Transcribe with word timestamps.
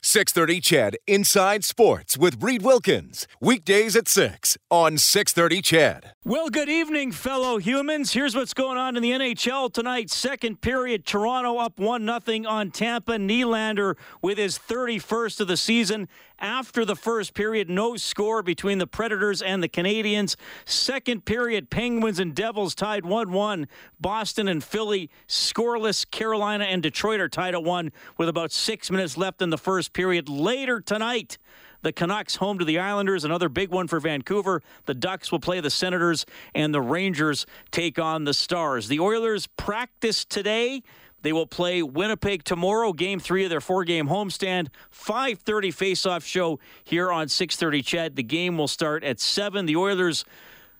630 0.00 0.60
CHED 0.60 0.96
Inside 1.06 1.64
Sports 1.64 2.16
with 2.16 2.42
Reed 2.42 2.62
Wilkins. 2.62 3.26
Weekdays 3.40 3.96
at 3.96 4.06
6 4.06 4.56
on 4.70 4.96
630 4.96 5.60
CHED. 5.60 6.12
Well, 6.24 6.50
good 6.50 6.68
evening, 6.68 7.10
fellow 7.10 7.58
humans. 7.58 8.12
Here's 8.12 8.36
what's 8.36 8.54
going 8.54 8.78
on 8.78 8.96
in 8.96 9.02
the 9.02 9.10
NHL 9.10 9.72
tonight. 9.72 10.10
Second 10.10 10.60
period, 10.60 11.04
Toronto 11.04 11.58
up 11.58 11.80
1 11.80 12.06
0 12.26 12.48
on 12.48 12.70
Tampa. 12.70 13.12
Nylander 13.12 13.96
with 14.22 14.38
his 14.38 14.58
31st 14.58 15.40
of 15.40 15.48
the 15.48 15.56
season. 15.56 16.08
After 16.40 16.84
the 16.84 16.94
first 16.94 17.34
period, 17.34 17.68
no 17.68 17.96
score 17.96 18.42
between 18.42 18.78
the 18.78 18.86
Predators 18.86 19.42
and 19.42 19.60
the 19.60 19.68
Canadiens. 19.68 20.36
Second 20.64 21.24
period, 21.24 21.68
Penguins 21.68 22.20
and 22.20 22.32
Devils 22.32 22.76
tied 22.76 23.04
1 23.04 23.32
1. 23.32 23.66
Boston 24.00 24.46
and 24.46 24.62
Philly 24.62 25.10
scoreless. 25.26 26.08
Carolina 26.08 26.64
and 26.64 26.80
Detroit 26.80 27.18
are 27.18 27.28
tied 27.28 27.54
at 27.54 27.64
1 27.64 27.90
with 28.18 28.28
about 28.28 28.52
six 28.52 28.88
minutes 28.88 29.16
left 29.16 29.42
in 29.42 29.50
the 29.50 29.58
first 29.58 29.92
period. 29.92 30.28
Later 30.28 30.80
tonight, 30.80 31.38
the 31.82 31.92
Canucks 31.92 32.36
home 32.36 32.58
to 32.58 32.64
the 32.64 32.78
Islanders, 32.78 33.24
another 33.24 33.48
big 33.48 33.70
one 33.70 33.88
for 33.88 33.98
Vancouver. 33.98 34.62
The 34.86 34.94
Ducks 34.94 35.32
will 35.32 35.40
play 35.40 35.60
the 35.60 35.70
Senators, 35.70 36.24
and 36.54 36.72
the 36.72 36.80
Rangers 36.80 37.46
take 37.70 37.98
on 37.98 38.24
the 38.24 38.34
Stars. 38.34 38.88
The 38.88 39.00
Oilers 39.00 39.46
practice 39.46 40.24
today. 40.24 40.82
They 41.22 41.32
will 41.32 41.46
play 41.46 41.82
Winnipeg 41.82 42.44
tomorrow, 42.44 42.92
game 42.92 43.20
three 43.20 43.44
of 43.44 43.50
their 43.50 43.60
four-game 43.60 44.08
homestand. 44.08 44.68
5:30 44.90 45.70
face-off 45.72 46.24
show 46.24 46.58
here 46.84 47.10
on 47.10 47.28
6:30. 47.28 47.82
CHED. 47.82 48.16
The 48.16 48.22
game 48.22 48.56
will 48.56 48.68
start 48.68 49.04
at 49.04 49.20
seven. 49.20 49.66
The 49.66 49.76
Oilers 49.76 50.24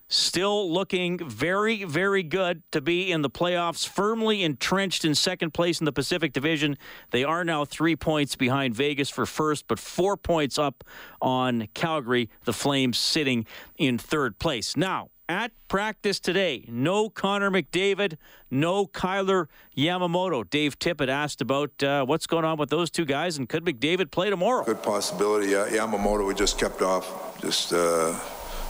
still 0.09 0.73
looking 0.73 1.19
very, 1.29 1.85
very 1.85 2.23
good 2.23 2.63
to 2.73 2.81
be 2.81 3.13
in 3.13 3.21
the 3.23 3.29
playoffs, 3.29 3.87
firmly 3.87 4.43
entrenched 4.43 5.05
in 5.05 5.15
second 5.15 5.53
place 5.53 5.81
in 5.81 5.85
the 5.85 5.93
Pacific 5.93 6.33
Division. 6.33 6.79
They 7.11 7.25
are 7.25 7.45
now 7.45 7.65
three 7.67 7.95
points 7.95 8.35
behind 8.35 8.75
Vegas 8.75 9.11
for 9.11 9.27
first, 9.27 9.67
but 9.69 9.79
four 9.79 10.17
points 10.17 10.59
up 10.59 10.83
on 11.21 11.69
Calgary. 11.75 12.31
The 12.45 12.55
Flames 12.55 12.97
sitting 12.97 13.47
in 13.77 13.99
third 13.99 14.39
place. 14.39 14.77
Now, 14.77 15.11
at 15.29 15.53
practice 15.69 16.19
today, 16.19 16.65
no 16.69 17.09
Connor 17.11 17.51
McDavid, 17.51 18.17
no 18.51 18.87
Kailer 18.87 19.49
Yamamoto. 19.77 20.49
Dave 20.49 20.79
Tippett 20.79 21.09
asked 21.09 21.41
about 21.41 21.83
uh, 21.83 22.05
what's 22.05 22.27
going 22.27 22.45
on 22.45 22.59
with 22.59 22.71
those 22.71 22.91
two 22.91 23.05
guys, 23.05 23.39
and 23.39 23.49
could 23.49 23.65
McDavid 23.65 24.11
play 24.11 24.31
tomorrow? 24.31 24.65
Good 24.65 24.83
possibility. 24.83 25.55
Uh, 25.55 25.67
Yamamoto, 25.67 26.27
we 26.27 26.35
just 26.35 26.59
kept 26.59 26.83
off, 26.83 27.41
just 27.41 27.73
uh, 27.73 28.19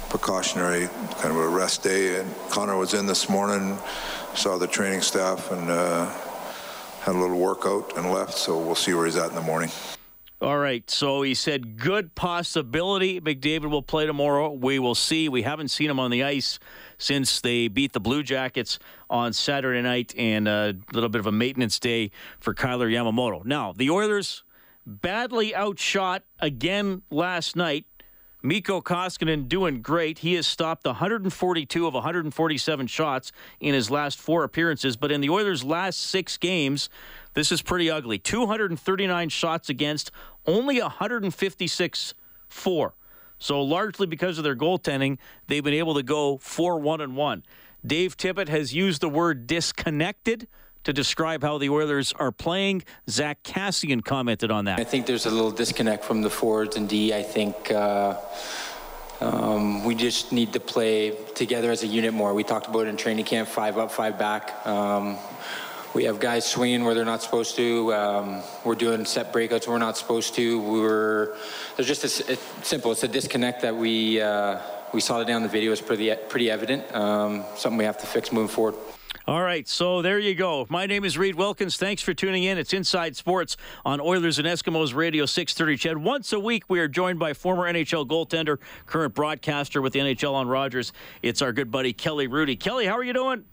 precautionary 0.09 0.89
kind 1.19 1.31
of 1.31 1.37
a 1.37 1.49
rest 1.49 1.83
day. 1.83 2.21
And 2.21 2.35
Connor 2.51 2.77
was 2.77 2.95
in 2.95 3.07
this 3.07 3.29
morning, 3.29 3.79
saw 4.35 4.59
the 4.59 4.67
training 4.67 5.03
staff, 5.03 5.51
and 5.53 5.71
uh, 5.71 6.07
had 7.01 7.15
a 7.15 7.19
little 7.19 7.39
workout 7.39 7.97
and 7.97 8.11
left. 8.11 8.35
So 8.35 8.59
we'll 8.59 8.75
see 8.75 8.95
where 8.95 9.07
he's 9.07 9.17
at 9.17 9.31
in 9.31 9.35
the 9.35 9.43
morning. 9.43 9.71
All 10.41 10.59
right. 10.59 10.89
So 10.89 11.23
he 11.23 11.35
said, 11.35 11.79
good 11.79 12.15
possibility 12.15 13.21
McDavid 13.21 13.71
will 13.71 13.83
play 13.83 14.07
tomorrow. 14.07 14.53
We 14.53 14.79
will 14.79 14.95
see. 14.95 15.29
We 15.29 15.43
haven't 15.43 15.69
seen 15.69 15.91
him 15.91 15.99
on 15.99 16.13
the 16.13 16.23
ice 16.23 16.61
since 16.97 17.41
they 17.41 17.67
beat 17.67 17.93
the 17.93 18.01
Blue 18.01 18.23
Jackets 18.23 18.79
on 19.11 19.33
Saturday 19.33 19.83
night 19.83 20.15
and 20.17 20.47
a 20.47 20.77
little 20.93 21.09
bit 21.09 21.19
of 21.19 21.27
a 21.27 21.33
maintenance 21.33 21.81
day 21.81 22.13
for 22.39 22.55
Kailer 22.55 22.89
Yamamoto. 22.89 23.45
Now, 23.45 23.73
the 23.73 23.91
Oilers 23.91 24.45
badly 24.87 25.55
outshot 25.57 26.23
again 26.39 27.03
last 27.11 27.57
night. 27.57 27.87
Mikko 28.43 28.81
Koskinen 28.81 29.49
doing 29.49 29.83
great. 29.83 30.19
He 30.19 30.35
has 30.35 30.47
stopped 30.47 30.87
142 30.87 31.87
of 31.87 31.95
147 31.95 32.87
shots 32.87 33.33
in 33.59 33.75
his 33.75 33.91
last 33.91 34.19
four 34.19 34.45
appearances, 34.45 34.97
but 34.97 35.11
in 35.11 35.21
the 35.21 35.29
Oilers' 35.29 35.65
last 35.65 36.01
six 36.01 36.37
games, 36.37 36.89
this 37.35 37.51
is 37.51 37.63
pretty 37.63 37.91
ugly. 37.91 38.19
239 38.19 39.29
shots 39.29 39.69
against, 39.69 40.13
only 40.47 40.81
156 40.81 42.15
for. 42.49 42.95
So 43.41 43.61
largely 43.61 44.07
because 44.07 44.39
of 44.39 44.45
their 44.45 44.57
goaltending, 44.57 45.19
they've 45.49 45.65
been 45.65 45.75
able 45.75 45.95
to 45.95 46.03
go 46.03 46.39
4-1 46.39 47.03
and 47.03 47.17
1. 47.17 47.45
Dave 47.85 48.17
Tippett 48.17 48.49
has 48.49 48.75
used 48.75 49.01
the 49.01 49.09
word 49.09 49.47
disconnected 49.47 50.49
to 50.85 50.93
describe 50.93 51.43
how 51.43 51.59
the 51.59 51.69
Oilers 51.69 52.13
are 52.13 52.33
playing. 52.33 52.83
Zack 53.09 53.43
Kassian 53.43 54.05
commented 54.05 54.51
on 54.51 54.67
that. 54.67 54.79
I 54.79 54.85
think 54.85 55.07
there's 55.07 55.27
a 55.27 55.31
little 55.31 55.51
disconnect 55.51 56.05
from 56.05 56.23
the 56.23 56.31
forwards 56.31 56.77
and 56.77 56.89
D. 56.89 57.13
I 57.13 57.23
think 57.23 57.71
uh, 57.71 58.17
um, 59.21 59.85
we 59.85 59.95
just 59.95 60.33
need 60.33 60.53
to 60.53 60.61
play 60.61 61.11
together 61.35 61.71
as 61.71 61.83
a 61.83 61.87
unit 61.87 62.15
more. 62.15 62.35
We 62.35 62.45
talked 62.45 62.67
about 62.69 62.87
it 62.87 62.89
in 62.89 62.97
training 62.97 63.25
camp, 63.25 63.49
five 63.49 63.79
up, 63.79 63.91
five 63.91 64.19
back. 64.19 64.67
Um, 64.67 65.17
we 65.95 66.05
have 66.05 66.21
guys 66.21 66.45
swinging 66.45 66.85
where 66.85 66.95
they're 66.95 67.05
not 67.05 67.23
supposed 67.23 67.57
to. 67.57 67.95
Um, 67.95 68.43
we're 68.65 68.75
doing 68.75 69.05
set 69.05 69.33
breakouts 69.33 69.67
where 69.67 69.75
we're 69.75 69.79
not 69.79 69.97
supposed 69.97 70.35
to. 70.35 70.61
We're 70.61 71.37
there's 71.77 71.89
just 71.89 72.05
a, 72.05 72.33
it's 72.33 72.69
simple. 72.69 72.93
It's 72.93 73.03
a 73.03 73.09
disconnect 73.09 73.63
that 73.63 73.75
we 73.75 74.21
uh, 74.21 74.61
we 74.93 75.01
saw 75.01 75.19
today 75.19 75.33
on 75.33 75.43
the 75.43 75.49
video. 75.49 75.73
It's 75.73 75.81
pretty 75.81 76.15
pretty 76.29 76.51
evident. 76.51 76.95
Um, 76.95 77.45
something 77.57 77.79
we 77.79 77.85
have 77.85 77.99
to 77.99 78.07
fix 78.07 78.31
moving 78.31 78.49
forward. 78.49 78.75
All 79.29 79.43
right, 79.43 79.69
so 79.69 80.01
there 80.01 80.19
you 80.19 80.35
go. 80.35 80.65
My 80.71 80.87
name 80.87 81.05
is 81.05 81.19
Reed 81.19 81.35
Wilkins. 81.35 81.77
Thanks 81.77 82.01
for 82.01 82.15
tuning 82.15 82.45
in. 82.45 82.57
It's 82.57 82.73
Inside 82.73 83.15
Sports 83.15 83.59
on 83.85 84.01
Oilers 84.01 84.39
and 84.39 84.49
Eskimos 84.49 84.95
Radio 84.95 85.27
630 85.27 85.77
CHED. 85.77 85.99
Once 85.99 86.33
a 86.33 86.41
week, 86.41 86.65
we 86.71 86.81
are 86.81 86.89
joined 86.89 87.19
by 87.19 87.35
former 87.35 87.71
NHL 87.71 88.09
goaltender, 88.09 88.57
current 88.87 89.13
broadcaster 89.13 89.83
with 89.83 89.93
the 89.93 89.99
NHL 89.99 90.33
on 90.33 90.49
Rogers. 90.49 90.95
It's 91.21 91.43
our 91.43 91.53
good 91.53 91.71
buddy 91.71 91.93
Kelly 91.93 92.27
Hrudey. 92.27 92.59
Kelly, 92.59 92.87
how 92.87 92.97
are 92.97 93.05
you 93.05 93.13
doing? 93.13 93.45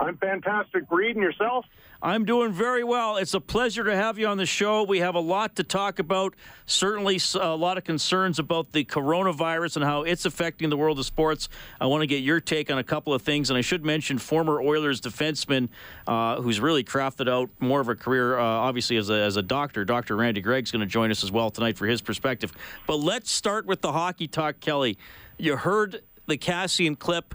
I'm 0.00 0.16
fantastic. 0.16 0.90
Reed, 0.90 1.14
and 1.14 1.22
yourself? 1.22 1.66
I'm 2.06 2.24
doing 2.24 2.52
very 2.52 2.84
well. 2.84 3.16
It's 3.16 3.34
a 3.34 3.40
pleasure 3.40 3.82
to 3.82 3.96
have 3.96 4.16
you 4.16 4.28
on 4.28 4.36
the 4.36 4.46
show. 4.46 4.84
We 4.84 5.00
have 5.00 5.16
a 5.16 5.20
lot 5.20 5.56
to 5.56 5.64
talk 5.64 5.98
about. 5.98 6.34
Certainly, 6.64 7.18
a 7.34 7.56
lot 7.56 7.78
of 7.78 7.82
concerns 7.82 8.38
about 8.38 8.70
the 8.70 8.84
coronavirus 8.84 9.74
and 9.74 9.84
how 9.84 10.04
it's 10.04 10.24
affecting 10.24 10.70
the 10.70 10.76
world 10.76 11.00
of 11.00 11.04
sports. 11.04 11.48
I 11.80 11.86
want 11.86 12.02
to 12.02 12.06
get 12.06 12.22
your 12.22 12.38
take 12.38 12.70
on 12.70 12.78
a 12.78 12.84
couple 12.84 13.12
of 13.12 13.22
things. 13.22 13.50
And 13.50 13.58
I 13.58 13.60
should 13.60 13.84
mention 13.84 14.18
former 14.18 14.62
Oilers 14.62 15.00
defenseman 15.00 15.68
uh, 16.06 16.40
who's 16.40 16.60
really 16.60 16.84
crafted 16.84 17.28
out 17.28 17.50
more 17.58 17.80
of 17.80 17.88
a 17.88 17.96
career, 17.96 18.38
uh, 18.38 18.44
obviously, 18.44 18.96
as 18.98 19.10
a, 19.10 19.14
as 19.14 19.36
a 19.36 19.42
doctor. 19.42 19.84
Dr. 19.84 20.14
Randy 20.14 20.40
Gregg's 20.40 20.70
going 20.70 20.82
to 20.82 20.86
join 20.86 21.10
us 21.10 21.24
as 21.24 21.32
well 21.32 21.50
tonight 21.50 21.76
for 21.76 21.88
his 21.88 22.00
perspective. 22.00 22.52
But 22.86 23.00
let's 23.00 23.32
start 23.32 23.66
with 23.66 23.80
the 23.80 23.90
hockey 23.90 24.28
talk, 24.28 24.60
Kelly. 24.60 24.96
You 25.38 25.56
heard 25.56 26.02
the 26.28 26.38
Kassian 26.38 26.96
clip 26.96 27.34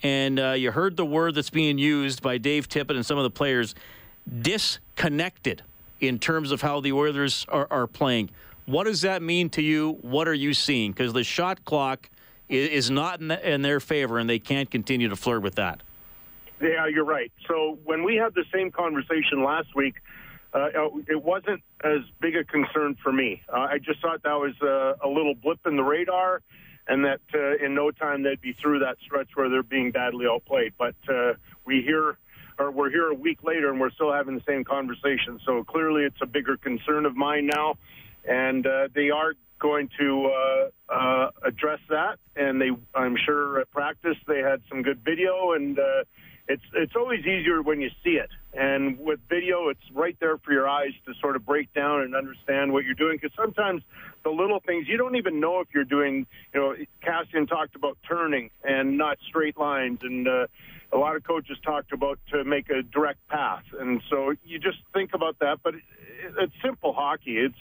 and 0.00 0.38
uh, 0.38 0.52
you 0.52 0.70
heard 0.70 0.96
the 0.96 1.06
word 1.06 1.34
that's 1.34 1.50
being 1.50 1.78
used 1.78 2.22
by 2.22 2.38
Dave 2.38 2.68
Tippett 2.68 2.94
and 2.94 3.04
some 3.04 3.18
of 3.18 3.24
the 3.24 3.30
players 3.30 3.74
disconnected 4.40 5.62
in 6.00 6.18
terms 6.18 6.50
of 6.50 6.62
how 6.62 6.80
the 6.80 6.92
Oilers 6.92 7.46
are, 7.48 7.66
are 7.70 7.86
playing. 7.86 8.30
What 8.66 8.84
does 8.84 9.02
that 9.02 9.22
mean 9.22 9.50
to 9.50 9.62
you? 9.62 9.98
What 10.02 10.28
are 10.28 10.34
you 10.34 10.54
seeing? 10.54 10.92
Because 10.92 11.12
the 11.12 11.24
shot 11.24 11.64
clock 11.64 12.08
is, 12.48 12.68
is 12.68 12.90
not 12.90 13.20
in, 13.20 13.28
the, 13.28 13.52
in 13.52 13.62
their 13.62 13.80
favor, 13.80 14.18
and 14.18 14.28
they 14.28 14.38
can't 14.38 14.70
continue 14.70 15.08
to 15.08 15.16
flirt 15.16 15.42
with 15.42 15.56
that. 15.56 15.80
Yeah, 16.60 16.86
you're 16.86 17.04
right. 17.04 17.32
So 17.48 17.78
when 17.84 18.04
we 18.04 18.16
had 18.16 18.34
the 18.34 18.44
same 18.52 18.70
conversation 18.70 19.42
last 19.42 19.74
week, 19.74 19.96
uh, 20.54 20.68
it 21.08 21.22
wasn't 21.22 21.62
as 21.82 22.00
big 22.20 22.36
a 22.36 22.44
concern 22.44 22.96
for 23.02 23.10
me. 23.10 23.42
Uh, 23.48 23.60
I 23.70 23.78
just 23.78 24.00
thought 24.00 24.22
that 24.22 24.34
was 24.34 24.54
a, 24.60 25.06
a 25.06 25.08
little 25.08 25.34
blip 25.34 25.66
in 25.66 25.76
the 25.76 25.82
radar 25.82 26.42
and 26.86 27.04
that 27.04 27.20
uh, 27.34 27.64
in 27.64 27.74
no 27.74 27.90
time 27.90 28.22
they'd 28.22 28.40
be 28.40 28.52
through 28.52 28.80
that 28.80 28.96
stretch 29.04 29.28
where 29.34 29.48
they're 29.48 29.62
being 29.62 29.90
badly 29.90 30.26
outplayed. 30.26 30.74
But 30.78 30.94
uh, 31.08 31.34
we 31.64 31.82
hear, 31.82 32.18
or 32.62 32.70
we're 32.70 32.90
here 32.90 33.08
a 33.08 33.14
week 33.14 33.42
later, 33.42 33.70
and 33.70 33.80
we're 33.80 33.90
still 33.90 34.12
having 34.12 34.34
the 34.34 34.42
same 34.46 34.64
conversation. 34.64 35.40
So 35.44 35.64
clearly, 35.64 36.04
it's 36.04 36.20
a 36.22 36.26
bigger 36.26 36.56
concern 36.56 37.06
of 37.06 37.16
mine 37.16 37.46
now, 37.46 37.76
and 38.24 38.66
uh, 38.66 38.88
they 38.94 39.10
are 39.10 39.32
going 39.58 39.88
to 39.98 40.30
uh, 40.30 40.92
uh, 40.92 41.30
address 41.44 41.80
that. 41.88 42.18
And 42.36 42.60
they, 42.60 42.70
I'm 42.94 43.16
sure, 43.26 43.60
at 43.60 43.70
practice 43.70 44.16
they 44.26 44.38
had 44.38 44.62
some 44.68 44.82
good 44.82 45.00
video, 45.04 45.52
and 45.52 45.78
uh, 45.78 46.04
it's 46.48 46.62
it's 46.74 46.94
always 46.96 47.20
easier 47.20 47.62
when 47.62 47.80
you 47.80 47.90
see 48.02 48.18
it. 48.18 48.30
And 48.52 48.98
with 48.98 49.20
video, 49.28 49.68
it's 49.68 49.80
right 49.94 50.16
there 50.20 50.36
for 50.38 50.52
your 50.52 50.68
eyes 50.68 50.92
to 51.06 51.14
sort 51.20 51.36
of 51.36 51.46
break 51.46 51.72
down 51.72 52.02
and 52.02 52.14
understand 52.14 52.72
what 52.72 52.84
you're 52.84 52.94
doing. 52.94 53.18
Because 53.20 53.34
sometimes 53.36 53.82
the 54.24 54.30
little 54.30 54.60
things 54.60 54.86
you 54.88 54.96
don't 54.96 55.16
even 55.16 55.40
know 55.40 55.60
if 55.60 55.68
you're 55.74 55.84
doing. 55.84 56.26
You 56.52 56.60
know, 56.60 56.74
Kassian 57.02 57.48
talked 57.48 57.76
about 57.76 57.96
turning 58.06 58.50
and 58.62 58.98
not 58.98 59.18
straight 59.28 59.56
lines, 59.56 60.00
and 60.02 60.28
uh, 60.28 60.46
a 60.92 60.98
lot 60.98 61.16
of 61.16 61.24
coaches 61.24 61.56
talked 61.64 61.92
about 61.92 62.18
to 62.32 62.44
make 62.44 62.68
a 62.70 62.82
direct 62.82 63.26
path. 63.28 63.64
And 63.78 64.02
so 64.10 64.34
you 64.44 64.58
just 64.58 64.78
think 64.92 65.14
about 65.14 65.38
that. 65.38 65.60
But 65.62 65.76
it, 65.76 65.82
it's 66.38 66.52
simple 66.62 66.92
hockey. 66.92 67.38
It's 67.38 67.54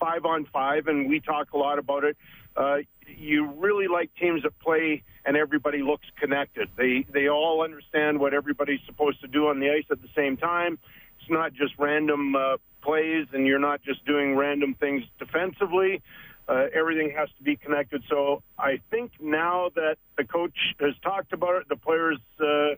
five 0.00 0.24
on 0.24 0.46
five, 0.52 0.88
and 0.88 1.08
we 1.08 1.20
talk 1.20 1.52
a 1.52 1.58
lot 1.58 1.78
about 1.78 2.04
it. 2.04 2.16
Uh, 2.56 2.78
you 3.06 3.46
really 3.58 3.88
like 3.88 4.10
teams 4.18 4.42
that 4.42 4.58
play 4.58 5.02
and 5.24 5.36
everybody 5.36 5.82
looks 5.82 6.06
connected. 6.20 6.68
They 6.76 7.06
they 7.12 7.28
all 7.28 7.62
understand 7.62 8.18
what 8.18 8.34
everybody's 8.34 8.80
supposed 8.86 9.20
to 9.20 9.28
do 9.28 9.48
on 9.48 9.60
the 9.60 9.70
ice 9.70 9.84
at 9.90 10.02
the 10.02 10.08
same 10.16 10.36
time. 10.36 10.78
It's 11.20 11.30
not 11.30 11.54
just 11.54 11.74
random 11.78 12.34
uh, 12.34 12.56
plays, 12.82 13.26
and 13.32 13.46
you're 13.46 13.60
not 13.60 13.82
just 13.82 14.04
doing 14.04 14.36
random 14.36 14.74
things 14.74 15.04
defensively. 15.18 16.02
Uh, 16.48 16.66
everything 16.74 17.12
has 17.16 17.28
to 17.38 17.44
be 17.44 17.56
connected. 17.56 18.02
So 18.10 18.42
I 18.58 18.80
think 18.90 19.12
now 19.20 19.70
that 19.76 19.96
the 20.18 20.24
coach 20.24 20.74
has 20.80 20.94
talked 21.02 21.32
about 21.32 21.54
it, 21.56 21.68
the 21.68 21.76
players 21.76 22.18
uh, 22.40 22.74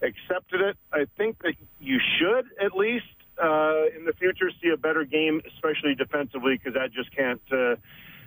accepted 0.00 0.62
it. 0.62 0.76
I 0.92 1.06
think 1.18 1.42
that 1.42 1.54
you 1.78 2.00
should 2.18 2.46
at 2.58 2.74
least 2.74 3.04
uh, 3.42 3.84
in 3.96 4.04
the 4.06 4.14
future 4.18 4.50
see 4.62 4.70
a 4.70 4.76
better 4.76 5.04
game, 5.04 5.42
especially 5.54 5.94
defensively, 5.94 6.56
because 6.56 6.74
that 6.74 6.92
just 6.92 7.14
can't 7.14 7.42
uh, 7.52 7.76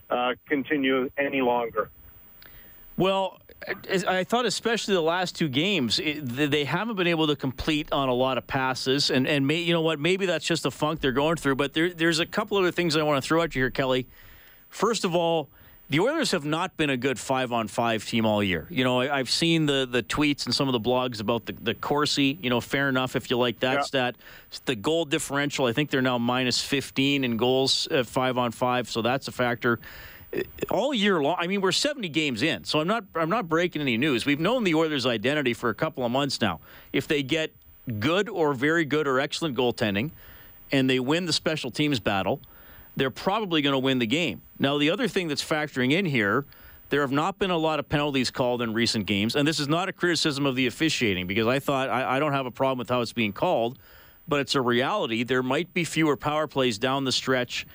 uh, 0.09 0.33
continue 0.47 1.09
any 1.17 1.41
longer. 1.41 1.89
Well, 2.97 3.39
I 4.07 4.23
thought 4.23 4.45
especially 4.45 4.93
the 4.93 5.01
last 5.01 5.35
two 5.35 5.49
games, 5.49 5.99
they 6.21 6.65
haven't 6.65 6.95
been 6.95 7.07
able 7.07 7.27
to 7.27 7.35
complete 7.35 7.91
on 7.91 8.09
a 8.09 8.13
lot 8.13 8.37
of 8.37 8.45
passes, 8.47 9.09
and 9.09 9.27
and 9.27 9.47
may, 9.47 9.61
you 9.61 9.73
know 9.73 9.81
what? 9.81 9.99
Maybe 9.99 10.25
that's 10.25 10.45
just 10.45 10.65
a 10.65 10.71
funk 10.71 11.01
they're 11.01 11.11
going 11.11 11.37
through. 11.37 11.55
But 11.55 11.73
there, 11.73 11.91
there's 11.91 12.19
a 12.19 12.25
couple 12.25 12.57
other 12.57 12.71
things 12.71 12.95
I 12.95 13.03
want 13.03 13.23
to 13.23 13.27
throw 13.27 13.41
at 13.41 13.55
you 13.55 13.63
here, 13.63 13.71
Kelly. 13.71 14.07
First 14.69 15.03
of 15.03 15.15
all, 15.15 15.49
the 15.89 15.99
Oilers 15.99 16.31
have 16.31 16.45
not 16.45 16.77
been 16.77 16.89
a 16.89 16.97
good 16.97 17.19
five 17.19 17.51
on 17.51 17.67
five 17.67 18.05
team 18.05 18.25
all 18.25 18.43
year. 18.43 18.67
You 18.69 18.83
know, 18.83 19.01
I, 19.01 19.17
have 19.17 19.29
seen 19.29 19.65
the 19.65 19.87
the 19.89 20.03
tweets 20.03 20.45
and 20.45 20.53
some 20.53 20.67
of 20.67 20.73
the 20.73 20.79
blogs 20.79 21.19
about 21.19 21.45
the, 21.47 21.53
the 21.53 21.73
Corsi. 21.73 22.37
You 22.41 22.49
know, 22.49 22.61
fair 22.61 22.87
enough 22.87 23.15
if 23.15 23.29
you 23.29 23.37
like 23.37 23.59
that 23.61 23.73
yeah. 23.73 23.81
stat. 23.81 24.15
The 24.65 24.75
goal 24.75 25.05
differential, 25.05 25.65
I 25.65 25.73
think 25.73 25.89
they're 25.89 26.01
now 26.01 26.17
minus 26.17 26.61
15 26.61 27.23
in 27.23 27.37
goals 27.37 27.87
five 28.05 28.37
on 28.37 28.51
five, 28.51 28.89
so 28.89 29.01
that's 29.01 29.27
a 29.27 29.31
factor 29.31 29.79
all 30.69 30.93
year 30.93 31.21
long. 31.21 31.35
I 31.39 31.47
mean, 31.47 31.61
we're 31.61 31.71
70 31.71 32.09
games 32.09 32.41
in, 32.41 32.63
so 32.63 32.79
I'm 32.79 32.87
not 32.87 33.05
I'm 33.15 33.29
not 33.29 33.47
breaking 33.47 33.81
any 33.81 33.97
news. 33.97 34.25
We've 34.25 34.39
known 34.39 34.63
the 34.63 34.75
Oilers' 34.75 35.05
identity 35.05 35.53
for 35.53 35.69
a 35.69 35.75
couple 35.75 36.05
of 36.05 36.11
months 36.11 36.41
now. 36.41 36.59
If 36.93 37.07
they 37.07 37.23
get 37.23 37.51
good 37.99 38.29
or 38.29 38.53
very 38.53 38.85
good 38.85 39.07
or 39.07 39.19
excellent 39.19 39.55
goaltending, 39.55 40.11
and 40.71 40.89
they 40.89 40.99
win 40.99 41.25
the 41.25 41.33
special 41.33 41.71
teams 41.71 41.99
battle, 41.99 42.41
they're 42.95 43.11
probably 43.11 43.61
going 43.61 43.73
to 43.73 43.79
win 43.79 43.99
the 43.99 44.07
game. 44.07 44.41
Now, 44.59 44.77
the 44.77 44.89
other 44.89 45.07
thing 45.07 45.27
that's 45.27 45.43
factoring 45.43 45.91
in 45.91 46.05
here. 46.05 46.45
There 46.91 47.01
have 47.01 47.11
not 47.11 47.39
been 47.39 47.49
a 47.49 47.57
lot 47.57 47.79
of 47.79 47.89
penalties 47.89 48.29
called 48.29 48.61
in 48.61 48.71
recent 48.71 49.07
games, 49.07 49.35
and 49.35 49.47
this 49.47 49.59
is 49.59 49.67
not 49.67 49.89
a 49.89 49.91
criticism 49.91 50.45
of 50.45 50.55
the 50.55 50.67
officiating 50.67 51.25
because 51.25 51.47
I 51.47 51.57
thought 51.57 51.89
I, 51.89 52.17
I 52.17 52.19
don't 52.19 52.31
have 52.31 52.45
a 52.45 52.51
problem 52.51 52.77
with 52.77 52.89
how 52.89 53.01
it's 53.01 53.11
being 53.11 53.33
called, 53.33 53.79
but 54.27 54.39
it's 54.39 54.53
a 54.53 54.61
reality. 54.61 55.23
There 55.23 55.41
might 55.41 55.73
be 55.73 55.83
fewer 55.83 56.15
power 56.15 56.45
plays 56.45 56.77
down 56.77 57.03
the 57.03 57.11
stretch 57.11 57.65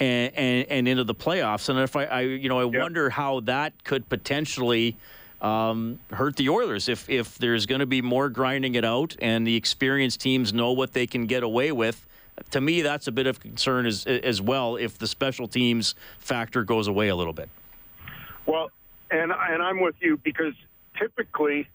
and, 0.00 0.34
and, 0.34 0.66
and 0.68 0.88
into 0.88 1.04
the 1.04 1.14
playoffs. 1.14 1.68
And 1.68 1.78
if 1.78 1.94
I, 1.94 2.04
I 2.06 2.20
you 2.22 2.48
know, 2.48 2.58
I 2.58 2.72
yep. 2.72 2.82
wonder 2.82 3.10
how 3.10 3.40
that 3.40 3.84
could 3.84 4.08
potentially 4.08 4.96
um, 5.40 6.00
hurt 6.10 6.36
the 6.36 6.48
Oilers 6.48 6.88
if 6.88 7.08
if 7.08 7.38
there's 7.38 7.66
going 7.66 7.80
to 7.80 7.86
be 7.86 8.02
more 8.02 8.28
grinding 8.28 8.74
it 8.74 8.84
out 8.84 9.14
and 9.20 9.46
the 9.46 9.56
experienced 9.56 10.20
teams 10.20 10.52
know 10.52 10.72
what 10.72 10.92
they 10.92 11.06
can 11.06 11.26
get 11.26 11.42
away 11.42 11.70
with. 11.70 12.06
To 12.52 12.60
me, 12.60 12.80
that's 12.80 13.06
a 13.06 13.12
bit 13.12 13.26
of 13.26 13.38
concern 13.40 13.86
as 13.86 14.06
as 14.06 14.40
well 14.40 14.76
if 14.76 14.98
the 14.98 15.06
special 15.06 15.46
teams 15.46 15.94
factor 16.18 16.64
goes 16.64 16.88
away 16.88 17.08
a 17.08 17.16
little 17.16 17.32
bit. 17.34 17.48
Well, 18.46 18.70
and 19.10 19.32
and 19.32 19.62
I'm 19.62 19.80
with 19.80 19.96
you 20.00 20.16
because 20.16 20.54
typically, 20.98 21.68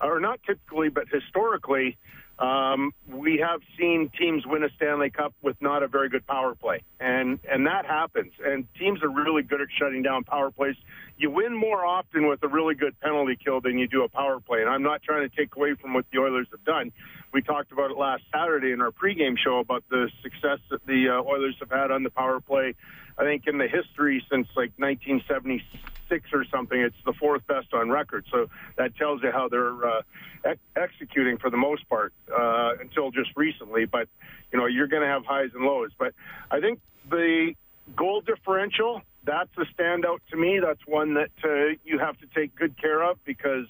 or 0.00 0.20
not 0.20 0.40
typically, 0.44 0.88
but 0.88 1.08
historically, 1.08 1.96
um, 2.38 2.92
we 3.08 3.38
have 3.46 3.60
seen 3.78 4.10
teams 4.18 4.44
win 4.46 4.64
a 4.64 4.68
Stanley 4.76 5.10
Cup 5.10 5.34
with 5.42 5.56
not 5.60 5.82
a 5.82 5.88
very 5.88 6.08
good 6.08 6.26
power 6.26 6.54
play, 6.54 6.82
and 6.98 7.38
and 7.48 7.66
that 7.66 7.86
happens. 7.86 8.32
And 8.44 8.66
teams 8.78 9.02
are 9.02 9.10
really 9.10 9.42
good 9.42 9.60
at 9.60 9.68
shutting 9.78 10.02
down 10.02 10.24
power 10.24 10.50
plays. 10.50 10.76
You 11.18 11.30
win 11.30 11.54
more 11.54 11.84
often 11.84 12.26
with 12.28 12.42
a 12.42 12.48
really 12.48 12.74
good 12.74 12.98
penalty 13.00 13.36
kill 13.42 13.60
than 13.60 13.78
you 13.78 13.86
do 13.86 14.02
a 14.02 14.08
power 14.08 14.40
play. 14.40 14.60
And 14.60 14.68
I'm 14.68 14.82
not 14.82 15.02
trying 15.02 15.28
to 15.28 15.36
take 15.36 15.54
away 15.54 15.74
from 15.74 15.94
what 15.94 16.06
the 16.10 16.18
Oilers 16.18 16.48
have 16.50 16.64
done. 16.64 16.90
We 17.32 17.42
talked 17.42 17.70
about 17.70 17.90
it 17.90 17.96
last 17.96 18.24
Saturday 18.32 18.72
in 18.72 18.80
our 18.80 18.90
pregame 18.90 19.36
show 19.38 19.58
about 19.58 19.84
the 19.88 20.10
success 20.22 20.58
that 20.70 20.84
the 20.86 21.08
uh, 21.10 21.22
Oilers 21.22 21.56
have 21.60 21.70
had 21.70 21.90
on 21.90 22.02
the 22.02 22.10
power 22.10 22.40
play. 22.40 22.74
I 23.18 23.24
think 23.24 23.46
in 23.46 23.58
the 23.58 23.68
history 23.68 24.24
since 24.30 24.48
like 24.56 24.72
1976 24.76 26.28
or 26.32 26.44
something. 26.50 26.78
It's 26.78 26.96
the 27.06 27.12
fourth 27.14 27.46
best 27.46 27.72
on 27.72 27.90
record. 27.90 28.26
So 28.30 28.48
that 28.76 28.96
tells 28.96 29.22
you 29.22 29.30
how 29.30 29.48
they're 29.48 29.86
uh, 29.86 30.02
ex- 30.44 30.60
executing 30.76 31.38
for 31.38 31.50
the 31.50 31.56
most 31.56 31.88
part 31.88 32.12
uh, 32.30 32.72
until 32.80 33.10
just 33.10 33.30
recently. 33.36 33.86
But 33.86 34.08
you 34.52 34.58
know, 34.58 34.66
you're 34.66 34.88
going 34.88 35.02
to 35.02 35.08
have 35.08 35.24
highs 35.24 35.50
and 35.54 35.64
lows. 35.64 35.90
But 35.98 36.14
I 36.50 36.60
think 36.60 36.80
the 37.08 37.54
goal 37.96 38.20
differential 38.20 39.02
that's 39.24 39.50
a 39.56 39.64
standout 39.80 40.18
to 40.30 40.36
me. 40.36 40.60
That's 40.60 40.80
one 40.86 41.14
that 41.14 41.30
uh, 41.44 41.76
you 41.84 41.98
have 41.98 42.18
to 42.18 42.26
take 42.34 42.54
good 42.56 42.80
care 42.80 43.02
of 43.02 43.18
because 43.24 43.66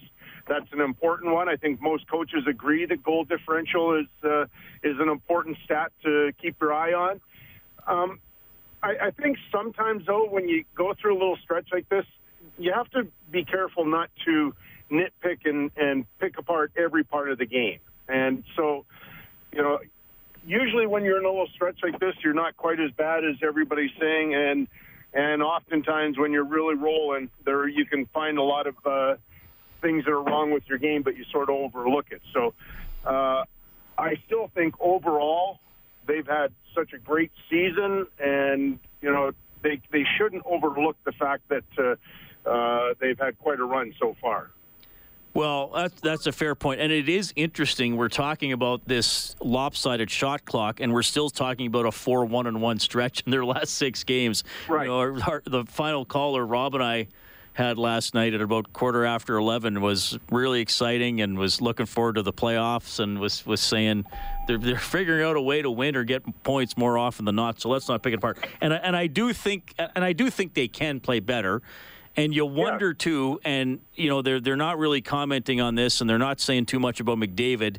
that's 0.48 0.66
an 0.72 0.80
important 0.80 1.32
one. 1.32 1.48
I 1.48 1.56
think 1.56 1.80
most 1.80 2.10
coaches 2.10 2.44
agree 2.48 2.86
that 2.86 3.02
goal 3.02 3.24
differential 3.24 3.98
is 3.98 4.06
uh, 4.24 4.44
is 4.82 4.98
an 4.98 5.08
important 5.08 5.58
stat 5.64 5.92
to 6.04 6.32
keep 6.40 6.56
your 6.60 6.72
eye 6.72 6.92
on. 6.92 7.20
Um, 7.86 8.20
I, 8.82 9.06
I 9.06 9.11
think 9.11 9.38
sometimes 9.50 10.06
though, 10.06 10.29
when 10.29 10.49
you 10.49 10.64
go 10.75 10.94
through 11.00 11.14
a 11.14 11.19
little 11.19 11.38
stretch 11.43 11.69
like 11.73 11.88
this, 11.88 12.05
you 12.58 12.73
have 12.73 12.90
to 12.90 13.06
be 13.31 13.44
careful 13.44 13.84
not 13.84 14.11
to 14.25 14.55
nitpick 14.90 15.46
and, 15.46 15.70
and 15.76 16.05
pick 16.19 16.38
apart 16.38 16.73
every 16.76 17.05
part 17.05 17.31
of 17.31 17.38
the 17.38 17.46
game. 17.46 17.79
And 18.08 18.44
so, 18.56 18.84
you 19.52 19.62
know, 19.62 19.79
usually 20.44 20.87
when 20.87 21.05
you're 21.05 21.19
in 21.19 21.25
a 21.25 21.29
little 21.29 21.49
stretch 21.55 21.79
like 21.82 21.99
this, 21.99 22.14
you're 22.23 22.34
not 22.34 22.56
quite 22.56 22.81
as 22.81 22.90
bad 22.93 23.25
as 23.25 23.37
everybody's 23.43 23.93
saying. 23.99 24.34
And 24.34 24.69
and 25.14 25.43
oftentimes 25.43 26.19
when 26.19 26.32
you're 26.32 26.44
really 26.44 26.75
rolling, 26.75 27.31
there 27.44 27.69
you 27.69 27.85
can 27.85 28.06
find 28.06 28.38
a 28.38 28.43
lot 28.43 28.67
of 28.67 28.75
uh, 28.85 29.17
things 29.81 30.05
that 30.05 30.11
are 30.11 30.23
wrong 30.23 30.50
with 30.50 30.64
your 30.69 30.78
game, 30.78 31.02
but 31.02 31.17
you 31.17 31.25
sort 31.31 31.50
of 31.50 31.56
overlook 31.56 32.06
it. 32.11 32.23
So 32.32 32.55
uh, 33.05 33.44
I 33.99 34.17
still 34.26 34.50
think 34.55 34.75
overall 34.81 35.61
they've 36.06 36.26
had 36.26 36.52
such 36.75 36.93
a 36.93 36.99
great 36.99 37.32
season, 37.50 38.06
and 38.19 38.78
you 39.00 39.10
know 39.10 39.32
they 39.62 39.81
they 39.90 40.04
shouldn't 40.16 40.43
overlook 40.46 40.96
the 41.04 41.12
fact 41.12 41.49
that. 41.49 41.64
Uh, 41.78 41.96
uh, 42.44 42.94
they've 43.00 43.19
had 43.19 43.38
quite 43.38 43.60
a 43.60 43.64
run 43.64 43.94
so 44.00 44.16
far. 44.20 44.50
Well, 45.34 45.70
that's, 45.75 46.00
that's 46.00 46.26
a 46.26 46.32
fair 46.32 46.54
point. 46.54 46.81
And 46.81 46.93
it 46.93 47.08
is 47.08 47.32
interesting. 47.37 47.96
We're 47.96 48.08
talking 48.08 48.52
about 48.52 48.87
this 48.87 49.34
lopsided 49.40 50.10
shot 50.10 50.44
clock, 50.44 50.81
and 50.81 50.93
we're 50.93 51.02
still 51.02 51.31
talking 51.31 51.66
about 51.66 51.87
a 51.87 51.93
4 51.93 52.26
1 52.26 52.46
and 52.46 52.60
1 52.60 52.78
stretch 52.81 53.22
in 53.25 53.32
their 53.32 53.44
last 53.44 53.75
six 53.75 54.04
games. 54.04 54.44
Right. 54.69 54.82
You 54.82 54.88
know, 54.88 54.99
our, 54.99 55.22
our, 55.22 55.43
the 55.46 55.64
final 55.64 56.04
caller, 56.04 56.44
Rob 56.44 56.75
and 56.75 56.85
I, 56.85 57.06
had 57.54 57.76
last 57.76 58.14
night 58.14 58.32
at 58.32 58.40
about 58.40 58.73
quarter 58.73 59.04
after 59.04 59.37
11 59.37 59.80
was 59.80 60.18
really 60.30 60.61
exciting 60.61 61.21
and 61.21 61.38
was 61.38 61.61
looking 61.61 61.87
forward 61.87 62.14
to 62.14 62.23
the 62.23 62.32
playoffs 62.32 62.99
and 62.99 63.18
was, 63.18 63.44
was 63.44 63.61
saying 63.61 64.06
they're, 64.47 64.59
they're 64.59 64.78
figuring 64.78 65.25
out 65.25 65.37
a 65.37 65.40
way 65.40 65.61
to 65.61 65.71
win 65.71 65.94
or 65.94 66.04
get 66.04 66.23
points 66.42 66.76
more 66.76 66.97
often 66.97 67.25
than 67.25 67.37
not. 67.37 67.61
So 67.61 67.68
let's 67.68 67.88
not 67.88 68.02
pick 68.02 68.14
it 68.14 68.16
apart. 68.16 68.38
And, 68.61 68.73
and 68.73 68.97
I 68.97 69.06
do 69.06 69.32
think 69.32 69.75
and 69.78 70.04
I 70.04 70.12
do 70.12 70.30
think 70.30 70.54
they 70.54 70.68
can 70.68 71.00
play 71.00 71.21
better. 71.21 71.62
And 72.16 72.35
you 72.35 72.44
wonder 72.44 72.88
yeah. 72.88 72.94
too, 72.99 73.40
and 73.42 73.80
you 73.94 74.11
know 74.11 74.21
they're 74.21 74.38
they're 74.38 74.54
not 74.54 74.78
really 74.78 75.00
commenting 75.00 75.62
on 75.62 75.76
this, 75.76 76.02
and 76.02 76.11
they're 76.11 76.18
not 76.18 76.40
saying 76.40 76.66
too 76.66 76.78
much 76.78 77.00
about 77.00 77.16
McDavid. 77.16 77.78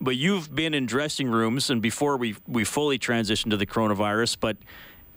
But 0.00 0.16
you've 0.16 0.52
been 0.52 0.74
in 0.74 0.86
dressing 0.86 1.30
rooms, 1.30 1.70
and 1.70 1.80
before 1.80 2.16
we 2.16 2.34
we 2.48 2.64
fully 2.64 2.98
transitioned 2.98 3.50
to 3.50 3.56
the 3.56 3.66
coronavirus, 3.66 4.38
but 4.40 4.56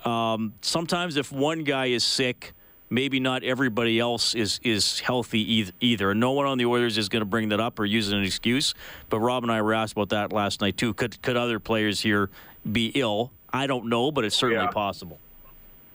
um, 0.08 0.54
sometimes 0.62 1.18
if 1.18 1.32
one 1.32 1.64
guy 1.64 1.88
is 1.88 2.04
sick, 2.04 2.54
maybe 2.94 3.20
not 3.20 3.44
everybody 3.44 4.00
else 4.00 4.36
is 4.36 4.60
is 4.64 5.00
healthy 5.00 5.72
either. 5.82 6.14
No 6.14 6.32
one 6.32 6.46
on 6.46 6.58
the 6.58 6.66
Oilers 6.66 6.98
is 6.98 7.10
going 7.10 7.22
to 7.22 7.26
bring 7.26 7.50
that 7.50 7.60
up 7.60 7.80
or 7.80 7.86
use 7.86 8.08
it 8.08 8.12
as 8.12 8.20
an 8.20 8.24
excuse. 8.24 8.74
But 9.10 9.20
Rob 9.20 9.44
and 9.44 9.52
I 9.52 9.62
were 9.62 9.74
asked 9.74 9.94
about 9.94 10.10
that 10.10 10.32
last 10.32 10.62
night 10.62 10.78
too. 10.78 10.94
Could 10.94 11.22
could 11.22 11.36
other 11.36 11.60
players 11.60 12.02
here 12.02 12.30
be 12.72 12.92
ill? 12.96 13.32
I 13.52 13.68
don't 13.68 13.88
know, 13.88 14.12
but 14.12 14.24
it's 14.24 14.36
certainly 14.36 14.64
yeah. 14.64 14.72
possible. 14.72 15.20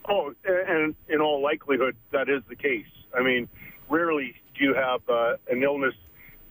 Oh, 0.09 0.35
and 0.45 0.95
in 1.09 1.21
all 1.21 1.41
likelihood, 1.43 1.97
that 2.13 2.29
is 2.29 2.43
the 2.49 2.57
case. 2.57 2.87
I 3.17 3.23
mean, 3.23 3.49
rarely 3.89 4.35
do 4.57 4.65
you 4.65 4.75
have 4.75 5.01
uh, 5.09 5.37
an 5.51 5.63
illness 5.63 5.95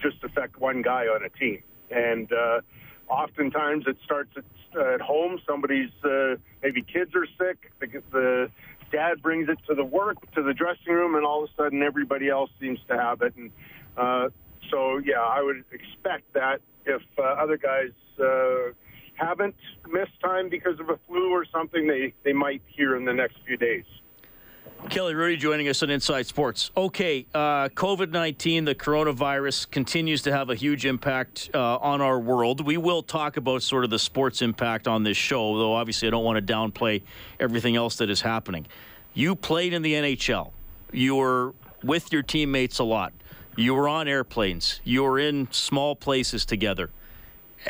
just 0.01 0.23
affect 0.23 0.59
one 0.59 0.81
guy 0.81 1.05
on 1.05 1.23
a 1.23 1.29
team, 1.29 1.61
and 1.89 2.31
uh, 2.31 2.61
oftentimes 3.09 3.85
it 3.87 3.97
starts 4.05 4.31
at, 4.37 4.43
uh, 4.75 4.93
at 4.93 5.01
home. 5.01 5.39
Somebody's 5.47 5.91
uh, 6.03 6.35
maybe 6.61 6.83
kids 6.83 7.15
are 7.15 7.25
sick. 7.37 7.71
The, 7.79 8.01
the 8.11 8.51
dad 8.91 9.21
brings 9.21 9.49
it 9.49 9.59
to 9.67 9.75
the 9.75 9.83
work 9.83 10.17
to 10.33 10.43
the 10.43 10.53
dressing 10.53 10.93
room, 10.93 11.15
and 11.15 11.25
all 11.25 11.43
of 11.43 11.49
a 11.49 11.61
sudden 11.61 11.83
everybody 11.83 12.29
else 12.29 12.49
seems 12.59 12.79
to 12.89 12.97
have 12.97 13.21
it. 13.21 13.35
And 13.35 13.51
uh, 13.97 14.29
so, 14.71 14.97
yeah, 14.97 15.21
I 15.21 15.41
would 15.41 15.63
expect 15.71 16.33
that 16.33 16.61
if 16.85 17.01
uh, 17.17 17.23
other 17.23 17.57
guys. 17.57 17.91
Uh, 18.19 18.73
haven't 19.17 19.55
missed 19.89 20.19
time 20.23 20.49
because 20.49 20.79
of 20.79 20.89
a 20.89 20.99
flu 21.07 21.31
or 21.31 21.45
something, 21.51 21.87
they, 21.87 22.13
they 22.23 22.33
might 22.33 22.61
here 22.67 22.95
in 22.95 23.03
the 23.03 23.13
next 23.13 23.35
few 23.45 23.57
days. 23.57 23.83
Kelly 24.89 25.13
Hrudey 25.13 25.37
joining 25.37 25.67
us 25.67 25.83
on 25.83 25.89
Inside 25.89 26.27
Sports. 26.27 26.71
Okay, 26.77 27.25
uh, 27.33 27.67
COVID 27.69 28.11
19, 28.11 28.63
the 28.63 28.73
coronavirus 28.73 29.69
continues 29.69 30.21
to 30.21 30.31
have 30.31 30.49
a 30.49 30.55
huge 30.55 30.85
impact 30.85 31.49
uh, 31.53 31.77
on 31.77 31.99
our 31.99 32.19
world. 32.19 32.65
We 32.65 32.77
will 32.77 33.03
talk 33.03 33.35
about 33.35 33.63
sort 33.63 33.83
of 33.83 33.89
the 33.89 33.99
sports 33.99 34.41
impact 34.41 34.87
on 34.87 35.03
this 35.03 35.17
show, 35.17 35.57
though 35.57 35.73
obviously 35.73 36.07
I 36.07 36.11
don't 36.11 36.23
want 36.23 36.45
to 36.45 36.53
downplay 36.53 37.01
everything 37.39 37.75
else 37.75 37.97
that 37.97 38.09
is 38.09 38.21
happening. 38.21 38.65
You 39.13 39.35
played 39.35 39.73
in 39.73 39.81
the 39.81 39.93
NHL, 39.93 40.51
you 40.93 41.15
were 41.15 41.53
with 41.83 42.13
your 42.13 42.23
teammates 42.23 42.79
a 42.79 42.83
lot, 42.85 43.11
you 43.57 43.73
were 43.73 43.89
on 43.89 44.07
airplanes, 44.07 44.79
you 44.85 45.03
were 45.03 45.19
in 45.19 45.49
small 45.51 45.95
places 45.95 46.45
together. 46.45 46.91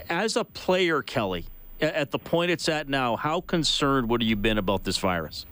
As 0.08 0.36
a 0.36 0.44
player, 0.44 1.02
Kelly, 1.02 1.46
at 1.82 2.12
the 2.12 2.20
point 2.20 2.52
it's 2.52 2.70
at 2.70 2.90
now, 2.90 3.16
how 3.16 3.42
concerned 3.42 4.10
would 4.10 4.22
you 4.22 4.36
been 4.36 4.58
about 4.58 4.84
this 4.84 4.98
virus? 4.98 5.46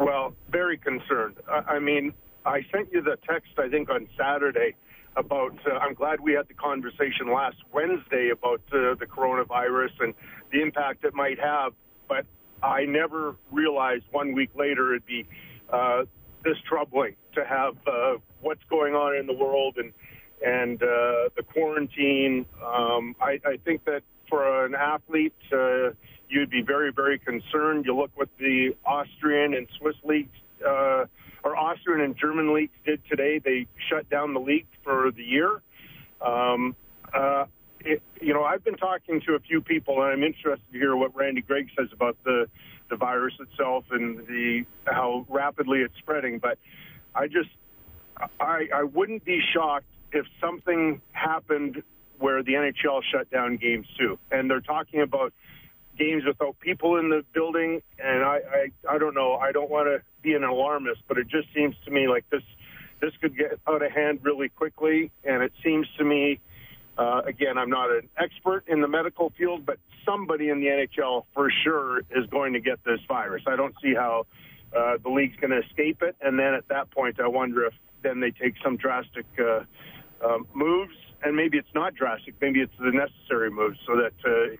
Well, 0.00 0.34
very 0.50 0.78
concerned. 0.78 1.36
I, 1.46 1.74
I 1.74 1.78
mean, 1.78 2.14
I 2.46 2.62
sent 2.72 2.90
you 2.90 3.02
the 3.02 3.18
text, 3.28 3.52
I 3.58 3.68
think, 3.68 3.90
on 3.90 4.08
Saturday 4.18 4.74
about, 5.14 5.54
uh, 5.70 5.74
I'm 5.74 5.92
glad 5.92 6.20
we 6.20 6.32
had 6.32 6.48
the 6.48 6.54
conversation 6.54 7.30
last 7.30 7.56
Wednesday 7.70 8.30
about 8.30 8.62
uh, 8.72 8.94
the 8.94 9.06
coronavirus 9.06 9.90
and 10.00 10.14
the 10.52 10.62
impact 10.62 11.04
it 11.04 11.12
might 11.12 11.38
have. 11.38 11.74
But 12.08 12.24
I 12.62 12.86
never 12.86 13.36
realized 13.52 14.04
one 14.10 14.32
week 14.32 14.50
later 14.56 14.94
it'd 14.94 15.04
be 15.04 15.26
uh, 15.70 16.04
this 16.44 16.56
troubling 16.66 17.16
to 17.34 17.44
have 17.44 17.76
uh, 17.86 18.14
what's 18.40 18.64
going 18.70 18.94
on 18.94 19.16
in 19.16 19.26
the 19.26 19.34
world 19.34 19.76
and 19.76 19.92
and 20.42 20.82
uh, 20.82 21.28
the 21.36 21.42
quarantine. 21.52 22.46
Um, 22.64 23.14
I, 23.20 23.38
I 23.44 23.58
think 23.62 23.84
that 23.84 24.00
for 24.30 24.64
an 24.64 24.74
athlete, 24.74 25.34
uh, 25.52 25.90
you'd 26.30 26.50
be 26.50 26.62
very, 26.62 26.92
very 26.92 27.18
concerned. 27.18 27.84
You 27.84 27.96
look 27.96 28.10
what 28.14 28.28
the 28.38 28.76
Austrian 28.84 29.54
and 29.54 29.66
Swiss 29.78 29.96
leagues, 30.04 30.36
uh, 30.66 31.06
or 31.42 31.56
Austrian 31.56 32.00
and 32.00 32.16
German 32.16 32.54
leagues 32.54 32.72
did 32.84 33.00
today. 33.08 33.38
They 33.38 33.66
shut 33.88 34.08
down 34.10 34.34
the 34.34 34.40
league 34.40 34.66
for 34.84 35.10
the 35.10 35.22
year. 35.22 35.62
Um, 36.20 36.76
uh, 37.12 37.46
it, 37.80 38.02
you 38.20 38.34
know, 38.34 38.44
I've 38.44 38.62
been 38.62 38.76
talking 38.76 39.20
to 39.26 39.34
a 39.34 39.40
few 39.40 39.60
people, 39.60 40.02
and 40.02 40.12
I'm 40.12 40.22
interested 40.22 40.70
to 40.72 40.78
hear 40.78 40.94
what 40.96 41.16
Randy 41.16 41.40
Gregg 41.40 41.68
says 41.76 41.88
about 41.92 42.16
the 42.24 42.46
the 42.90 42.96
virus 42.96 43.34
itself 43.38 43.84
and 43.92 44.18
the 44.26 44.64
how 44.84 45.24
rapidly 45.28 45.78
it's 45.78 45.96
spreading. 45.98 46.38
But 46.38 46.58
I 47.14 47.28
just, 47.28 47.48
I, 48.40 48.66
I 48.74 48.82
wouldn't 48.82 49.24
be 49.24 49.40
shocked 49.54 49.86
if 50.12 50.26
something 50.40 51.00
happened 51.12 51.82
where 52.18 52.42
the 52.42 52.52
NHL 52.52 53.00
shut 53.10 53.30
down 53.30 53.56
games 53.56 53.86
too. 53.98 54.18
And 54.30 54.50
they're 54.50 54.60
talking 54.60 55.00
about 55.00 55.32
games 56.00 56.24
without 56.26 56.58
people 56.60 56.96
in 56.96 57.10
the 57.10 57.22
building. 57.34 57.82
And 57.98 58.24
I, 58.24 58.38
I, 58.88 58.94
I 58.94 58.98
don't 58.98 59.14
know. 59.14 59.34
I 59.34 59.52
don't 59.52 59.70
want 59.70 59.86
to 59.86 60.02
be 60.22 60.32
an 60.34 60.44
alarmist, 60.44 61.02
but 61.06 61.18
it 61.18 61.28
just 61.28 61.48
seems 61.54 61.76
to 61.84 61.90
me 61.90 62.08
like 62.08 62.24
this, 62.30 62.42
this 63.00 63.12
could 63.20 63.36
get 63.36 63.60
out 63.68 63.82
of 63.82 63.92
hand 63.92 64.20
really 64.22 64.48
quickly. 64.48 65.12
And 65.24 65.42
it 65.42 65.52
seems 65.62 65.86
to 65.98 66.04
me, 66.04 66.40
uh, 66.96 67.22
again, 67.26 67.58
I'm 67.58 67.70
not 67.70 67.90
an 67.90 68.08
expert 68.18 68.64
in 68.66 68.80
the 68.80 68.88
medical 68.88 69.32
field, 69.36 69.66
but 69.66 69.78
somebody 70.04 70.48
in 70.48 70.60
the 70.60 70.66
NHL 70.66 71.24
for 71.34 71.50
sure 71.62 72.00
is 72.10 72.26
going 72.30 72.54
to 72.54 72.60
get 72.60 72.82
this 72.84 73.00
virus. 73.06 73.42
I 73.46 73.56
don't 73.56 73.74
see 73.82 73.94
how 73.94 74.26
uh, 74.76 74.96
the 75.02 75.10
league's 75.10 75.36
going 75.40 75.50
to 75.50 75.60
escape 75.66 76.02
it. 76.02 76.16
And 76.22 76.38
then 76.38 76.54
at 76.54 76.66
that 76.68 76.90
point, 76.90 77.20
I 77.20 77.28
wonder 77.28 77.66
if 77.66 77.74
then 78.02 78.20
they 78.20 78.30
take 78.30 78.54
some 78.64 78.78
drastic 78.78 79.26
uh, 79.38 79.64
uh, 80.24 80.38
moves. 80.54 80.94
And 81.22 81.36
maybe 81.36 81.58
it's 81.58 81.74
not 81.74 81.94
drastic. 81.94 82.34
Maybe 82.40 82.60
it's 82.60 82.72
the 82.78 82.92
necessary 82.92 83.50
moves 83.50 83.78
so 83.86 83.94
that 83.96 84.14
uh, 84.24 84.56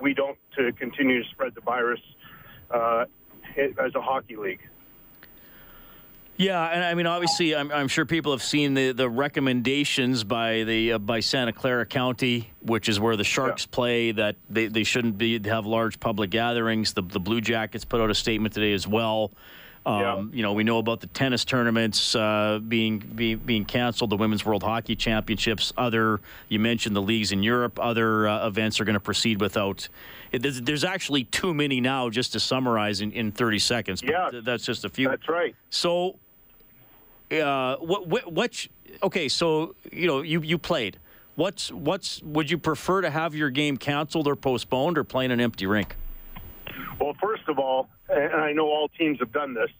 we 0.00 0.14
don't 0.14 0.38
to 0.56 0.72
continue 0.72 1.22
to 1.22 1.28
spread 1.30 1.54
the 1.54 1.60
virus 1.60 2.00
uh, 2.70 3.04
as 3.56 3.94
a 3.94 4.00
hockey 4.00 4.36
league. 4.36 4.60
Yeah, 6.36 6.64
and 6.68 6.82
I 6.82 6.94
mean, 6.94 7.06
obviously, 7.06 7.54
I'm, 7.54 7.70
I'm, 7.70 7.86
sure 7.86 8.06
people 8.06 8.32
have 8.32 8.42
seen 8.42 8.72
the, 8.72 8.92
the 8.92 9.10
recommendations 9.10 10.24
by 10.24 10.62
the 10.62 10.92
uh, 10.92 10.98
by 10.98 11.20
Santa 11.20 11.52
Clara 11.52 11.84
County, 11.84 12.50
which 12.62 12.88
is 12.88 12.98
where 12.98 13.14
the 13.14 13.24
Sharks 13.24 13.66
yeah. 13.66 13.74
play, 13.74 14.12
that 14.12 14.36
they, 14.48 14.68
they 14.68 14.82
shouldn't 14.82 15.18
be 15.18 15.38
have 15.46 15.66
large 15.66 16.00
public 16.00 16.30
gatherings. 16.30 16.94
The 16.94 17.02
the 17.02 17.20
Blue 17.20 17.42
Jackets 17.42 17.84
put 17.84 18.00
out 18.00 18.08
a 18.08 18.14
statement 18.14 18.54
today 18.54 18.72
as 18.72 18.88
well. 18.88 19.32
Um, 19.86 20.00
yeah. 20.00 20.36
You 20.36 20.42
know, 20.42 20.52
we 20.52 20.62
know 20.62 20.78
about 20.78 21.00
the 21.00 21.06
tennis 21.08 21.44
tournaments 21.44 22.14
uh, 22.14 22.60
being 22.66 22.98
be, 22.98 23.34
being 23.34 23.64
canceled, 23.64 24.10
the 24.10 24.16
Women's 24.16 24.44
World 24.44 24.62
Hockey 24.62 24.94
Championships. 24.94 25.72
Other, 25.76 26.20
you 26.48 26.58
mentioned 26.58 26.94
the 26.94 27.02
leagues 27.02 27.32
in 27.32 27.42
Europe. 27.42 27.78
Other 27.80 28.28
uh, 28.28 28.46
events 28.46 28.78
are 28.80 28.84
going 28.84 28.94
to 28.94 29.00
proceed 29.00 29.40
without. 29.40 29.88
It, 30.32 30.42
there's, 30.42 30.60
there's, 30.60 30.84
actually 30.84 31.24
too 31.24 31.54
many 31.54 31.80
now, 31.80 32.10
just 32.10 32.32
to 32.34 32.40
summarize 32.40 33.00
in, 33.00 33.12
in 33.12 33.32
30 33.32 33.58
seconds. 33.58 34.02
yeah, 34.02 34.30
th- 34.30 34.44
that's 34.44 34.64
just 34.64 34.84
a 34.84 34.88
few. 34.88 35.08
That's 35.08 35.28
right. 35.28 35.56
So, 35.70 36.16
uh, 37.32 37.76
what, 37.76 38.06
what, 38.06 38.32
what? 38.32 38.66
Okay, 39.02 39.28
so 39.28 39.74
you 39.90 40.06
know, 40.06 40.20
you 40.20 40.42
you 40.42 40.58
played. 40.58 40.98
What's 41.36 41.72
what's? 41.72 42.20
Would 42.22 42.50
you 42.50 42.58
prefer 42.58 43.00
to 43.00 43.10
have 43.10 43.34
your 43.34 43.50
game 43.50 43.78
canceled 43.78 44.26
or 44.26 44.36
postponed, 44.36 44.98
or 44.98 45.04
play 45.04 45.24
in 45.24 45.30
an 45.30 45.40
empty 45.40 45.66
rink? 45.66 45.96
Well, 47.00 47.14
first 47.20 47.48
of 47.48 47.58
all, 47.58 47.88
and 48.08 48.34
I 48.34 48.52
know 48.52 48.66
all 48.66 48.88
teams 48.88 49.18
have 49.20 49.32
done 49.32 49.54
this, 49.54 49.70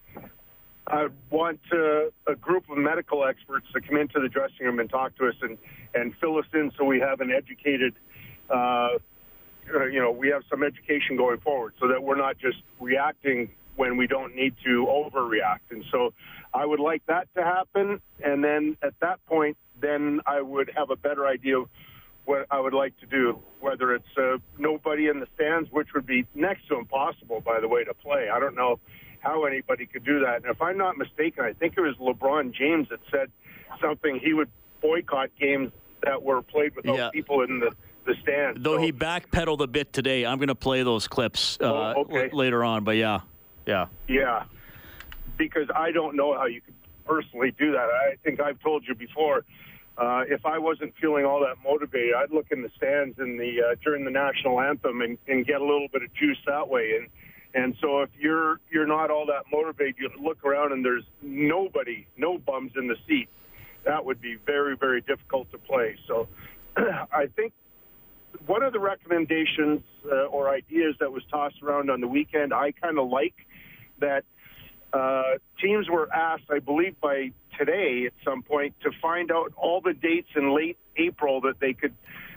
I 0.86 1.08
want 1.30 1.60
uh, 1.72 2.06
a 2.26 2.34
group 2.34 2.68
of 2.68 2.78
medical 2.78 3.24
experts 3.24 3.66
to 3.74 3.80
come 3.80 3.96
into 3.96 4.18
the 4.20 4.28
dressing 4.28 4.66
room 4.66 4.80
and 4.80 4.90
talk 4.90 5.16
to 5.18 5.28
us 5.28 5.34
and, 5.40 5.56
and 5.94 6.14
fill 6.20 6.38
us 6.38 6.46
in 6.52 6.72
so 6.76 6.84
we 6.84 6.98
have 7.00 7.20
an 7.20 7.30
educated, 7.30 7.94
uh, 8.48 8.54
uh, 9.72 9.84
you 9.84 10.00
know, 10.00 10.10
we 10.10 10.28
have 10.28 10.42
some 10.50 10.64
education 10.64 11.16
going 11.16 11.38
forward 11.38 11.74
so 11.78 11.86
that 11.88 12.02
we're 12.02 12.16
not 12.16 12.38
just 12.38 12.58
reacting 12.80 13.50
when 13.76 13.96
we 13.96 14.06
don't 14.06 14.34
need 14.34 14.54
to 14.64 14.86
overreact. 14.86 15.70
And 15.70 15.84
so 15.92 16.12
I 16.52 16.66
would 16.66 16.80
like 16.80 17.06
that 17.06 17.28
to 17.36 17.44
happen. 17.44 18.00
And 18.24 18.42
then 18.42 18.76
at 18.82 18.94
that 19.00 19.24
point, 19.26 19.56
then 19.80 20.20
I 20.26 20.40
would 20.40 20.70
have 20.76 20.90
a 20.90 20.96
better 20.96 21.26
idea 21.26 21.62
what 22.24 22.46
I 22.50 22.60
would 22.60 22.74
like 22.74 22.98
to 23.00 23.06
do, 23.06 23.40
whether 23.60 23.94
it's 23.94 24.16
uh, 24.16 24.36
nobody 24.58 25.08
in 25.08 25.20
the 25.20 25.26
stands, 25.34 25.70
which 25.70 25.88
would 25.94 26.06
be 26.06 26.26
next 26.34 26.68
to 26.68 26.78
impossible, 26.78 27.40
by 27.40 27.60
the 27.60 27.68
way, 27.68 27.84
to 27.84 27.94
play. 27.94 28.28
I 28.32 28.38
don't 28.38 28.54
know 28.54 28.78
how 29.20 29.44
anybody 29.44 29.86
could 29.86 30.04
do 30.04 30.20
that. 30.20 30.36
And 30.36 30.46
if 30.46 30.60
I'm 30.62 30.78
not 30.78 30.96
mistaken, 30.96 31.44
I 31.44 31.52
think 31.52 31.74
it 31.76 31.80
was 31.80 31.96
LeBron 31.96 32.52
James 32.54 32.88
that 32.90 33.00
said 33.10 33.30
something 33.80 34.18
he 34.22 34.32
would 34.32 34.50
boycott 34.80 35.30
games 35.38 35.70
that 36.02 36.22
were 36.22 36.42
played 36.42 36.74
without 36.74 36.96
yeah. 36.96 37.10
people 37.10 37.42
in 37.42 37.60
the 37.60 37.70
the 38.06 38.14
stands. 38.22 38.62
Though 38.62 38.76
so, 38.76 38.82
he 38.82 38.92
backpedaled 38.92 39.60
a 39.60 39.66
bit 39.66 39.92
today, 39.92 40.24
I'm 40.24 40.38
going 40.38 40.48
to 40.48 40.54
play 40.54 40.82
those 40.82 41.06
clips 41.06 41.58
uh, 41.60 41.94
oh, 41.96 42.00
okay. 42.02 42.30
l- 42.32 42.36
later 42.36 42.64
on. 42.64 42.82
But 42.82 42.96
yeah, 42.96 43.20
yeah, 43.66 43.86
yeah, 44.08 44.44
because 45.36 45.68
I 45.74 45.90
don't 45.92 46.16
know 46.16 46.34
how 46.34 46.46
you 46.46 46.62
could 46.62 46.74
personally 47.04 47.52
do 47.58 47.72
that. 47.72 47.88
I 47.90 48.16
think 48.24 48.40
I've 48.40 48.58
told 48.60 48.84
you 48.88 48.94
before 48.94 49.44
uh, 50.00 50.22
if 50.28 50.46
I 50.46 50.58
wasn't 50.58 50.94
feeling 50.98 51.26
all 51.26 51.40
that 51.40 51.56
motivated, 51.62 52.14
I'd 52.14 52.30
look 52.30 52.46
in 52.50 52.62
the 52.62 52.70
stands 52.74 53.18
in 53.18 53.36
the 53.36 53.60
uh, 53.60 53.74
during 53.84 54.04
the 54.04 54.10
national 54.10 54.58
anthem 54.58 55.02
and, 55.02 55.18
and 55.28 55.46
get 55.46 55.60
a 55.60 55.64
little 55.64 55.88
bit 55.92 56.02
of 56.02 56.12
juice 56.14 56.38
that 56.46 56.66
way. 56.68 56.98
And 56.98 57.08
and 57.52 57.74
so 57.82 58.00
if 58.00 58.08
you're 58.18 58.60
you're 58.70 58.86
not 58.86 59.10
all 59.10 59.26
that 59.26 59.44
motivated, 59.52 59.96
you 59.98 60.10
look 60.18 60.42
around 60.42 60.72
and 60.72 60.82
there's 60.82 61.04
nobody, 61.20 62.06
no 62.16 62.38
bums 62.38 62.72
in 62.76 62.88
the 62.88 62.96
seat. 63.06 63.28
That 63.84 64.02
would 64.04 64.22
be 64.22 64.36
very 64.46 64.74
very 64.74 65.02
difficult 65.02 65.50
to 65.52 65.58
play. 65.58 65.96
So 66.08 66.28
I 66.76 67.26
think 67.36 67.52
one 68.46 68.62
of 68.62 68.72
the 68.72 68.80
recommendations 68.80 69.82
uh, 70.10 70.26
or 70.26 70.48
ideas 70.48 70.94
that 71.00 71.12
was 71.12 71.22
tossed 71.30 71.62
around 71.62 71.90
on 71.90 72.00
the 72.00 72.08
weekend, 72.08 72.54
I 72.54 72.72
kind 72.72 72.98
of 72.98 73.10
like 73.10 73.34
that 73.98 74.24
uh, 74.94 75.34
teams 75.60 75.90
were 75.90 76.10
asked, 76.12 76.44
I 76.50 76.58
believe, 76.58 76.98
by 77.00 77.32
today 77.60 78.06
at 78.06 78.12
some 78.24 78.42
point 78.42 78.74
to 78.82 78.90
find 79.02 79.30
out 79.30 79.52
all 79.56 79.80
the 79.80 79.92
dates 79.92 80.30
in 80.34 80.54
late 80.54 80.78
April 80.96 81.42
that 81.42 81.60
they 81.60 81.74
could 81.74 81.94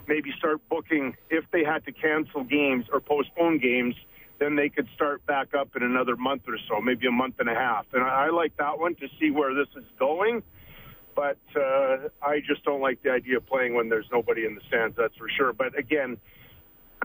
maybe 0.07 0.31
start 0.37 0.59
booking 0.69 1.15
if 1.29 1.45
they 1.51 1.63
had 1.63 1.85
to 1.85 1.91
cancel 1.93 2.43
games 2.43 2.85
or 2.91 2.99
postpone 2.99 3.59
games. 3.59 3.95
Then 4.39 4.55
they 4.57 4.67
could 4.67 4.87
start 4.93 5.25
back 5.25 5.53
up 5.53 5.75
in 5.75 5.83
another 5.83 6.17
month 6.17 6.43
or 6.47 6.57
so, 6.67 6.81
maybe 6.81 7.07
a 7.07 7.11
month 7.11 7.35
and 7.39 7.47
a 7.47 7.53
half. 7.53 7.85
And 7.93 8.03
I, 8.03 8.25
I 8.25 8.29
like 8.29 8.57
that 8.57 8.77
one 8.77 8.95
to 8.95 9.07
see 9.19 9.31
where 9.31 9.53
this 9.53 9.67
is 9.77 9.85
going. 9.97 10.43
But 11.15 11.37
uh, 11.55 12.09
I 12.21 12.41
just 12.45 12.63
don't 12.65 12.81
like 12.81 13.01
the 13.03 13.11
idea 13.11 13.37
of 13.37 13.45
playing 13.45 13.75
when 13.75 13.87
there's 13.87 14.07
nobody 14.11 14.45
in 14.45 14.55
the 14.55 14.61
stands, 14.67 14.97
that's 14.97 15.15
for 15.15 15.29
sure. 15.29 15.53
But 15.53 15.77
again, 15.77 16.17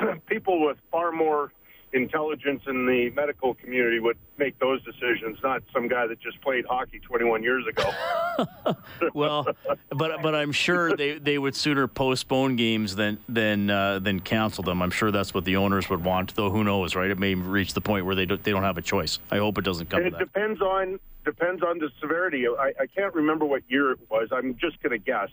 people 0.26 0.66
with 0.66 0.78
far 0.90 1.12
more 1.12 1.52
intelligence 1.92 2.62
in 2.66 2.86
the 2.86 3.10
medical 3.10 3.54
community 3.54 4.00
would 4.00 4.16
make 4.36 4.58
those 4.58 4.82
decisions, 4.84 5.38
not 5.42 5.62
some 5.72 5.88
guy 5.88 6.06
that 6.06 6.20
just 6.20 6.40
played 6.40 6.64
hockey 6.66 6.98
21 7.00 7.42
years 7.42 7.66
ago. 7.66 7.90
well, 9.14 9.46
but 9.90 10.22
but 10.22 10.34
I'm 10.34 10.52
sure 10.52 10.96
they, 10.96 11.18
they 11.18 11.38
would 11.38 11.54
sooner 11.54 11.88
postpone 11.88 12.56
games 12.56 12.96
than 12.96 13.18
than 13.28 13.70
uh, 13.70 13.98
than 13.98 14.20
cancel 14.20 14.62
them. 14.64 14.82
I'm 14.82 14.90
sure 14.90 15.10
that's 15.10 15.34
what 15.34 15.44
the 15.44 15.56
owners 15.56 15.88
would 15.88 16.04
want. 16.04 16.34
Though 16.34 16.50
who 16.50 16.64
knows, 16.64 16.94
right? 16.94 17.10
It 17.10 17.18
may 17.18 17.34
reach 17.34 17.74
the 17.74 17.80
point 17.80 18.06
where 18.06 18.14
they 18.14 18.26
don't, 18.26 18.42
they 18.42 18.50
don't 18.50 18.64
have 18.64 18.78
a 18.78 18.82
choice. 18.82 19.18
I 19.30 19.38
hope 19.38 19.58
it 19.58 19.64
doesn't 19.64 19.90
come. 19.90 20.00
And 20.00 20.14
it 20.14 20.18
depends 20.18 20.60
on 20.60 21.00
depends 21.24 21.62
on 21.62 21.78
the 21.78 21.90
severity. 22.00 22.46
I, 22.46 22.72
I 22.80 22.86
can't 22.86 23.14
remember 23.14 23.44
what 23.44 23.62
year 23.68 23.92
it 23.92 23.98
was. 24.10 24.28
I'm 24.32 24.56
just 24.56 24.80
going 24.82 24.92
to 24.92 24.98
guess, 24.98 25.30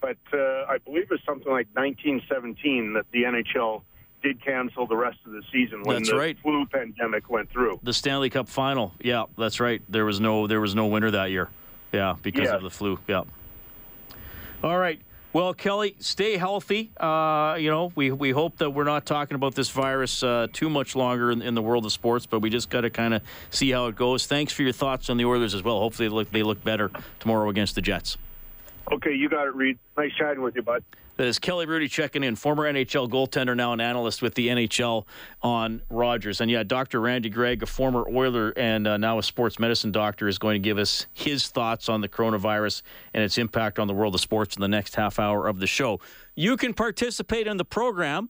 but 0.00 0.18
uh, 0.32 0.64
I 0.68 0.78
believe 0.84 1.08
it's 1.10 1.24
something 1.24 1.50
like 1.50 1.68
1917 1.74 2.94
that 2.94 3.06
the 3.12 3.24
NHL 3.24 3.82
did 4.26 4.44
cancel 4.44 4.86
the 4.86 4.96
rest 4.96 5.18
of 5.24 5.32
the 5.32 5.42
season 5.52 5.82
when 5.82 5.96
That's 5.98 6.10
the 6.10 6.16
right. 6.16 6.36
flu 6.42 6.66
pandemic 6.66 7.30
went 7.30 7.50
through. 7.50 7.78
The 7.82 7.92
Stanley 7.92 8.30
Cup 8.30 8.48
final. 8.48 8.92
Yeah, 9.00 9.24
that's 9.38 9.60
right. 9.60 9.80
There 9.88 10.04
was 10.04 10.18
no 10.20 10.46
there 10.46 10.60
was 10.60 10.74
no 10.74 10.86
winner 10.86 11.10
that 11.12 11.30
year. 11.30 11.48
Yeah, 11.92 12.16
because 12.22 12.46
Yeah. 12.48 12.56
of 12.56 12.62
the 12.62 12.70
flu. 12.70 12.98
Yeah. 13.06 13.22
All 14.62 14.78
right. 14.78 15.00
Well, 15.32 15.52
Kelly, 15.52 15.94
stay 15.98 16.38
healthy. 16.38 16.90
Uh, 16.96 17.56
you 17.60 17.68
know, 17.68 17.92
we, 17.94 18.10
we 18.10 18.30
hope 18.30 18.56
that 18.56 18.70
we're 18.70 18.84
not 18.84 19.04
talking 19.04 19.34
about 19.34 19.54
this 19.54 19.68
virus 19.68 20.22
uh, 20.22 20.46
too 20.50 20.70
much 20.70 20.96
longer 20.96 21.30
in, 21.30 21.42
in 21.42 21.54
the 21.54 21.60
world 21.60 21.84
of 21.84 21.92
sports, 21.92 22.24
but 22.24 22.40
we 22.40 22.48
just 22.48 22.70
got 22.70 22.80
to 22.82 22.90
kind 22.90 23.12
of 23.12 23.20
see 23.50 23.70
how 23.70 23.86
it 23.86 23.96
goes. 23.96 24.26
Thanks 24.26 24.54
for 24.54 24.62
your 24.62 24.72
thoughts 24.72 25.10
on 25.10 25.18
the 25.18 25.26
Oilers 25.26 25.52
as 25.54 25.62
well. 25.62 25.78
Hopefully, 25.78 26.08
they 26.08 26.14
look, 26.14 26.30
they 26.32 26.42
look 26.42 26.64
better 26.64 26.90
tomorrow 27.20 27.50
against 27.50 27.74
the 27.74 27.82
Jets. 27.82 28.16
Okay, 28.90 29.12
you 29.12 29.28
got 29.28 29.46
it, 29.46 29.54
Reed. 29.54 29.78
Nice 29.98 30.12
chatting 30.18 30.40
with 30.42 30.56
you, 30.56 30.62
bud. 30.62 30.82
That 31.16 31.26
is 31.26 31.38
Kelly 31.38 31.64
Hrudey 31.64 31.90
checking 31.90 32.22
in, 32.22 32.36
former 32.36 32.70
NHL 32.70 33.08
goaltender, 33.08 33.56
now 33.56 33.72
an 33.72 33.80
analyst 33.80 34.20
with 34.20 34.34
the 34.34 34.48
NHL 34.48 35.06
on 35.40 35.80
Rogers. 35.88 36.42
And 36.42 36.50
yeah, 36.50 36.62
Dr. 36.62 37.00
Randy 37.00 37.30
Gregg, 37.30 37.62
a 37.62 37.66
former 37.66 38.06
Oiler 38.06 38.52
and 38.54 38.86
uh, 38.86 38.98
now 38.98 39.18
a 39.18 39.22
sports 39.22 39.58
medicine 39.58 39.92
doctor, 39.92 40.28
is 40.28 40.38
going 40.38 40.62
to 40.62 40.64
give 40.64 40.76
us 40.76 41.06
his 41.14 41.48
thoughts 41.48 41.88
on 41.88 42.02
the 42.02 42.08
coronavirus 42.08 42.82
and 43.14 43.24
its 43.24 43.38
impact 43.38 43.78
on 43.78 43.86
the 43.86 43.94
world 43.94 44.14
of 44.14 44.20
sports 44.20 44.56
in 44.56 44.60
the 44.60 44.68
next 44.68 44.94
half 44.96 45.18
hour 45.18 45.48
of 45.48 45.58
the 45.58 45.66
show. 45.66 46.00
You 46.34 46.58
can 46.58 46.74
participate 46.74 47.46
in 47.46 47.56
the 47.56 47.64
program, 47.64 48.28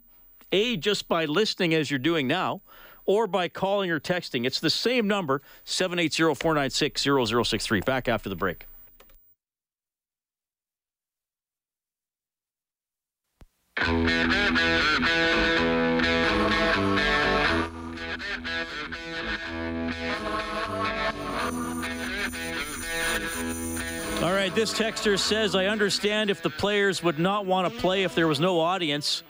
A, 0.52 0.76
just 0.76 1.08
by 1.08 1.24
listening 1.24 1.74
as 1.74 1.90
you're 1.90 1.98
doing 1.98 2.28
now, 2.28 2.60
or 3.04 3.26
by 3.26 3.48
calling 3.48 3.90
or 3.90 3.98
texting. 3.98 4.46
It's 4.46 4.60
the 4.60 4.70
same 4.70 5.08
number, 5.08 5.42
780 5.64 6.34
496 6.36 7.02
0063. 7.02 7.80
Back 7.80 8.06
after 8.06 8.28
the 8.28 8.36
break. 8.36 8.66
All 13.78 13.92
right, 24.32 24.50
this 24.54 24.72
texter 24.72 25.18
says, 25.18 25.54
I 25.54 25.66
understand 25.66 26.30
if 26.30 26.42
the 26.42 26.48
players 26.48 27.02
would 27.02 27.18
not 27.18 27.44
want 27.44 27.70
to 27.70 27.78
play 27.80 28.04
if 28.04 28.14
there 28.14 28.26
was 28.26 28.40
no 28.40 28.60
audience. 28.60 29.22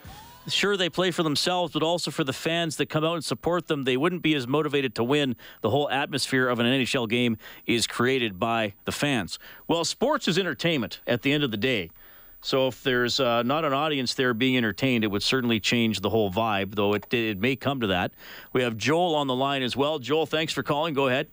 Sure, 0.47 0.77
they 0.77 0.89
play 0.89 1.11
for 1.11 1.25
themselves, 1.25 1.73
but 1.73 1.83
also 1.83 2.13
for 2.13 2.23
the 2.23 2.33
fans 2.33 2.77
that 2.77 2.87
come 2.87 3.05
out 3.05 3.15
and 3.15 3.25
support 3.25 3.67
them. 3.67 3.83
They 3.83 3.97
wouldn't 3.97 4.23
be 4.23 4.37
as 4.37 4.47
motivated 4.47 4.95
to 4.95 5.03
win. 5.03 5.35
The 5.63 5.71
whole 5.71 5.91
atmosphere 5.91 6.49
of 6.49 6.61
an 6.61 6.67
NHL 6.67 7.09
game 7.09 7.37
is 7.67 7.89
created 7.89 8.39
by 8.39 8.75
the 8.85 8.93
fans. 8.93 9.41
Well, 9.67 9.85
sports 9.85 10.29
is 10.29 10.39
entertainment 10.39 11.01
at 11.05 11.23
the 11.23 11.33
end 11.33 11.43
of 11.43 11.51
the 11.51 11.57
day. 11.57 11.91
So 12.47 12.69
if 12.69 12.85
there's 12.85 13.19
uh, 13.19 13.43
not 13.43 13.65
an 13.65 13.73
audience 13.73 14.15
there 14.15 14.33
being 14.33 14.57
entertained, 14.57 15.03
it 15.03 15.09
would 15.09 15.25
certainly 15.25 15.59
change 15.59 15.99
the 15.99 16.11
whole 16.11 16.31
vibe, 16.31 16.77
though 16.77 16.95
it, 16.95 17.13
it 17.13 17.41
may 17.41 17.57
come 17.57 17.81
to 17.81 17.89
that. 17.89 18.13
We 18.53 18.63
have 18.63 18.77
Joel 18.77 19.17
on 19.17 19.27
the 19.27 19.35
line 19.35 19.65
as 19.65 19.77
well. 19.77 19.99
Joel, 19.99 20.27
thanks 20.27 20.53
for 20.53 20.63
calling. 20.63 20.95
Go 20.95 21.09
ahead. 21.09 21.27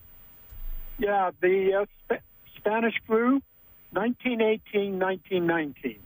Yeah, 0.98 1.29
the 1.39 1.82
uh, 1.82 1.86
Sp- 2.17 2.25
Spanish 2.58 2.96
flu, 3.05 3.43
1918, 3.91 4.98
1919. 4.98 6.00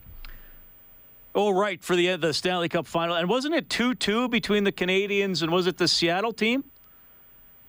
Oh, 1.36 1.52
right, 1.52 1.82
for 1.82 1.96
the 1.96 2.18
the 2.18 2.34
Stanley 2.34 2.68
Cup 2.68 2.86
final. 2.86 3.16
And 3.16 3.30
wasn't 3.30 3.56
it 3.56 3.70
2 3.70 3.96
2 3.96 4.28
between 4.28 4.66
the 4.66 4.74
Canadiens 4.74 5.42
and 5.42 5.54
was 5.54 5.68
it 5.68 5.78
the 5.78 5.88
Seattle 5.88 6.34
team? 6.34 6.66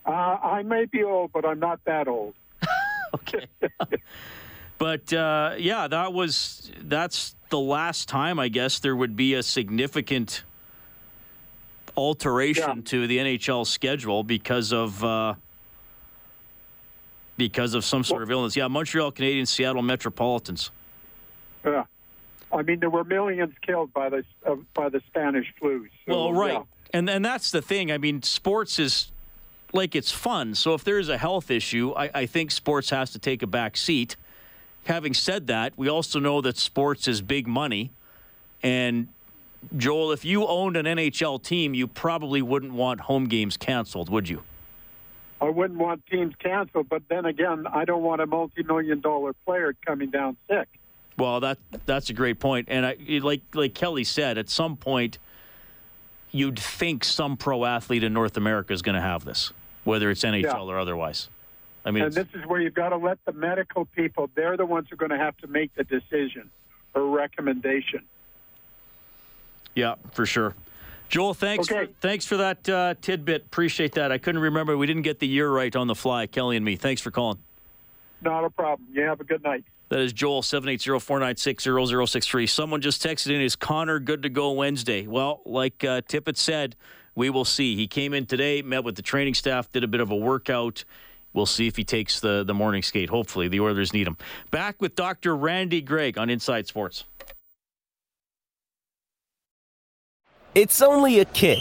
Uh, 0.05 0.11
I 0.11 0.65
may 0.65 0.87
be 0.87 1.05
old, 1.05 1.31
but 1.33 1.45
I'm 1.45 1.61
not 1.61 1.79
that 1.85 2.09
old. 2.09 2.35
Okay. 3.15 3.47
but 4.79 5.13
uh, 5.13 5.55
yeah, 5.59 5.89
that 5.89 6.13
was 6.13 6.71
that's 6.83 7.35
the 7.51 7.59
last 7.59 8.09
time 8.09 8.39
I 8.39 8.49
guess 8.49 8.79
there 8.79 8.95
would 8.97 9.17
be 9.17 9.35
a 9.35 9.43
significant 9.43 10.43
alteration 11.97 12.77
Yeah. 12.79 12.83
to 12.85 13.07
the 13.07 13.19
NHL 13.19 13.67
schedule 13.67 14.23
because 14.23 14.73
of 14.73 15.03
uh, 15.05 15.35
because 17.37 17.75
of 17.75 17.85
some 17.85 18.05
sort 18.05 18.23
of 18.23 18.31
illness. 18.31 18.57
Yeah, 18.57 18.69
Montreal 18.69 19.13
Canadiens, 19.13 19.49
Seattle 19.49 19.83
Metropolitans. 19.83 20.71
Yeah. 21.65 21.85
I 22.51 22.63
mean, 22.63 22.81
there 22.81 22.89
were 22.91 23.05
millions 23.05 23.53
killed 23.63 23.93
by 23.93 24.09
the 24.09 24.25
uh, 24.47 24.57
by 24.75 24.89
the 24.89 25.01
Spanish 25.09 25.47
flu. 25.59 25.87
So, 26.07 26.15
Well, 26.15 26.33
right. 26.33 26.53
yeah. 26.55 26.63
And 26.95 27.11
and 27.11 27.25
that's 27.25 27.51
the 27.51 27.61
thing. 27.61 27.93
I 27.93 27.99
mean, 27.99 28.23
sports 28.23 28.79
is 28.79 29.13
like 29.75 29.95
it's 29.95 30.11
fun. 30.11 30.55
So 30.55 30.73
if 30.75 30.83
there's 30.85 31.11
a 31.11 31.19
health 31.19 31.51
issue, 31.51 31.93
I, 31.95 32.11
I 32.15 32.27
think 32.27 32.51
sports 32.51 32.89
has 32.91 33.11
to 33.11 33.19
take 33.19 33.43
a 33.43 33.47
back 33.47 33.77
seat. 33.77 34.17
Having 34.89 35.13
said 35.15 35.49
that, 35.49 35.75
we 35.77 35.87
also 35.89 36.19
know 36.19 36.41
that 36.41 36.57
sports 36.57 37.07
is 37.07 37.21
big 37.21 37.47
money. 37.47 37.91
And 38.63 39.09
Joel, 39.77 40.13
if 40.13 40.25
you 40.25 40.47
owned 40.47 40.79
an 40.79 40.87
NHL 40.87 41.43
team, 41.43 41.75
you 41.75 41.87
probably 41.87 42.41
wouldn't 42.41 42.73
want 42.73 43.01
home 43.03 43.27
games 43.27 43.59
canceled, 43.59 44.09
would 44.09 44.31
you? 44.31 44.43
I 45.43 45.51
wouldn't 45.51 45.79
want 45.79 46.07
teams 46.07 46.35
canceled, 46.39 46.89
but 46.89 47.03
then 47.09 47.27
again, 47.27 47.67
I 47.67 47.85
don't 47.85 48.03
want 48.03 48.23
a 48.23 48.27
multi-million 48.27 49.01
dollar 49.01 49.35
player 49.45 49.75
coming 49.87 50.09
down 50.09 50.39
sick. 50.49 50.67
Well, 51.19 51.41
that 51.41 51.59
that's 51.85 52.09
a 52.09 52.15
great 52.15 52.41
point. 52.41 52.69
And 52.71 52.87
I, 52.87 52.97
like 53.21 53.43
like 53.53 53.75
Kelly 53.75 54.05
said, 54.05 54.39
at 54.39 54.49
some 54.49 54.77
point, 54.79 55.19
you'd 56.33 56.59
think 56.59 57.05
some 57.05 57.37
pro 57.37 57.67
athlete 57.67 58.05
in 58.05 58.15
North 58.15 58.39
America 58.39 58.73
is 58.73 58.81
going 58.81 58.95
to 58.95 59.03
have 59.03 59.25
this, 59.27 59.53
whether 59.85 60.11
it's 60.11 60.23
NHL 60.25 60.43
Yeah. 60.45 60.61
or 60.61 60.79
otherwise. 60.79 61.29
I 61.89 61.91
mean, 61.91 62.05
And 62.05 62.13
this 62.13 62.29
is 62.35 62.45
where 62.47 62.61
you've 62.61 62.75
got 62.75 62.91
to 62.91 62.99
let 62.99 63.19
the 63.25 63.33
medical 63.33 63.87
people, 63.87 64.29
they're 64.35 64.59
the 64.59 64.67
ones 64.67 64.89
who 64.91 64.95
are 64.95 64.99
going 64.99 65.11
to 65.11 65.17
have 65.17 65.35
to 65.39 65.47
make 65.47 65.75
the 65.75 65.85
decision 65.85 66.51
or 66.95 67.09
recommendation. 67.09 68.03
Yeah, 69.75 69.95
for 70.13 70.27
sure. 70.27 70.55
Joel, 71.09 71.33
thanks 71.33 71.73
Okay. 71.73 71.87
for 71.87 71.93
thanks 72.01 72.27
for 72.27 72.37
that 72.37 72.69
uh, 72.69 72.95
tidbit. 73.01 73.47
Appreciate 73.47 73.93
that. 73.93 74.13
I 74.13 74.19
couldn't 74.19 74.43
remember. 74.43 74.77
We 74.77 74.87
didn't 74.87 75.01
get 75.03 75.19
the 75.19 75.27
year 75.27 75.51
right 75.51 75.75
on 75.75 75.87
the 75.87 75.95
fly, 75.95 76.27
Kelly 76.27 76.57
and 76.57 76.65
me. 76.67 76.77
Thanks 76.77 77.01
for 77.01 77.11
calling. 77.11 77.39
Not 78.21 78.45
a 78.45 78.51
problem. 78.51 78.87
You 78.93 79.05
have 79.05 79.23
a 79.23 79.25
good 79.25 79.43
night. 79.43 79.65
That 79.89 80.01
is 80.01 80.13
Joel, 80.13 80.43
780-496-0063. 80.43 82.47
Someone 82.47 82.83
just 82.83 83.03
texted 83.03 83.35
in, 83.35 83.41
is 83.41 83.57
Connor 83.57 83.99
good 83.99 84.23
to 84.25 84.29
go 84.29 84.53
Wednesday? 84.53 85.07
Well, 85.07 85.41
like 85.47 85.83
uh, 85.83 86.03
Tippett 86.03 86.37
said, 86.37 86.77
we 87.15 87.31
will 87.31 87.47
see. 87.47 87.75
He 87.75 87.87
came 87.87 88.13
in 88.13 88.27
today, 88.27 88.61
met 88.61 88.85
with 88.85 88.97
the 88.97 89.03
training 89.03 89.33
staff, 89.33 89.73
did 89.73 89.85
a 89.85 89.89
bit 89.89 90.03
of 90.03 90.11
a 90.11 90.17
workout. 90.17 90.85
We'll 91.33 91.47
see 91.47 91.67
if 91.67 91.77
he 91.77 91.85
takes 91.85 92.21
the, 92.21 92.43
the 92.45 92.55
morning 92.55 92.83
skate. 92.83 93.11
Hopefully, 93.11 93.49
the 93.49 93.61
Oilers 93.61 93.93
need 93.93 94.07
him. 94.07 94.17
Back 94.51 94.81
with 94.81 94.95
Dr. 94.97 95.37
Randy 95.37 95.81
Gregg 95.81 96.19
on 96.19 96.31
Inside 96.31 96.67
Sports. 96.67 97.05
It's 100.55 100.83
only 100.83 101.21
a 101.21 101.25
kick, 101.25 101.61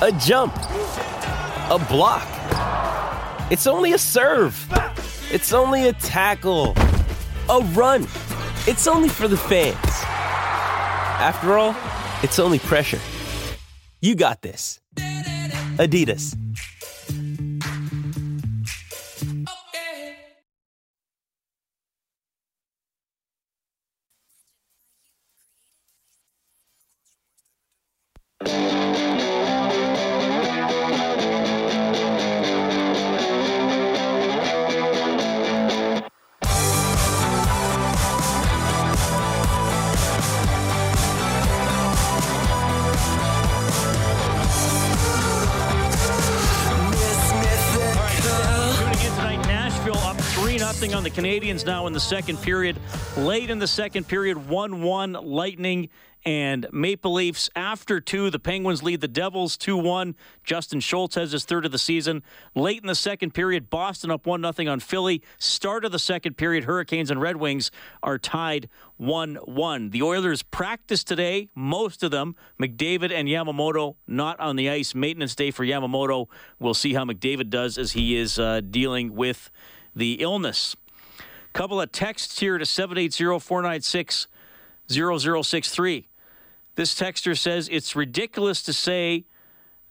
a 0.00 0.12
jump, 0.20 0.54
a 1.70 1.84
block. 1.88 2.28
It's 3.50 3.66
only 3.66 3.94
a 3.94 3.98
serve. 3.98 4.54
It's 5.32 5.52
only 5.52 5.88
a 5.88 5.92
tackle, 5.94 6.74
a 7.48 7.60
run. 7.72 8.02
It's 8.66 8.86
only 8.86 9.08
for 9.08 9.26
the 9.26 9.36
fans. 9.36 9.74
After 11.20 11.58
all, 11.58 11.74
it's 12.22 12.38
only 12.38 12.58
pressure. 12.58 13.00
You 14.00 14.14
got 14.14 14.42
this. 14.42 14.80
Adidas. 15.78 16.36
Second 52.04 52.40
period. 52.42 52.76
Late 53.16 53.48
in 53.48 53.58
the 53.58 53.66
second 53.66 54.06
period, 54.06 54.48
1 54.48 54.82
1 54.82 55.12
Lightning 55.14 55.88
and 56.26 56.66
Maple 56.70 57.14
Leafs. 57.14 57.48
After 57.56 57.98
two, 57.98 58.28
the 58.28 58.38
Penguins 58.38 58.82
lead 58.82 59.00
the 59.00 59.08
Devils 59.08 59.56
2 59.56 59.78
1. 59.78 60.14
Justin 60.44 60.80
Schultz 60.80 61.14
has 61.14 61.32
his 61.32 61.46
third 61.46 61.64
of 61.64 61.72
the 61.72 61.78
season. 61.78 62.22
Late 62.54 62.82
in 62.82 62.88
the 62.88 62.94
second 62.94 63.32
period, 63.32 63.70
Boston 63.70 64.10
up 64.10 64.26
1 64.26 64.52
0 64.52 64.70
on 64.70 64.80
Philly. 64.80 65.22
Start 65.38 65.86
of 65.86 65.92
the 65.92 65.98
second 65.98 66.36
period, 66.36 66.64
Hurricanes 66.64 67.10
and 67.10 67.22
Red 67.22 67.36
Wings 67.36 67.70
are 68.02 68.18
tied 68.18 68.68
1 68.98 69.36
1. 69.36 69.88
The 69.88 70.02
Oilers 70.02 70.42
practice 70.42 71.04
today, 71.04 71.48
most 71.54 72.02
of 72.02 72.10
them. 72.10 72.36
McDavid 72.60 73.12
and 73.12 73.28
Yamamoto 73.28 73.96
not 74.06 74.38
on 74.40 74.56
the 74.56 74.68
ice. 74.68 74.94
Maintenance 74.94 75.34
day 75.34 75.50
for 75.50 75.64
Yamamoto. 75.64 76.28
We'll 76.58 76.74
see 76.74 76.92
how 76.92 77.06
McDavid 77.06 77.48
does 77.48 77.78
as 77.78 77.92
he 77.92 78.14
is 78.14 78.38
uh, 78.38 78.60
dealing 78.60 79.14
with 79.14 79.50
the 79.96 80.14
illness. 80.20 80.76
Couple 81.54 81.80
of 81.80 81.92
texts 81.92 82.40
here 82.40 82.58
to 82.58 82.66
780 82.66 83.38
496 83.38 84.26
0063. 84.90 86.08
This 86.74 86.98
texter 86.98 87.38
says 87.38 87.68
it's 87.70 87.94
ridiculous 87.94 88.60
to 88.64 88.72
say 88.72 89.24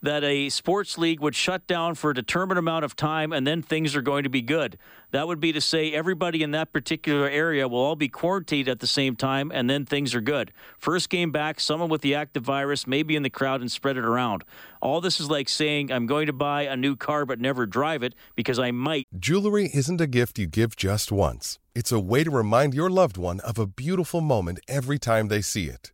that 0.03 0.23
a 0.23 0.49
sports 0.49 0.97
league 0.97 1.21
would 1.21 1.33
shut 1.33 1.65
down 1.65 1.95
for 1.95 2.11
a 2.11 2.13
determined 2.13 2.59
amount 2.59 2.83
of 2.83 2.95
time 2.95 3.31
and 3.31 3.47
then 3.47 3.61
things 3.61 3.95
are 3.95 4.01
going 4.01 4.23
to 4.23 4.29
be 4.29 4.41
good. 4.41 4.77
That 5.11 5.27
would 5.27 5.39
be 5.39 5.53
to 5.53 5.61
say 5.61 5.93
everybody 5.93 6.43
in 6.43 6.51
that 6.51 6.73
particular 6.73 7.29
area 7.29 7.67
will 7.69 7.79
all 7.79 7.95
be 7.95 8.09
quarantined 8.09 8.67
at 8.67 8.81
the 8.81 8.87
same 8.87 9.15
time 9.15 9.49
and 9.53 9.69
then 9.69 9.85
things 9.85 10.13
are 10.13 10.21
good. 10.21 10.51
First 10.77 11.09
game 11.09 11.31
back, 11.31 11.59
someone 11.59 11.89
with 11.89 12.01
the 12.01 12.15
active 12.15 12.43
virus 12.43 12.85
may 12.85 13.01
be 13.01 13.15
in 13.15 13.23
the 13.23 13.29
crowd 13.29 13.61
and 13.61 13.71
spread 13.71 13.95
it 13.95 14.03
around. 14.03 14.43
All 14.81 14.99
this 14.99 15.21
is 15.21 15.29
like 15.29 15.47
saying 15.47 15.89
I'm 15.89 16.05
going 16.05 16.27
to 16.27 16.33
buy 16.33 16.63
a 16.63 16.75
new 16.75 16.97
car 16.97 17.25
but 17.25 17.39
never 17.39 17.65
drive 17.65 18.03
it 18.03 18.13
because 18.35 18.59
I 18.59 18.71
might. 18.71 19.07
Jewelry 19.17 19.69
isn't 19.73 20.01
a 20.01 20.07
gift 20.07 20.37
you 20.37 20.47
give 20.47 20.75
just 20.75 21.13
once, 21.13 21.59
it's 21.73 21.93
a 21.93 21.99
way 21.99 22.25
to 22.25 22.29
remind 22.29 22.73
your 22.73 22.89
loved 22.89 23.15
one 23.15 23.39
of 23.39 23.57
a 23.57 23.65
beautiful 23.65 24.19
moment 24.19 24.59
every 24.67 24.99
time 24.99 25.29
they 25.29 25.41
see 25.41 25.69
it. 25.69 25.93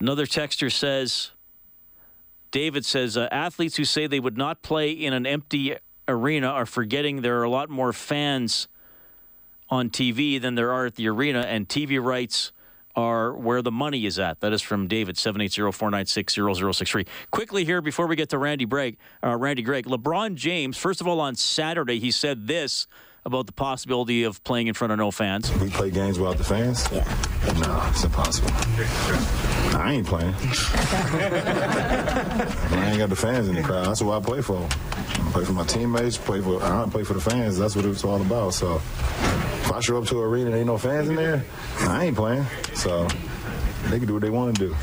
Another 0.00 0.26
texter 0.26 0.72
says, 0.72 1.30
David 2.50 2.84
says, 2.84 3.16
uh, 3.16 3.28
athletes 3.30 3.76
who 3.76 3.84
say 3.84 4.06
they 4.06 4.20
would 4.20 4.38
not 4.38 4.62
play 4.62 4.90
in 4.90 5.12
an 5.12 5.26
empty 5.26 5.76
arena 6.08 6.48
are 6.48 6.66
forgetting 6.66 7.20
there 7.22 7.38
are 7.38 7.44
a 7.44 7.50
lot 7.50 7.68
more 7.70 7.92
fans 7.92 8.66
on 9.68 9.90
TV 9.90 10.40
than 10.40 10.54
there 10.56 10.72
are 10.72 10.86
at 10.86 10.96
the 10.96 11.06
arena, 11.08 11.40
and 11.40 11.68
TV 11.68 12.02
rights 12.02 12.50
are 12.96 13.32
where 13.32 13.62
the 13.62 13.70
money 13.70 14.04
is 14.04 14.18
at. 14.18 14.40
That 14.40 14.52
is 14.52 14.62
from 14.62 14.88
David, 14.88 15.14
780-496-0063. 15.14 17.06
Quickly 17.30 17.64
here, 17.64 17.80
before 17.80 18.08
we 18.08 18.16
get 18.16 18.30
to 18.30 18.38
Randy, 18.38 18.64
Bragg, 18.64 18.96
uh, 19.22 19.36
Randy 19.36 19.62
Gregg, 19.62 19.86
LeBron 19.86 20.34
James, 20.34 20.76
first 20.76 21.00
of 21.00 21.06
all, 21.06 21.20
on 21.20 21.36
Saturday, 21.36 22.00
he 22.00 22.10
said 22.10 22.48
this 22.48 22.88
about 23.24 23.46
the 23.46 23.52
possibility 23.52 24.24
of 24.24 24.42
playing 24.44 24.66
in 24.66 24.74
front 24.74 24.92
of 24.92 24.98
no 24.98 25.10
fans. 25.10 25.52
We 25.58 25.70
play 25.70 25.90
games 25.90 26.18
without 26.18 26.38
the 26.38 26.44
fans? 26.44 26.88
Yeah. 26.90 27.04
No, 27.60 27.80
it's 27.90 28.02
impossible. 28.02 28.50
I 29.74 29.94
ain't 29.94 30.06
playing. 30.06 30.34
I 32.72 32.88
ain't 32.88 32.98
got 32.98 33.08
the 33.08 33.16
fans 33.16 33.48
in 33.48 33.54
the 33.54 33.62
crowd. 33.62 33.86
That's 33.86 34.02
what 34.02 34.20
I 34.20 34.24
play 34.24 34.42
for. 34.42 34.58
I 34.58 35.30
play 35.32 35.44
for 35.44 35.52
my 35.52 35.64
teammates. 35.64 36.16
Play 36.16 36.40
for. 36.40 36.62
I 36.62 36.80
don't 36.80 36.90
play 36.90 37.04
for 37.04 37.14
the 37.14 37.20
fans. 37.20 37.58
That's 37.58 37.76
what 37.76 37.84
it's 37.84 38.04
all 38.04 38.20
about. 38.20 38.54
So 38.54 38.76
if 38.76 39.72
I 39.72 39.80
show 39.80 39.98
up 39.98 40.06
to 40.08 40.22
an 40.22 40.28
arena 40.28 40.46
and 40.50 40.56
ain't 40.56 40.66
no 40.66 40.78
fans 40.78 41.08
in 41.08 41.14
there, 41.16 41.44
I 41.80 42.06
ain't 42.06 42.16
playing. 42.16 42.44
So 42.74 43.06
they 43.84 43.98
can 43.98 44.06
do 44.06 44.14
what 44.14 44.22
they 44.22 44.30
want 44.30 44.56
to 44.56 44.68
do. 44.68 44.76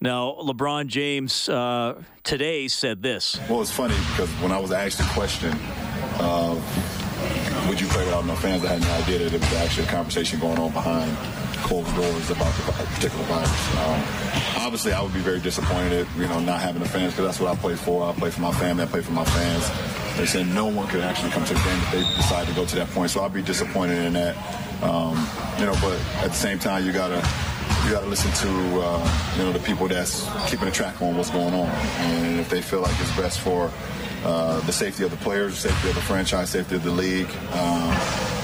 Now, 0.00 0.36
LeBron 0.40 0.86
James 0.86 1.48
uh, 1.48 2.02
today 2.24 2.68
said 2.68 3.02
this. 3.02 3.38
Well, 3.50 3.60
it's 3.60 3.70
funny 3.70 3.94
because 4.10 4.30
when 4.40 4.50
I 4.50 4.58
was 4.58 4.72
asked 4.72 4.96
the 4.96 5.04
question, 5.12 5.52
uh, 6.18 6.54
would 7.68 7.78
you 7.78 7.86
play 7.88 8.06
without 8.06 8.24
no 8.24 8.34
fans? 8.36 8.64
I 8.64 8.78
had 8.78 8.80
no 8.80 8.90
idea 8.92 9.18
that 9.18 9.30
there 9.30 9.40
was 9.40 9.52
actually 9.54 9.86
a 9.86 9.90
conversation 9.90 10.40
going 10.40 10.58
on 10.58 10.72
behind 10.72 11.14
closed 11.60 11.94
doors 11.94 12.30
about 12.30 12.52
the 12.54 12.72
particular 12.72 13.24
virus. 13.24 13.76
Um, 13.76 14.64
obviously, 14.64 14.92
I 14.92 15.02
would 15.02 15.14
be 15.14 15.20
very 15.20 15.40
disappointed, 15.40 16.06
you 16.16 16.26
know, 16.28 16.40
not 16.40 16.60
having 16.60 16.82
the 16.82 16.88
fans 16.88 17.12
because 17.12 17.26
that's 17.26 17.40
what 17.40 17.56
I 17.56 17.60
play 17.60 17.76
for. 17.76 18.08
I 18.08 18.12
play 18.12 18.30
for 18.30 18.40
my 18.40 18.52
family. 18.52 18.84
I 18.84 18.86
play 18.86 19.02
for 19.02 19.12
my 19.12 19.24
fans. 19.24 19.70
They 20.16 20.26
said 20.26 20.46
no 20.48 20.66
one 20.66 20.88
could 20.88 21.00
actually 21.00 21.30
come 21.30 21.44
to 21.44 21.54
the 21.54 21.60
game 21.60 21.78
if 21.78 21.92
they 21.92 22.00
decide 22.16 22.46
to 22.48 22.54
go 22.54 22.66
to 22.66 22.76
that 22.76 22.90
point. 22.90 23.10
So 23.10 23.22
I'd 23.22 23.32
be 23.32 23.42
disappointed 23.42 24.04
in 24.04 24.12
that. 24.14 24.36
Um, 24.82 25.26
you 25.58 25.66
know, 25.66 25.74
but 25.80 25.98
at 26.22 26.28
the 26.28 26.36
same 26.36 26.58
time, 26.58 26.84
you 26.84 26.92
gotta 26.92 27.22
you 27.84 27.90
got 27.92 28.00
to 28.00 28.06
listen 28.06 28.30
to 28.32 28.80
uh, 28.80 29.34
you 29.36 29.44
know 29.44 29.52
the 29.52 29.58
people 29.60 29.88
that's 29.88 30.28
keeping 30.50 30.68
a 30.68 30.70
track 30.70 31.00
on 31.00 31.16
what's 31.16 31.30
going 31.30 31.54
on, 31.54 31.66
and 31.66 32.40
if 32.40 32.48
they 32.48 32.60
feel 32.60 32.80
like 32.80 32.94
it's 33.00 33.16
best 33.16 33.40
for 33.40 33.70
uh, 34.24 34.60
the 34.66 34.72
safety 34.72 35.04
of 35.04 35.10
the 35.10 35.16
players, 35.18 35.62
the 35.62 35.68
safety 35.68 35.88
of 35.88 35.94
the 35.94 36.00
franchise, 36.02 36.50
safety 36.50 36.76
of 36.76 36.84
the 36.84 36.90
league, 36.90 37.30
um, 37.52 37.96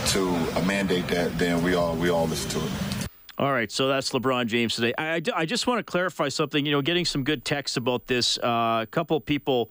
to 0.07 0.31
mandate 0.67 1.07
that, 1.09 1.37
then 1.39 1.63
we 1.63 1.75
all 1.75 1.95
we 1.97 2.09
all 2.09 2.27
listen 2.27 2.51
to 2.51 2.67
it. 2.67 2.96
All 3.39 3.53
right, 3.53 3.71
so 3.71 3.87
that's 3.87 4.11
LeBron 4.11 4.47
James 4.47 4.77
today. 4.77 4.95
I, 4.97 5.17
I, 5.17 5.23
I 5.35 5.45
just 5.45 5.67
want 5.67 5.79
to 5.79 5.85
clarify 5.85 6.31
something. 6.31 6.65
You 6.65 6.73
know, 6.73 6.81
getting 6.81 7.05
some 7.05 7.23
good 7.23 7.45
texts 7.45 7.77
about 7.77 8.07
this. 8.07 8.39
Uh, 8.39 8.81
a 8.83 8.89
couple 8.91 9.21
people 9.21 9.71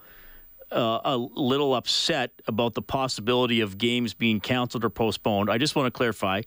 uh, 0.72 1.00
a 1.04 1.18
little 1.18 1.74
upset 1.74 2.32
about 2.48 2.74
the 2.74 2.82
possibility 2.82 3.62
of 3.62 3.78
games 3.78 4.14
being 4.14 4.40
canceled 4.40 4.84
or 4.84 4.90
postponed. 4.90 5.50
I 5.50 5.58
just 5.58 5.76
want 5.76 5.88
to 5.88 5.92
clarify 5.92 6.42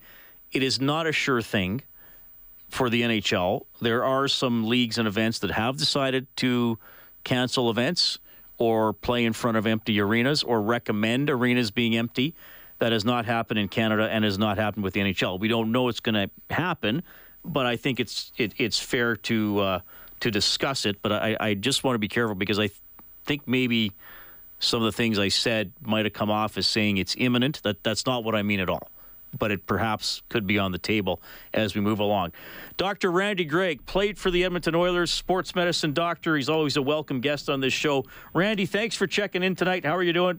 it 0.52 0.62
is 0.62 0.80
not 0.80 1.06
a 1.06 1.12
sure 1.12 1.42
thing 1.42 1.82
for 2.68 2.88
the 2.90 3.02
NHL. 3.02 3.64
There 3.80 4.04
are 4.04 4.28
some 4.28 4.68
leagues 4.68 4.98
and 4.98 5.08
events 5.08 5.40
that 5.40 5.50
have 5.50 5.76
decided 5.76 6.26
to 6.36 6.78
cancel 7.24 7.70
events 7.70 8.18
or 8.58 8.92
play 8.92 9.24
in 9.24 9.32
front 9.32 9.56
of 9.56 9.66
empty 9.66 10.00
arenas 10.00 10.42
or 10.42 10.60
recommend 10.60 11.30
arenas 11.30 11.70
being 11.70 11.96
empty. 11.96 12.34
That 12.78 12.92
has 12.92 13.04
not 13.04 13.26
happened 13.26 13.58
in 13.58 13.68
Canada 13.68 14.08
and 14.08 14.24
has 14.24 14.38
not 14.38 14.56
happened 14.56 14.84
with 14.84 14.94
the 14.94 15.00
NHL. 15.00 15.40
We 15.40 15.48
don't 15.48 15.72
know 15.72 15.88
it's 15.88 16.00
going 16.00 16.14
to 16.14 16.30
happen, 16.54 17.02
but 17.44 17.66
I 17.66 17.76
think 17.76 17.98
it's 17.98 18.32
it, 18.36 18.54
it's 18.56 18.78
fair 18.78 19.16
to 19.16 19.58
uh, 19.58 19.80
to 20.20 20.30
discuss 20.30 20.86
it. 20.86 21.02
But 21.02 21.12
I, 21.12 21.36
I 21.40 21.54
just 21.54 21.82
want 21.82 21.96
to 21.96 21.98
be 21.98 22.08
careful 22.08 22.36
because 22.36 22.58
I 22.58 22.68
th- 22.68 22.80
think 23.24 23.48
maybe 23.48 23.92
some 24.60 24.80
of 24.80 24.86
the 24.86 24.92
things 24.92 25.18
I 25.18 25.28
said 25.28 25.72
might 25.80 26.06
have 26.06 26.12
come 26.12 26.30
off 26.30 26.56
as 26.56 26.68
saying 26.68 26.98
it's 26.98 27.16
imminent. 27.18 27.62
That 27.64 27.82
that's 27.82 28.06
not 28.06 28.22
what 28.22 28.36
I 28.36 28.42
mean 28.42 28.60
at 28.60 28.70
all 28.70 28.88
but 29.36 29.50
it 29.50 29.66
perhaps 29.66 30.22
could 30.28 30.46
be 30.46 30.58
on 30.58 30.72
the 30.72 30.78
table 30.78 31.20
as 31.52 31.74
we 31.74 31.80
move 31.80 32.00
along. 32.00 32.32
Dr. 32.76 33.10
Randy 33.10 33.44
Gregg 33.44 33.84
played 33.86 34.18
for 34.18 34.30
the 34.30 34.44
Edmonton 34.44 34.74
Oilers, 34.74 35.10
sports 35.10 35.54
medicine 35.54 35.92
doctor. 35.92 36.36
He's 36.36 36.48
always 36.48 36.76
a 36.76 36.82
welcome 36.82 37.20
guest 37.20 37.50
on 37.50 37.60
this 37.60 37.72
show. 37.72 38.04
Randy, 38.34 38.66
thanks 38.66 38.96
for 38.96 39.06
checking 39.06 39.42
in 39.42 39.54
tonight. 39.54 39.84
How 39.84 39.96
are 39.96 40.02
you 40.02 40.12
doing? 40.12 40.38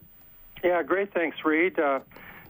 Yeah, 0.64 0.84
great. 0.84 1.14
Thanks, 1.14 1.38
Reed. 1.46 1.80
Uh, 1.80 2.00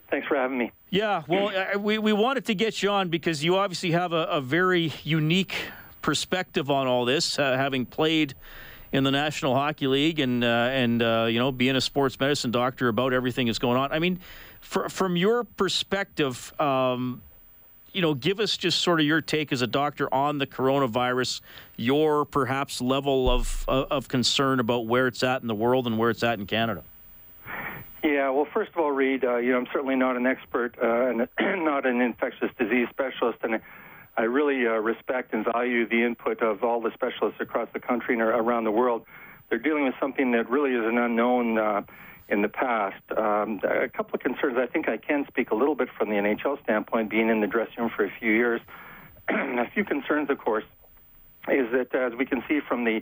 thanks 0.10 0.28
for 0.28 0.36
having 0.36 0.58
me. 0.58 0.72
Yeah, 0.90 1.24
well, 1.28 1.50
uh, 1.50 1.78
we, 1.78 1.98
we 1.98 2.14
wanted 2.14 2.46
to 2.46 2.56
get 2.56 2.82
you 2.82 2.90
on 2.90 3.10
because 3.10 3.44
you 3.44 3.58
obviously 3.58 3.92
have 3.92 4.14
a, 4.14 4.24
a 4.24 4.42
very 4.42 4.94
unique 5.04 5.56
perspective 6.02 6.70
on 6.72 6.88
all 6.88 7.06
this, 7.06 7.38
uh, 7.38 7.56
having 7.58 7.86
played 7.86 8.34
in 8.92 9.04
the 9.04 9.12
National 9.12 9.54
Hockey 9.54 9.88
League 9.88 10.20
and 10.20 10.44
uh, 10.44 10.48
and 10.72 11.02
uh, 11.02 11.28
you 11.30 11.40
know 11.40 11.52
being 11.52 11.76
a 11.76 11.82
sports 11.82 12.20
medicine 12.20 12.52
doctor 12.52 12.88
about 12.88 13.14
everything 13.14 13.46
that's 13.46 13.60
going 13.60 13.78
on. 13.78 13.92
I 13.92 14.00
mean, 14.00 14.20
for, 14.62 14.90
from 14.90 15.16
your 15.16 15.44
perspective, 15.44 16.60
um, 16.60 17.22
you 17.94 18.02
know, 18.02 18.14
give 18.14 18.40
us 18.40 18.58
just 18.58 18.82
sort 18.82 19.00
of 19.00 19.06
your 19.06 19.22
take 19.22 19.52
as 19.52 19.62
a 19.62 19.68
doctor 19.68 20.12
on 20.14 20.38
the 20.38 20.48
coronavirus, 20.48 21.42
your 21.76 22.26
perhaps 22.26 22.82
level 22.82 23.30
of 23.30 23.66
of 23.68 24.08
concern 24.08 24.60
about 24.60 24.88
where 24.88 25.08
it's 25.08 25.24
at 25.24 25.42
in 25.42 25.48
the 25.48 25.56
world 25.56 25.88
and 25.88 25.98
where 25.98 26.10
it's 26.10 26.24
at 26.24 26.40
in 26.40 26.46
Canada. 26.46 26.84
Yeah, 28.04 28.30
well, 28.30 28.48
first 28.54 28.72
of 28.72 28.78
all, 28.78 28.92
Reed, 28.92 29.26
uh, 29.26 29.38
you 29.38 29.52
know, 29.52 29.58
I'm 29.58 29.68
certainly 29.74 29.96
not 29.96 30.16
an 30.16 30.26
expert 30.26 30.76
uh, 30.82 31.10
and 31.10 31.28
not 31.66 31.86
an 31.86 32.00
infectious 32.00 32.50
disease 32.58 32.88
specialist, 32.90 33.40
and 33.44 33.60
I 34.16 34.22
really 34.24 34.66
uh, 34.66 34.72
respect 34.80 35.34
and 35.34 35.46
value 35.46 35.88
the 35.88 36.04
input 36.04 36.42
of 36.42 36.64
all 36.64 36.82
the 36.82 36.92
specialists 36.94 37.42
across 37.42 37.68
the 37.74 37.80
country 37.80 38.14
and 38.14 38.22
around 38.22 38.64
the 38.64 38.72
world. 38.72 39.06
They're 39.50 39.60
dealing 39.60 39.84
with 39.84 39.96
something 40.00 40.32
that 40.32 40.50
really 40.50 40.72
is 40.72 40.86
an 40.86 40.98
unknown 40.98 41.58
uh, 41.58 41.82
in 42.30 42.42
the 42.42 42.48
past. 42.48 43.02
Um, 43.18 43.60
a 43.64 43.90
couple 43.90 44.16
of 44.16 44.22
concerns. 44.22 44.58
I 44.58 44.68
think 44.68 44.88
I 44.88 44.98
can 44.98 45.26
speak 45.28 45.52
a 45.52 45.56
little 45.56 45.76
bit 45.76 45.90
from 45.98 46.10
the 46.10 46.16
NHL 46.16 46.62
standpoint, 46.64 47.10
being 47.10 47.30
in 47.30 47.42
the 47.42 47.48
dressing 47.48 47.76
room 47.80 47.92
for 47.94 48.06
a 48.06 48.12
few 48.20 48.32
years. 48.32 48.62
a 49.30 49.70
few 49.74 49.84
concerns, 49.84 50.30
of 50.30 50.38
course, 50.38 50.64
is 51.50 51.68
that 51.74 51.94
as 51.94 52.14
we 52.18 52.26
can 52.26 52.44
see 52.48 52.60
from 52.66 52.86
the 52.86 53.02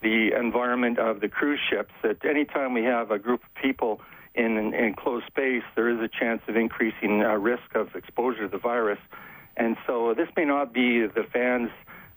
the 0.00 0.30
environment 0.38 0.96
of 0.98 1.20
the 1.20 1.28
cruise 1.28 1.58
ships, 1.68 1.90
that 2.04 2.24
anytime 2.24 2.72
we 2.72 2.84
have 2.84 3.10
a 3.10 3.18
group 3.18 3.42
of 3.42 3.52
people 3.60 4.00
in 4.34 4.56
an 4.56 4.74
enclosed 4.74 5.26
space, 5.26 5.62
there 5.74 5.88
is 5.88 6.00
a 6.00 6.08
chance 6.08 6.42
of 6.48 6.56
increasing 6.56 7.22
uh, 7.22 7.34
risk 7.34 7.74
of 7.74 7.94
exposure 7.94 8.42
to 8.42 8.48
the 8.48 8.58
virus. 8.58 8.98
And 9.56 9.76
so 9.86 10.14
this 10.14 10.28
may 10.36 10.44
not 10.44 10.72
be 10.72 11.06
the 11.06 11.24
fans' 11.32 11.70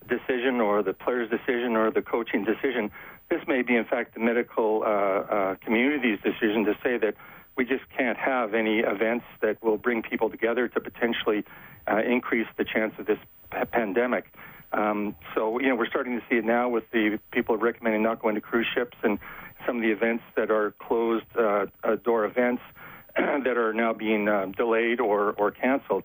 decision 0.08 0.60
or 0.62 0.84
the 0.84 0.93
player's 0.93 1.30
decision 1.30 1.76
or 1.76 1.91
the 1.91 2.02
coaching 2.02 2.43
decision. 2.43 2.91
This 3.30 3.41
may 3.47 3.62
be, 3.62 3.76
in 3.76 3.86
fact, 3.86 4.13
the 4.13 4.19
medical 4.19 4.84
uh, 4.84 4.88
uh, 4.88 5.56
community's 5.63 6.19
decision 6.21 6.65
to 6.65 6.78
say 6.84 6.97
that 6.97 7.15
we 7.56 7.65
just 7.65 7.84
can't 7.97 8.17
have 8.17 8.54
any 8.54 8.80
events 8.80 9.26
that 9.41 9.62
will 9.63 9.78
bring 9.78 10.02
people 10.02 10.30
together 10.30 10.67
to 10.67 10.80
potentially 10.80 11.43
uh, 11.88 11.97
increase 11.97 12.47
the 12.58 12.63
chance 12.63 12.93
of 13.00 13.06
this 13.06 13.19
p- 13.52 13.65
pandemic. 13.71 14.32
Um, 14.74 15.15
so, 15.36 15.60
you 15.60 15.67
know, 15.67 15.76
we're 15.76 15.89
starting 15.89 16.17
to 16.19 16.26
see 16.30 16.38
it 16.38 16.45
now 16.45 16.69
with 16.69 16.89
the 16.91 17.19
people 17.32 17.58
recommending 17.58 18.04
not 18.04 18.21
going 18.21 18.36
to 18.36 18.41
cruise 18.41 18.67
ships 18.74 18.97
and 19.04 19.19
some 19.65 19.78
of 19.78 19.82
the 19.82 19.91
events 19.91 20.24
that 20.36 20.52
are 20.52 20.74
closed 20.80 21.26
uh, 21.38 21.65
uh 21.84 21.95
door 21.95 22.26
events 22.26 22.62
that 23.15 23.58
are 23.58 23.74
now 23.74 23.93
being 23.93 24.28
uh, 24.28 24.45
delayed 24.58 25.00
or, 25.00 25.32
or 25.32 25.52
canceled. 25.52 26.04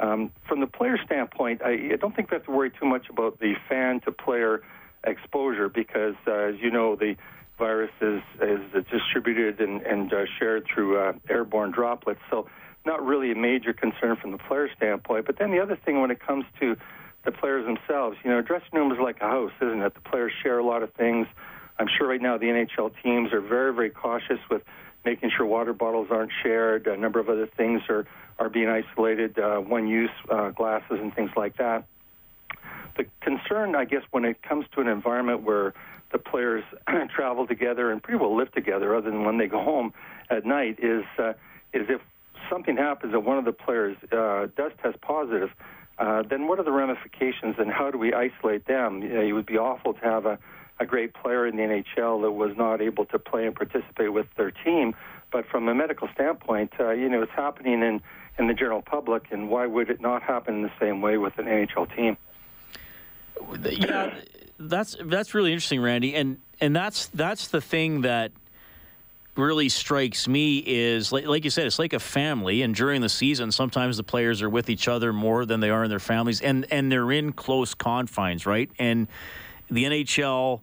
Um, 0.00 0.30
from 0.46 0.60
the 0.60 0.66
player 0.66 0.98
standpoint, 1.04 1.62
I, 1.62 1.90
I 1.92 1.96
don't 1.96 2.14
think 2.14 2.30
we 2.30 2.36
have 2.36 2.44
to 2.44 2.52
worry 2.52 2.70
too 2.70 2.86
much 2.86 3.08
about 3.08 3.40
the 3.40 3.54
fan 3.68 4.00
to 4.02 4.12
player 4.12 4.62
exposure 5.04 5.68
because, 5.68 6.14
as 6.26 6.54
you 6.60 6.70
know, 6.70 6.94
the 6.94 7.16
virus 7.58 7.90
is, 8.00 8.22
is 8.40 8.60
distributed 8.90 9.60
and, 9.60 9.82
and 9.82 10.12
shared 10.38 10.66
through 10.72 11.14
airborne 11.28 11.72
droplets. 11.72 12.20
So, 12.30 12.48
not 12.88 13.04
really 13.04 13.30
a 13.30 13.34
major 13.34 13.72
concern 13.72 14.16
from 14.16 14.32
the 14.32 14.38
player 14.38 14.68
standpoint. 14.76 15.26
But 15.26 15.38
then 15.38 15.50
the 15.50 15.60
other 15.60 15.76
thing, 15.76 16.00
when 16.00 16.10
it 16.10 16.20
comes 16.20 16.44
to 16.60 16.76
the 17.24 17.32
players 17.32 17.66
themselves, 17.66 18.16
you 18.24 18.30
know, 18.30 18.40
dressing 18.40 18.70
room 18.72 18.90
is 18.90 18.98
like 18.98 19.18
a 19.20 19.28
house, 19.28 19.52
isn't 19.60 19.82
it? 19.82 19.94
The 19.94 20.00
players 20.00 20.32
share 20.42 20.58
a 20.58 20.64
lot 20.64 20.82
of 20.82 20.92
things. 20.94 21.26
I'm 21.78 21.88
sure 21.96 22.08
right 22.08 22.20
now 22.20 22.38
the 22.38 22.46
NHL 22.46 22.92
teams 23.02 23.32
are 23.32 23.40
very, 23.40 23.72
very 23.72 23.90
cautious 23.90 24.38
with 24.50 24.62
making 25.04 25.30
sure 25.36 25.46
water 25.46 25.72
bottles 25.72 26.08
aren't 26.10 26.32
shared. 26.42 26.86
A 26.86 26.96
number 26.96 27.20
of 27.20 27.28
other 27.28 27.46
things 27.46 27.82
are, 27.88 28.06
are 28.38 28.48
being 28.48 28.68
isolated, 28.68 29.38
uh, 29.38 29.58
one 29.58 29.86
use 29.86 30.10
uh, 30.28 30.50
glasses 30.50 30.98
and 31.00 31.14
things 31.14 31.30
like 31.36 31.56
that. 31.58 31.84
The 32.96 33.06
concern, 33.20 33.76
I 33.76 33.84
guess, 33.84 34.02
when 34.10 34.24
it 34.24 34.42
comes 34.42 34.66
to 34.74 34.80
an 34.80 34.88
environment 34.88 35.42
where 35.42 35.72
the 36.10 36.18
players 36.18 36.64
travel 37.14 37.46
together 37.46 37.92
and 37.92 38.02
pretty 38.02 38.18
well 38.18 38.36
live 38.36 38.50
together, 38.52 38.96
other 38.96 39.10
than 39.10 39.24
when 39.24 39.38
they 39.38 39.46
go 39.46 39.62
home 39.62 39.92
at 40.30 40.44
night, 40.44 40.78
is 40.82 41.04
uh, 41.18 41.34
is 41.72 41.86
if 41.88 42.00
something 42.50 42.76
happens 42.76 43.14
and 43.14 43.24
one 43.24 43.38
of 43.38 43.44
the 43.44 43.52
players 43.52 43.96
uh, 44.10 44.46
does 44.56 44.72
test 44.82 45.00
positive, 45.00 45.50
uh, 45.98 46.22
then 46.22 46.48
what 46.48 46.58
are 46.58 46.64
the 46.64 46.72
ramifications 46.72 47.56
and 47.58 47.70
how 47.70 47.90
do 47.90 47.98
we 47.98 48.12
isolate 48.12 48.66
them? 48.66 49.02
You 49.02 49.08
know, 49.10 49.20
it 49.20 49.32
would 49.32 49.46
be 49.46 49.58
awful 49.58 49.94
to 49.94 50.00
have 50.00 50.26
a 50.26 50.38
a 50.80 50.86
great 50.86 51.14
player 51.14 51.46
in 51.46 51.56
the 51.56 51.62
NHL 51.62 52.22
that 52.22 52.32
was 52.32 52.56
not 52.56 52.80
able 52.80 53.04
to 53.06 53.18
play 53.18 53.46
and 53.46 53.54
participate 53.54 54.12
with 54.12 54.26
their 54.36 54.50
team. 54.50 54.94
But 55.30 55.46
from 55.46 55.68
a 55.68 55.74
medical 55.74 56.08
standpoint, 56.14 56.72
uh, 56.80 56.90
you 56.90 57.08
know, 57.08 57.22
it's 57.22 57.32
happening 57.32 57.82
in, 57.82 58.00
in 58.38 58.46
the 58.46 58.54
general 58.54 58.82
public, 58.82 59.26
and 59.30 59.48
why 59.50 59.66
would 59.66 59.90
it 59.90 60.00
not 60.00 60.22
happen 60.22 60.56
in 60.56 60.62
the 60.62 60.72
same 60.80 61.02
way 61.02 61.18
with 61.18 61.38
an 61.38 61.46
NHL 61.46 61.94
team? 61.94 62.16
Yeah, 63.70 64.14
that's 64.58 64.96
that's 65.04 65.34
really 65.34 65.52
interesting, 65.52 65.80
Randy, 65.80 66.14
and 66.14 66.38
and 66.60 66.74
that's 66.74 67.06
that's 67.08 67.48
the 67.48 67.60
thing 67.60 68.02
that 68.02 68.32
really 69.36 69.68
strikes 69.68 70.26
me 70.26 70.58
is 70.66 71.12
like, 71.12 71.26
like 71.26 71.44
you 71.44 71.50
said, 71.50 71.66
it's 71.66 71.78
like 71.78 71.92
a 71.92 72.00
family, 72.00 72.62
and 72.62 72.74
during 72.74 73.00
the 73.00 73.08
season, 73.08 73.52
sometimes 73.52 73.96
the 73.96 74.02
players 74.02 74.42
are 74.42 74.50
with 74.50 74.68
each 74.68 74.88
other 74.88 75.12
more 75.12 75.46
than 75.46 75.60
they 75.60 75.70
are 75.70 75.84
in 75.84 75.90
their 75.90 76.00
families, 76.00 76.40
and 76.40 76.66
and 76.70 76.90
they're 76.90 77.12
in 77.12 77.32
close 77.32 77.74
confines, 77.74 78.46
right? 78.46 78.70
And 78.78 79.06
the 79.70 79.84
NHL 79.84 80.60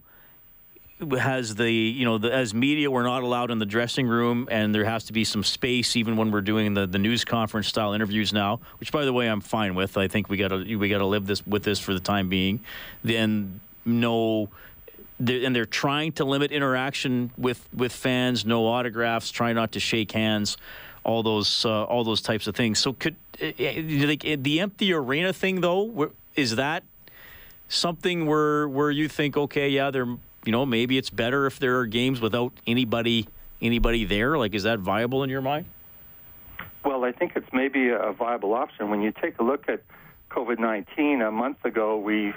has 1.00 1.56
the 1.56 1.70
you 1.70 2.06
know 2.06 2.18
the, 2.18 2.34
as 2.34 2.54
media 2.54 2.90
we're 2.90 3.04
not 3.04 3.22
allowed 3.22 3.52
in 3.52 3.60
the 3.60 3.66
dressing 3.66 4.08
room 4.08 4.48
and 4.50 4.74
there 4.74 4.86
has 4.86 5.04
to 5.04 5.14
be 5.14 5.26
some 5.26 5.44
space 5.44 5.98
even 5.98 6.16
when 6.16 6.32
we're 6.32 6.40
doing 6.40 6.74
the, 6.74 6.88
the 6.88 6.98
news 6.98 7.26
conference 7.26 7.68
style 7.68 7.92
interviews 7.92 8.32
now 8.32 8.62
which 8.78 8.94
by 8.94 9.04
the 9.04 9.12
way 9.12 9.28
I'm 9.28 9.42
fine 9.42 9.76
with. 9.76 9.98
I 9.98 10.08
think 10.08 10.30
we 10.30 10.38
got 10.38 10.50
to 10.50 10.78
we 10.78 10.88
got 10.88 11.00
to 11.00 11.06
live 11.06 11.28
this 11.28 11.46
with 11.46 11.64
this 11.64 11.80
for 11.80 11.94
the 11.94 12.00
time 12.00 12.30
being. 12.30 12.62
Then 13.04 13.60
no 13.84 14.50
and 15.20 15.56
they're 15.56 15.66
trying 15.66 16.14
to 16.14 16.26
limit 16.26 16.52
interaction 16.52 17.32
with 17.38 17.68
with 17.74 17.92
fans 17.92 18.46
no 18.46 18.66
autographs 18.66 19.32
try 19.32 19.52
not 19.54 19.74
to 19.74 19.80
shake 19.80 20.12
hands 20.14 20.58
all 21.04 21.24
those 21.24 21.66
uh, 21.66 21.84
all 21.84 22.04
those 22.04 22.22
types 22.22 22.48
of 22.48 22.56
things. 22.56 22.80
So 22.80 22.94
could 22.94 23.16
uh, 23.42 23.52
like 23.60 24.22
the 24.22 24.60
empty 24.62 24.94
arena 24.94 25.34
thing 25.34 25.60
though 25.60 26.12
is 26.36 26.56
that 26.56 26.84
something 27.68 28.26
where 28.26 28.68
where 28.68 28.92
you 28.92 29.10
think 29.10 29.36
okay 29.36 29.70
yeah 29.70 29.90
they're 29.92 30.18
you 30.46 30.52
know, 30.52 30.66
maybe 30.66 30.98
it's 30.98 31.10
better 31.10 31.46
if 31.46 31.60
there 31.60 31.80
are 31.80 31.86
games 31.86 32.22
without 32.22 32.54
anybody 32.68 33.28
anybody 33.62 34.06
there. 34.06 34.38
Like, 34.38 34.54
is 34.54 34.64
that 34.64 34.80
viable 34.80 35.24
in 35.24 35.30
your 35.30 35.42
mind? 35.42 35.66
Well, 36.84 37.04
I 37.04 37.12
think 37.12 37.34
it's 37.36 37.52
maybe 37.52 37.90
a 37.90 38.12
viable 38.12 38.54
option. 38.54 38.90
When 38.90 39.02
you 39.02 39.12
take 39.12 39.40
a 39.40 39.44
look 39.44 39.68
at 39.68 39.82
COVID 40.30 40.60
nineteen, 40.60 41.22
a 41.22 41.32
month 41.32 41.64
ago 41.66 41.98
we 41.98 42.34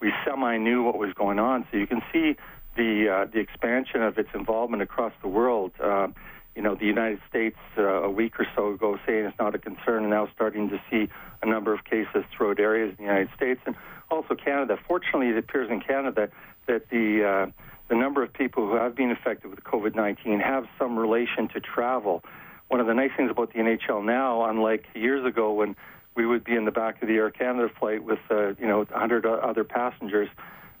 we 0.00 0.12
semi 0.24 0.56
knew 0.58 0.82
what 0.82 0.98
was 0.98 1.12
going 1.14 1.38
on, 1.38 1.66
so 1.70 1.76
you 1.76 1.86
can 1.86 2.02
see 2.12 2.36
the 2.76 3.08
uh, 3.08 3.26
the 3.32 3.38
expansion 3.38 4.02
of 4.02 4.18
its 4.18 4.30
involvement 4.34 4.82
across 4.82 5.12
the 5.22 5.28
world. 5.28 5.72
Uh, 5.80 6.08
you 6.56 6.60
know, 6.60 6.74
the 6.74 6.84
United 6.84 7.18
States 7.30 7.56
uh, 7.78 8.02
a 8.02 8.10
week 8.10 8.38
or 8.38 8.46
so 8.54 8.72
ago 8.72 8.98
saying 9.06 9.24
it's 9.24 9.38
not 9.38 9.54
a 9.54 9.58
concern, 9.58 10.02
and 10.02 10.10
now 10.10 10.28
starting 10.34 10.68
to 10.68 10.80
see 10.90 11.08
a 11.40 11.46
number 11.46 11.72
of 11.72 11.84
cases 11.84 12.24
throughout 12.36 12.60
areas 12.60 12.90
in 12.90 12.96
the 12.96 13.10
United 13.10 13.30
States, 13.34 13.60
and 13.64 13.74
also 14.10 14.34
Canada. 14.34 14.78
Fortunately, 14.86 15.28
it 15.28 15.38
appears 15.38 15.70
in 15.70 15.80
Canada 15.80 16.28
that 16.66 16.88
the 16.90 17.24
uh, 17.24 17.50
the 17.88 17.96
number 17.96 18.22
of 18.22 18.32
people 18.32 18.66
who 18.66 18.76
have 18.76 18.94
been 18.94 19.10
affected 19.10 19.50
with 19.50 19.62
COVID-19 19.64 20.42
have 20.42 20.66
some 20.78 20.98
relation 20.98 21.48
to 21.48 21.60
travel. 21.60 22.24
One 22.68 22.80
of 22.80 22.86
the 22.86 22.94
nice 22.94 23.10
things 23.16 23.30
about 23.30 23.52
the 23.52 23.58
NHL 23.58 24.04
now, 24.04 24.48
unlike 24.48 24.86
years 24.94 25.26
ago 25.26 25.52
when 25.52 25.76
we 26.14 26.26
would 26.26 26.44
be 26.44 26.54
in 26.54 26.64
the 26.64 26.70
back 26.70 27.02
of 27.02 27.08
the 27.08 27.14
Air 27.14 27.30
Canada 27.30 27.70
flight 27.78 28.02
with 28.02 28.18
uh, 28.30 28.48
you 28.58 28.66
know 28.66 28.78
100 28.78 29.26
other 29.26 29.64
passengers. 29.64 30.28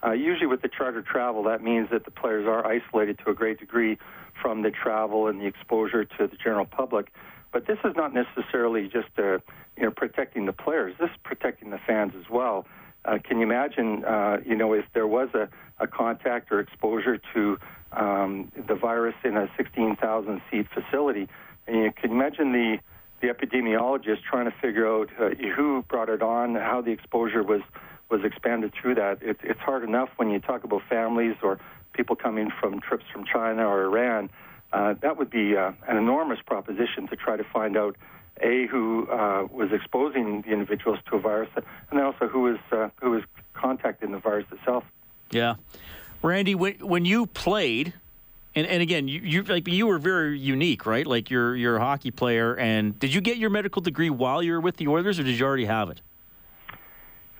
Uh, 0.04 0.12
usually, 0.12 0.46
with 0.46 0.62
the 0.62 0.68
charter 0.68 1.00
travel, 1.00 1.44
that 1.44 1.62
means 1.62 1.88
that 1.90 2.04
the 2.04 2.10
players 2.10 2.46
are 2.46 2.66
isolated 2.66 3.18
to 3.24 3.30
a 3.30 3.34
great 3.34 3.60
degree 3.60 3.98
from 4.40 4.62
the 4.62 4.70
travel 4.70 5.28
and 5.28 5.40
the 5.40 5.46
exposure 5.46 6.04
to 6.04 6.26
the 6.26 6.36
general 6.42 6.64
public. 6.64 7.12
But 7.52 7.66
this 7.66 7.78
is 7.84 7.94
not 7.94 8.12
necessarily 8.12 8.88
just 8.88 9.08
uh, 9.18 9.38
you 9.76 9.84
know 9.84 9.90
protecting 9.90 10.46
the 10.46 10.52
players. 10.52 10.94
This 10.98 11.10
is 11.10 11.16
protecting 11.22 11.70
the 11.70 11.78
fans 11.78 12.14
as 12.18 12.28
well. 12.30 12.66
Uh, 13.04 13.18
can 13.22 13.38
you 13.38 13.44
imagine, 13.44 14.04
uh, 14.04 14.38
you 14.44 14.54
know, 14.54 14.72
if 14.72 14.84
there 14.94 15.06
was 15.06 15.28
a, 15.34 15.48
a 15.80 15.86
contact 15.86 16.52
or 16.52 16.60
exposure 16.60 17.18
to 17.34 17.58
um, 17.92 18.50
the 18.68 18.74
virus 18.74 19.14
in 19.24 19.36
a 19.36 19.50
16,000 19.56 20.40
seat 20.50 20.66
facility? 20.72 21.28
And 21.66 21.76
you 21.76 21.92
can 21.92 22.12
imagine 22.12 22.52
the, 22.52 22.78
the 23.20 23.28
epidemiologist 23.28 24.22
trying 24.22 24.44
to 24.44 24.56
figure 24.60 24.86
out 24.86 25.10
uh, 25.20 25.30
who 25.56 25.82
brought 25.88 26.08
it 26.08 26.22
on, 26.22 26.54
how 26.54 26.80
the 26.80 26.92
exposure 26.92 27.42
was, 27.42 27.62
was 28.08 28.22
expanded 28.24 28.72
through 28.80 28.94
that. 28.96 29.22
It, 29.22 29.38
it's 29.42 29.60
hard 29.60 29.82
enough 29.82 30.10
when 30.16 30.30
you 30.30 30.38
talk 30.38 30.64
about 30.64 30.82
families 30.88 31.36
or 31.42 31.58
people 31.92 32.14
coming 32.14 32.50
from 32.60 32.80
trips 32.80 33.04
from 33.12 33.24
China 33.24 33.66
or 33.66 33.84
Iran. 33.84 34.30
Uh, 34.72 34.94
that 35.02 35.18
would 35.18 35.30
be 35.30 35.56
uh, 35.56 35.72
an 35.86 35.96
enormous 35.96 36.38
proposition 36.46 37.06
to 37.08 37.16
try 37.16 37.36
to 37.36 37.44
find 37.44 37.76
out 37.76 37.96
a 38.42 38.66
who 38.66 39.08
uh, 39.08 39.46
was 39.50 39.72
exposing 39.72 40.42
the 40.42 40.50
individuals 40.50 40.98
to 41.10 41.16
a 41.16 41.20
virus, 41.20 41.48
and 41.56 41.64
then 41.92 42.02
also 42.02 42.28
who 42.28 42.42
was 42.42 42.58
uh, 42.70 42.88
who 43.00 43.10
was 43.10 43.22
contacting 43.54 44.12
the 44.12 44.18
virus 44.18 44.46
itself. 44.52 44.84
Yeah, 45.30 45.54
Randy, 46.22 46.54
when 46.54 46.74
when 46.74 47.04
you 47.04 47.26
played, 47.26 47.94
and, 48.54 48.66
and 48.66 48.82
again, 48.82 49.08
you, 49.08 49.20
you 49.20 49.42
like 49.42 49.66
you 49.68 49.86
were 49.86 49.98
very 49.98 50.38
unique, 50.38 50.86
right? 50.86 51.06
Like 51.06 51.30
you're 51.30 51.56
you're 51.56 51.76
a 51.76 51.80
hockey 51.80 52.10
player, 52.10 52.56
and 52.56 52.98
did 52.98 53.14
you 53.14 53.20
get 53.20 53.38
your 53.38 53.50
medical 53.50 53.80
degree 53.80 54.10
while 54.10 54.42
you 54.42 54.52
were 54.52 54.60
with 54.60 54.76
the 54.76 54.88
Oilers, 54.88 55.18
or 55.18 55.22
did 55.22 55.38
you 55.38 55.46
already 55.46 55.66
have 55.66 55.90
it? 55.90 56.00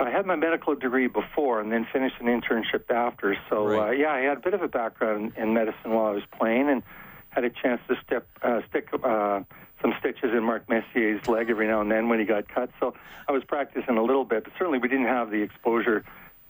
I 0.00 0.10
had 0.10 0.26
my 0.26 0.36
medical 0.36 0.74
degree 0.74 1.06
before, 1.06 1.60
and 1.60 1.70
then 1.70 1.86
finished 1.92 2.16
an 2.20 2.26
internship 2.26 2.90
after. 2.90 3.36
So 3.48 3.66
right. 3.66 3.88
uh, 3.88 3.90
yeah, 3.92 4.12
I 4.12 4.20
had 4.20 4.38
a 4.38 4.40
bit 4.40 4.54
of 4.54 4.62
a 4.62 4.68
background 4.68 5.32
in 5.36 5.54
medicine 5.54 5.92
while 5.92 6.06
I 6.06 6.10
was 6.10 6.24
playing, 6.36 6.68
and 6.68 6.82
had 7.30 7.44
a 7.44 7.50
chance 7.50 7.80
to 7.88 7.96
step 8.04 8.26
uh, 8.42 8.60
stick. 8.68 8.88
Uh, 8.92 9.42
some 9.82 9.92
stitches 9.98 10.32
in 10.32 10.42
Mark 10.44 10.68
Messier's 10.68 11.26
leg 11.28 11.50
every 11.50 11.66
now 11.66 11.80
and 11.82 11.90
then 11.90 12.08
when 12.08 12.20
he 12.20 12.24
got 12.24 12.48
cut. 12.48 12.70
So 12.80 12.94
I 13.28 13.32
was 13.32 13.42
practicing 13.44 13.98
a 13.98 14.02
little 14.02 14.24
bit, 14.24 14.44
but 14.44 14.52
certainly 14.56 14.78
we 14.78 14.88
didn't 14.88 15.06
have 15.06 15.30
the 15.30 15.42
exposure 15.42 16.04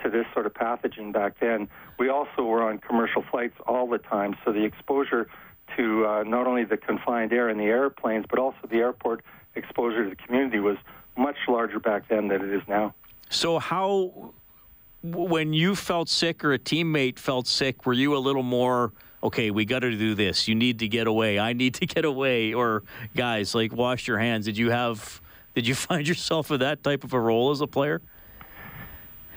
to 0.05 0.11
this 0.11 0.27
sort 0.33 0.47
of 0.47 0.55
pathogen 0.55 1.13
back 1.13 1.41
then. 1.41 1.69
We 1.99 2.09
also 2.11 2.43
were 2.45 2.63
on 2.63 2.79
commercial 2.79 3.25
flights 3.31 3.55
all 3.67 3.89
the 3.89 3.99
time, 3.99 4.37
so 4.45 4.53
the 4.53 4.65
exposure 4.65 5.29
to 5.77 6.07
uh, 6.07 6.23
not 6.25 6.47
only 6.47 6.65
the 6.65 6.77
confined 6.77 7.33
air 7.33 7.49
in 7.49 7.57
the 7.57 7.65
airplanes, 7.65 8.27
but 8.29 8.39
also 8.39 8.59
the 8.69 8.79
airport 8.79 9.25
exposure 9.55 10.05
to 10.05 10.11
the 10.11 10.17
community 10.17 10.59
was 10.59 10.77
much 11.17 11.37
larger 11.49 11.81
back 11.81 12.09
then 12.09 12.29
than 12.29 12.43
it 12.43 12.53
is 12.53 12.63
now. 12.69 12.95
So 13.31 13.59
how, 13.59 14.35
when 15.03 15.53
you 15.53 15.75
felt 15.75 16.09
sick 16.09 16.45
or 16.45 16.53
a 16.53 16.59
teammate 16.59 17.19
felt 17.19 17.47
sick, 17.47 17.87
were 17.87 17.93
you 17.93 18.15
a 18.17 18.19
little 18.19 18.43
more 18.43 18.93
okay, 19.23 19.51
we 19.51 19.65
got 19.65 19.81
to 19.81 19.97
do 19.97 20.15
this. 20.15 20.49
You 20.49 20.55
need 20.55 20.81
to 20.81 20.89
get 20.89 21.07
away. 21.07 21.39
I 21.39 21.53
need 21.53 21.75
to 21.75 21.87
get 21.95 22.05
away. 22.05 22.53
Or 22.53 22.83
guys, 23.17 23.55
like 23.55 23.73
wash 23.73 24.07
your 24.07 24.19
hands. 24.19 24.47
Did 24.47 24.59
you 24.59 24.71
have? 24.71 25.21
Did 25.55 25.67
you 25.67 25.75
find 25.89 26.07
yourself 26.07 26.51
in 26.51 26.61
that 26.61 26.83
type 26.83 27.05
of 27.05 27.13
a 27.13 27.21
role 27.21 27.51
as 27.51 27.61
a 27.61 27.67
player? 27.67 28.01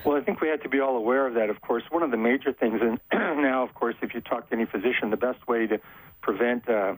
Well, 0.06 0.16
I 0.16 0.22
think 0.22 0.40
we 0.40 0.50
had 0.50 0.62
to 0.62 0.70
be 0.70 0.80
all 0.80 0.96
aware 0.98 1.26
of 1.26 1.34
that. 1.34 1.50
Of 1.50 1.62
course, 1.62 1.84
one 1.90 2.04
of 2.04 2.12
the 2.12 2.18
major 2.18 2.54
things, 2.54 2.80
and 2.80 3.00
now, 3.42 3.64
of 3.64 3.74
course, 3.74 3.96
if 4.02 4.14
you 4.14 4.22
talk 4.22 4.48
to 4.50 4.56
any 4.56 4.66
physician, 4.66 5.10
the 5.10 5.18
best 5.18 5.48
way 5.48 5.66
to 5.66 5.80
prevent 6.22 6.70
uh, 6.70 6.96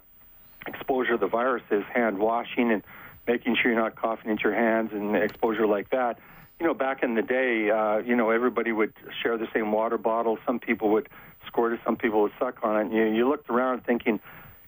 exposure 0.67 1.13
to 1.13 1.17
the 1.17 1.28
virus 1.28 1.63
is 1.71 1.84
hand 1.93 2.19
washing 2.19 2.71
and 2.71 2.84
making 3.26 3.56
sure 3.56 3.71
you're 3.71 3.82
not 3.82 3.95
coughing 3.95 4.30
into 4.30 4.43
your 4.43 4.54
hands 4.54 4.91
and 4.91 5.15
exposure 5.15 5.65
like 5.65 5.89
that. 5.91 6.19
You 6.60 6.65
know, 6.65 6.74
back 6.74 7.04
in 7.04 7.13
the 7.15 7.22
day, 7.22 7.70
uh, 7.70 7.98
you 8.00 8.15
know, 8.15 8.32
everybody 8.32 8.72
would 8.72 8.93
share 9.22 9.38
the 9.38 9.48
same 9.54 9.72
water 9.72 9.98
bottle. 9.98 10.39
Some 10.46 10.60
people 10.60 10.89
would 10.89 11.08
squirted. 11.46 11.80
Some 11.86 11.96
people 11.96 12.22
would 12.22 12.34
suck 12.39 12.60
on 12.63 12.78
it. 12.78 12.82
And 12.82 12.93
you, 12.93 13.06
you 13.06 13.30
looked 13.30 13.50
around 13.50 13.86
thinking, 13.86 14.20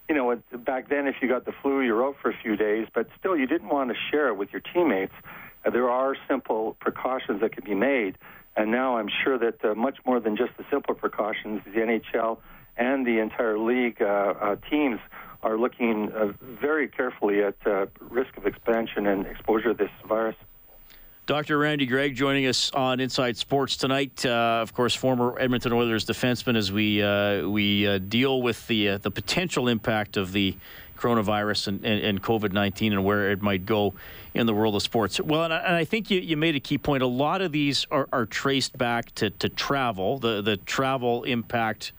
you 0.08 0.15
know, 0.15 0.41
back 0.58 0.89
then 0.89 1.08
if 1.08 1.15
you 1.21 1.28
got 1.28 1.45
the 1.45 1.54
flu, 1.62 1.82
you're 1.82 2.04
out 2.04 2.15
for 2.21 2.32
a 2.32 2.38
few 2.41 2.56
days, 2.56 2.88
but 2.93 3.08
still 3.19 3.36
you 3.36 3.45
didn't 3.45 3.69
want 3.69 3.89
to 3.89 3.95
share 4.12 4.28
it 4.30 4.38
with 4.38 4.49
your 4.52 4.62
teammates. 4.62 5.13
Uh, 5.65 5.69
there 5.69 5.89
are 5.89 6.15
simple 6.28 6.75
precautions 6.80 7.41
that 7.41 7.54
can 7.54 7.63
be 7.63 7.75
made. 7.75 8.17
And 8.56 8.71
now 8.71 8.97
I'm 8.97 9.10
sure 9.23 9.38
that 9.38 9.63
uh, 9.63 9.75
much 9.75 9.97
more 10.06 10.19
than 10.19 10.36
just 10.36 10.52
the 10.58 10.65
simple 10.71 10.95
precautions, 10.95 11.62
the 11.65 11.71
NHL 11.71 12.39
and 12.75 13.06
the 13.06 13.19
entire 13.19 13.60
league 13.60 14.02
uh, 14.02 14.06
uh, 14.06 14.56
teams 14.69 14.99
are 15.43 15.58
looking 15.58 16.12
uh, 16.12 16.34
very 16.41 16.88
carefully 16.88 17.43
at 17.43 17.56
uh, 17.65 17.86
risk 17.99 18.36
of 18.38 18.45
expansion 18.45 19.06
and 19.08 19.25
exposure 19.28 19.73
to 19.73 19.73
this 19.73 19.91
virus. 20.08 20.36
Dr. 21.29 21.59
Randy 21.59 21.85
Gregg 21.85 22.15
joining 22.15 22.47
us 22.47 22.71
on 22.71 22.99
Inside 22.99 23.37
Sports 23.37 23.77
tonight. 23.77 24.25
Uh, 24.25 24.61
of 24.63 24.73
course, 24.73 24.95
former 24.95 25.37
Edmonton 25.39 25.71
Oilers 25.73 26.03
defenseman, 26.03 26.57
as 26.57 26.71
we 26.71 27.03
uh, 27.03 27.47
we 27.47 27.85
uh, 27.85 27.99
deal 27.99 28.41
with 28.41 28.65
the 28.65 28.89
uh, 28.89 28.97
the 28.97 29.11
potential 29.11 29.67
impact 29.67 30.17
of 30.17 30.31
the 30.31 30.57
coronavirus 30.97 31.67
and, 31.67 31.85
and, 31.85 32.03
and 32.03 32.23
COVID 32.23 32.51
nineteen 32.51 32.93
and 32.93 33.05
where 33.05 33.29
it 33.29 33.43
might 33.43 33.67
go 33.67 33.93
in 34.33 34.47
the 34.47 34.55
world 34.55 34.73
of 34.73 34.81
sports. 34.81 35.21
Well, 35.21 35.43
and 35.43 35.53
I, 35.53 35.57
and 35.57 35.75
I 35.75 35.85
think 35.85 36.09
you, 36.09 36.19
you 36.19 36.35
made 36.35 36.55
a 36.55 36.59
key 36.59 36.79
point. 36.79 37.03
A 37.03 37.05
lot 37.05 37.41
of 37.41 37.51
these 37.51 37.85
are, 37.91 38.09
are 38.11 38.25
traced 38.25 38.75
back 38.75 39.13
to, 39.13 39.29
to 39.29 39.49
travel, 39.49 40.17
the 40.17 40.41
the 40.41 40.57
travel 40.57 41.25
impact. 41.25 41.91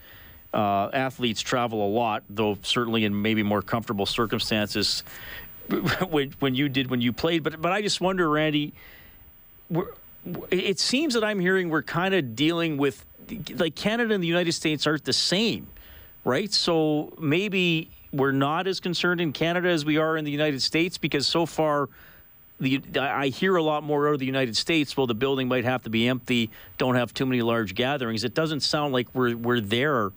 Uh, 0.53 0.91
athletes 0.93 1.41
travel 1.41 1.87
a 1.87 1.91
lot, 1.91 2.25
though 2.29 2.59
certainly 2.63 3.05
in 3.05 3.23
maybe 3.23 3.45
more 3.45 3.63
comfortable 3.63 4.07
circumstances 4.07 5.05
when, 6.09 6.35
when 6.41 6.57
you 6.57 6.69
did 6.69 6.91
when 6.91 7.01
you 7.01 7.13
played. 7.13 7.45
But 7.45 7.63
but 7.63 7.71
I 7.71 7.81
just 7.81 8.01
wonder, 8.01 8.29
Randy 8.29 8.75
it 10.51 10.79
seems 10.79 11.15
that 11.15 11.25
I'm 11.25 11.39
hearing 11.39 11.71
we're 11.71 11.83
kind 11.83 12.15
of 12.15 12.35
dealing 12.37 12.77
with 12.77 13.05
like 13.57 13.75
Canada 13.75 14.15
and 14.15 14.23
the 14.23 14.29
United 14.29 14.53
States 14.53 14.87
aren't 14.87 15.05
the 15.05 15.13
same, 15.13 15.69
right? 16.25 16.53
So 16.53 17.13
maybe 17.19 17.91
we're 18.13 18.33
not 18.33 18.67
as 18.67 18.81
concerned 18.81 19.21
in 19.21 19.33
Canada 19.33 19.69
as 19.69 19.85
we 19.85 19.97
are 19.97 20.17
in 20.17 20.25
the 20.25 20.31
United 20.31 20.63
States 20.63 20.99
because 20.99 21.27
so 21.27 21.47
far 21.47 21.89
the 22.59 22.83
I 22.99 23.29
hear 23.29 23.57
a 23.57 23.63
lot 23.63 23.83
more 23.83 24.09
out 24.09 24.15
of 24.15 24.21
the 24.21 24.27
United 24.27 24.57
States. 24.57 24.97
Well, 24.97 25.07
the 25.07 25.15
building 25.15 25.49
might 25.49 25.65
have 25.65 25.83
to 25.85 25.91
be 25.91 26.07
empty, 26.09 26.51
don't 26.77 26.97
have 26.97 27.15
too 27.15 27.27
many 27.27 27.43
large 27.43 27.75
gatherings. 27.75 28.25
It 28.25 28.35
doesn't 28.35 28.61
sound 28.61 28.93
like 28.93 29.09
we're 29.15 29.37
we're 29.37 29.61
there 29.61 30.13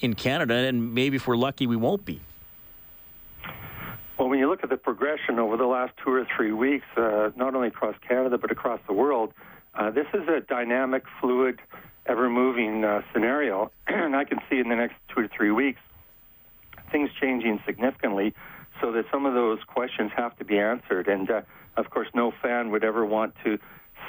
in 0.00 0.14
Canada, 0.14 0.54
and 0.54 0.94
maybe 0.94 1.16
if 1.16 1.26
we're 1.26 1.36
lucky, 1.36 1.66
we 1.66 1.76
won't 1.76 2.04
be. 2.04 2.20
Well, 4.18 4.30
when 4.30 4.38
you 4.38 4.48
look 4.48 4.64
at 4.64 4.70
the 4.70 4.78
progression 4.78 5.38
over 5.38 5.58
the 5.58 5.66
last 5.66 5.92
two 6.02 6.10
or 6.10 6.26
three 6.36 6.52
weeks, 6.52 6.86
uh, 6.96 7.30
not 7.36 7.54
only 7.54 7.68
across 7.68 7.96
Canada 8.08 8.38
but 8.38 8.50
across 8.50 8.80
the 8.86 8.94
world, 8.94 9.34
uh, 9.74 9.90
this 9.90 10.06
is 10.14 10.26
a 10.26 10.40
dynamic, 10.40 11.04
fluid, 11.20 11.60
ever 12.06 12.30
moving 12.30 12.82
uh, 12.82 13.02
scenario. 13.12 13.70
and 13.86 14.16
I 14.16 14.24
can 14.24 14.38
see 14.48 14.58
in 14.58 14.70
the 14.70 14.76
next 14.76 14.94
two 15.14 15.20
to 15.22 15.28
three 15.28 15.50
weeks 15.50 15.80
things 16.90 17.10
changing 17.20 17.60
significantly 17.66 18.32
so 18.80 18.92
that 18.92 19.04
some 19.10 19.26
of 19.26 19.34
those 19.34 19.58
questions 19.66 20.10
have 20.16 20.36
to 20.38 20.44
be 20.44 20.58
answered. 20.58 21.08
And 21.08 21.30
uh, 21.30 21.42
of 21.76 21.90
course, 21.90 22.08
no 22.14 22.32
fan 22.42 22.70
would 22.70 22.84
ever 22.84 23.04
want 23.04 23.34
to 23.44 23.58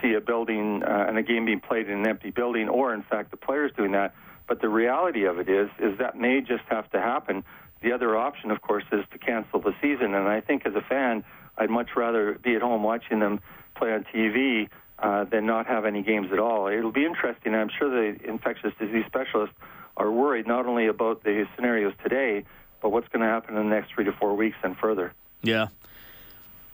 see 0.02 0.14
a 0.14 0.22
building 0.22 0.84
uh, 0.84 1.06
and 1.08 1.18
a 1.18 1.24
game 1.24 1.46
being 1.46 1.60
played 1.60 1.90
in 1.90 2.00
an 2.00 2.08
empty 2.08 2.30
building, 2.30 2.70
or 2.70 2.94
in 2.94 3.04
fact, 3.04 3.32
the 3.32 3.38
players 3.38 3.74
doing 3.76 3.92
that. 3.92 4.16
But 4.48 4.62
the 4.62 4.70
reality 4.70 5.26
of 5.26 5.40
it 5.40 5.50
is, 5.50 5.70
is 5.80 5.98
that 5.98 6.16
may 6.18 6.40
just 6.40 6.64
have 6.70 6.90
to 6.92 7.02
happen 7.02 7.44
the 7.82 7.92
other 7.92 8.18
option, 8.18 8.52
of 8.52 8.62
course, 8.62 8.84
is 8.92 9.06
to 9.12 9.18
cancel 9.18 9.60
the 9.60 9.74
season. 9.82 10.14
And 10.14 10.28
I 10.28 10.42
think 10.42 10.66
as 10.66 10.76
a 10.76 10.82
fan, 10.82 11.24
I'd 11.58 11.70
much 11.70 11.90
rather 11.96 12.34
be 12.34 12.56
at 12.56 12.62
home 12.62 12.84
watching 12.84 13.20
them 13.20 13.40
play 13.76 13.94
on 13.94 14.06
TV 14.14 14.70
uh, 15.00 15.26
than 15.26 15.46
not 15.46 15.68
have 15.68 15.86
any 15.86 16.02
games 16.02 16.30
at 16.32 16.40
all. 16.40 16.68
It'll 16.68 16.92
be 16.92 17.06
interesting. 17.06 17.54
I'm 17.54 17.70
sure 17.78 17.90
the 17.90 18.28
infectious 18.28 18.74
disease 18.80 19.06
specialists 19.08 19.56
are 19.96 20.12
worried 20.12 20.48
not 20.48 20.66
only 20.66 20.88
about 20.88 21.24
the 21.24 21.46
scenarios 21.56 21.94
today, 22.04 22.46
but 22.82 22.90
what's 22.90 23.08
going 23.10 23.22
to 23.22 23.28
happen 23.28 23.58
in 23.58 23.70
the 23.70 23.76
next 23.76 23.94
three 23.94 24.06
to 24.06 24.12
four 24.14 24.36
weeks 24.36 24.58
and 24.64 24.78
further. 24.78 25.14
Yeah. 25.42 25.68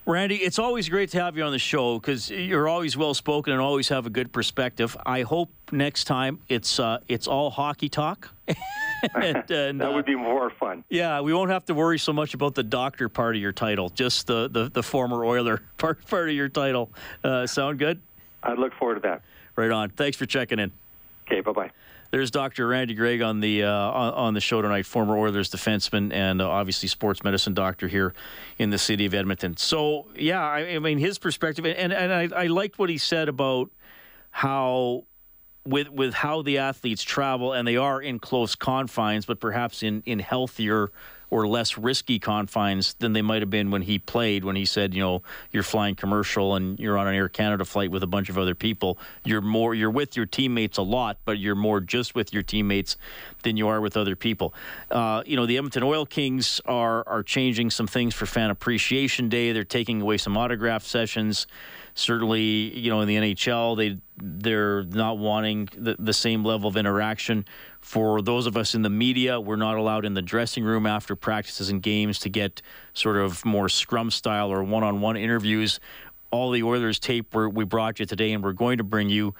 Randy, 0.05 0.35
it's 0.35 0.59
always 0.59 0.89
great 0.89 1.11
to 1.11 1.21
have 1.21 1.37
you 1.37 1.43
on 1.43 1.53
the 1.53 1.59
show 1.59 1.97
because 1.97 2.29
you're 2.29 2.67
always 2.67 2.97
well 2.97 3.13
spoken 3.13 3.53
and 3.53 3.61
always 3.61 3.87
have 3.87 4.05
a 4.05 4.09
good 4.09 4.33
perspective. 4.33 4.97
I 5.05 5.21
hope 5.21 5.49
next 5.71 6.03
time 6.05 6.39
it's 6.49 6.77
uh, 6.77 6.99
it's 7.07 7.25
all 7.25 7.49
hockey 7.49 7.87
talk. 7.87 8.29
and, 9.15 9.51
and, 9.51 9.81
that 9.81 9.93
would 9.93 10.05
be 10.05 10.15
more 10.15 10.49
fun. 10.49 10.83
Yeah, 10.89 11.21
we 11.21 11.33
won't 11.33 11.51
have 11.51 11.65
to 11.65 11.73
worry 11.73 11.99
so 11.99 12.13
much 12.13 12.33
about 12.33 12.55
the 12.55 12.63
doctor 12.63 13.09
part 13.09 13.35
of 13.35 13.41
your 13.41 13.51
title, 13.51 13.89
just 13.89 14.27
the, 14.27 14.49
the, 14.49 14.69
the 14.69 14.83
former 14.83 15.25
Oiler 15.25 15.61
part, 15.77 16.05
part 16.07 16.29
of 16.29 16.35
your 16.35 16.49
title. 16.49 16.91
Uh, 17.23 17.45
sound 17.45 17.79
good? 17.79 18.01
I 18.41 18.53
look 18.53 18.73
forward 18.73 18.95
to 18.95 19.01
that. 19.01 19.21
Right 19.55 19.71
on. 19.71 19.89
Thanks 19.89 20.17
for 20.17 20.25
checking 20.25 20.59
in. 20.59 20.71
Okay, 21.27 21.41
bye 21.41 21.51
bye. 21.51 21.71
There's 22.11 22.29
Dr. 22.29 22.67
Randy 22.67 22.93
Gregg 22.93 23.23
on 23.23 23.39
the 23.39 23.63
uh, 23.63 23.71
on 23.71 24.35
the 24.35 24.39
show 24.39 24.61
tonight, 24.61 24.85
former 24.85 25.17
Oilers 25.17 25.49
defenseman 25.49 26.13
and 26.13 26.43
uh, 26.43 26.49
obviously 26.49 26.87
sports 26.87 27.23
medicine 27.23 27.55
doctor 27.55 27.87
here 27.87 28.13
in 28.59 28.69
the 28.69 28.77
city 28.77 29.07
of 29.07 29.15
Edmonton. 29.15 29.57
So 29.57 30.05
yeah, 30.15 30.41
I, 30.41 30.75
I 30.75 30.79
mean 30.79 30.99
his 30.99 31.17
perspective, 31.17 31.65
and 31.65 31.91
and 31.91 32.13
I, 32.13 32.43
I 32.43 32.47
liked 32.47 32.77
what 32.77 32.91
he 32.91 32.99
said 32.99 33.29
about 33.29 33.71
how 34.29 35.05
with 35.65 35.89
with 35.89 36.13
how 36.13 36.41
the 36.41 36.57
athletes 36.57 37.03
travel 37.03 37.53
and 37.53 37.67
they 37.67 37.77
are 37.77 38.01
in 38.01 38.19
close 38.19 38.55
confines, 38.55 39.25
but 39.25 39.39
perhaps 39.39 39.83
in 39.83 40.03
in 40.05 40.19
healthier 40.19 40.91
or 41.33 41.47
less 41.47 41.79
risky 41.79 42.19
confines 42.19 42.93
than 42.99 43.13
they 43.13 43.21
might 43.21 43.41
have 43.41 43.49
been 43.49 43.71
when 43.71 43.81
he 43.81 43.97
played. 43.97 44.45
When 44.45 44.55
he 44.55 44.65
said, 44.65 44.93
you 44.93 45.01
know, 45.01 45.23
you're 45.51 45.63
flying 45.63 45.95
commercial 45.95 46.53
and 46.53 46.79
you're 46.79 46.95
on 46.95 47.07
an 47.07 47.15
Air 47.15 47.27
Canada 47.27 47.65
flight 47.65 47.89
with 47.89 48.03
a 48.03 48.07
bunch 48.07 48.29
of 48.29 48.37
other 48.37 48.53
people. 48.53 48.99
You're 49.25 49.41
more 49.41 49.73
you're 49.73 49.89
with 49.89 50.15
your 50.15 50.27
teammates 50.27 50.77
a 50.77 50.83
lot, 50.83 51.17
but 51.25 51.39
you're 51.39 51.55
more 51.55 51.79
just 51.79 52.13
with 52.13 52.33
your 52.33 52.43
teammates 52.43 52.97
than 53.41 53.57
you 53.57 53.67
are 53.67 53.81
with 53.81 53.97
other 53.97 54.15
people. 54.15 54.53
Uh, 54.91 55.23
you 55.25 55.35
know, 55.35 55.45
the 55.45 55.57
Edmonton 55.57 55.83
Oil 55.83 56.05
Kings 56.05 56.61
are 56.65 57.07
are 57.07 57.23
changing 57.23 57.71
some 57.71 57.87
things 57.87 58.13
for 58.13 58.25
Fan 58.25 58.51
Appreciation 58.51 59.29
Day. 59.29 59.53
They're 59.53 59.63
taking 59.63 60.01
away 60.01 60.17
some 60.17 60.37
autograph 60.37 60.83
sessions 60.83 61.47
certainly, 61.95 62.41
you 62.41 62.89
know, 62.89 63.01
in 63.01 63.07
the 63.07 63.15
NHL, 63.15 63.77
they 63.77 63.97
they're 64.17 64.83
not 64.83 65.17
wanting 65.17 65.69
the, 65.75 65.95
the 65.97 66.13
same 66.13 66.43
level 66.45 66.69
of 66.69 66.77
interaction. 66.77 67.45
For 67.81 68.21
those 68.21 68.45
of 68.45 68.55
us 68.55 68.75
in 68.75 68.81
the 68.81 68.89
media, 68.89 69.39
we're 69.39 69.55
not 69.55 69.75
allowed 69.75 70.05
in 70.05 70.13
the 70.13 70.21
dressing 70.21 70.63
room 70.63 70.85
after 70.85 71.15
practices 71.15 71.69
and 71.69 71.81
games 71.81 72.19
to 72.19 72.29
get 72.29 72.61
sort 72.93 73.17
of 73.17 73.43
more 73.43 73.69
scrum 73.69 74.11
style 74.11 74.51
or 74.51 74.63
one-on-one 74.63 75.17
interviews. 75.17 75.79
All 76.31 76.51
the 76.51 76.63
Oilers 76.63 76.99
tape 76.99 77.35
we 77.35 77.63
brought 77.65 77.99
you 77.99 78.05
today, 78.05 78.31
and 78.33 78.43
we're 78.43 78.53
going 78.53 78.77
to 78.77 78.83
bring 78.83 79.09
you 79.09 79.33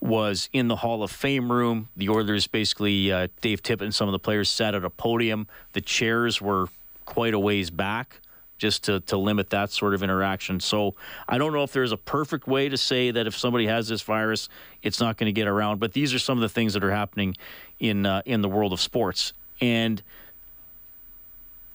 was 0.00 0.48
in 0.52 0.68
the 0.68 0.76
Hall 0.76 1.02
of 1.02 1.10
Fame 1.10 1.52
room. 1.52 1.90
The 1.96 2.08
Oilers 2.08 2.46
basically, 2.46 3.12
uh, 3.12 3.28
Dave 3.42 3.62
Tippett 3.62 3.82
and 3.82 3.94
some 3.94 4.08
of 4.08 4.12
the 4.12 4.18
players 4.18 4.48
sat 4.48 4.74
at 4.74 4.84
a 4.84 4.90
podium. 4.90 5.46
The 5.74 5.82
chairs 5.82 6.40
were 6.40 6.68
quite 7.04 7.34
a 7.34 7.38
ways 7.38 7.70
back 7.70 8.20
just 8.60 8.84
to, 8.84 9.00
to 9.00 9.16
limit 9.16 9.50
that 9.50 9.70
sort 9.70 9.94
of 9.94 10.02
interaction. 10.02 10.60
So 10.60 10.94
I 11.28 11.38
don't 11.38 11.52
know 11.52 11.64
if 11.64 11.72
there's 11.72 11.92
a 11.92 11.96
perfect 11.96 12.46
way 12.46 12.68
to 12.68 12.76
say 12.76 13.10
that 13.10 13.26
if 13.26 13.36
somebody 13.36 13.66
has 13.66 13.88
this 13.88 14.02
virus, 14.02 14.48
it's 14.82 15.00
not 15.00 15.16
going 15.16 15.26
to 15.26 15.32
get 15.32 15.48
around. 15.48 15.80
But 15.80 15.94
these 15.94 16.14
are 16.14 16.18
some 16.18 16.38
of 16.38 16.42
the 16.42 16.48
things 16.48 16.74
that 16.74 16.84
are 16.84 16.90
happening 16.92 17.36
in 17.80 18.06
uh, 18.06 18.22
in 18.24 18.42
the 18.42 18.48
world 18.48 18.72
of 18.72 18.80
sports. 18.80 19.32
And 19.60 20.02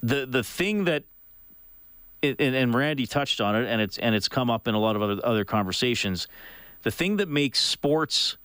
the 0.01 0.25
the 0.25 0.43
thing 0.43 0.85
that 0.85 1.03
it, 2.21 2.39
and, 2.39 2.55
and 2.55 2.73
Randy 2.73 3.07
touched 3.07 3.41
on 3.41 3.55
it, 3.55 3.67
and 3.67 3.81
it's 3.81 3.97
and 3.97 4.15
it's 4.15 4.29
come 4.29 4.49
up 4.49 4.67
in 4.67 4.75
a 4.75 4.79
lot 4.79 4.95
of 4.95 5.01
other 5.01 5.19
other 5.25 5.43
conversations. 5.43 6.27
The 6.83 6.91
thing 6.91 7.17
that 7.17 7.27
makes 7.27 7.59
sports 7.59 8.37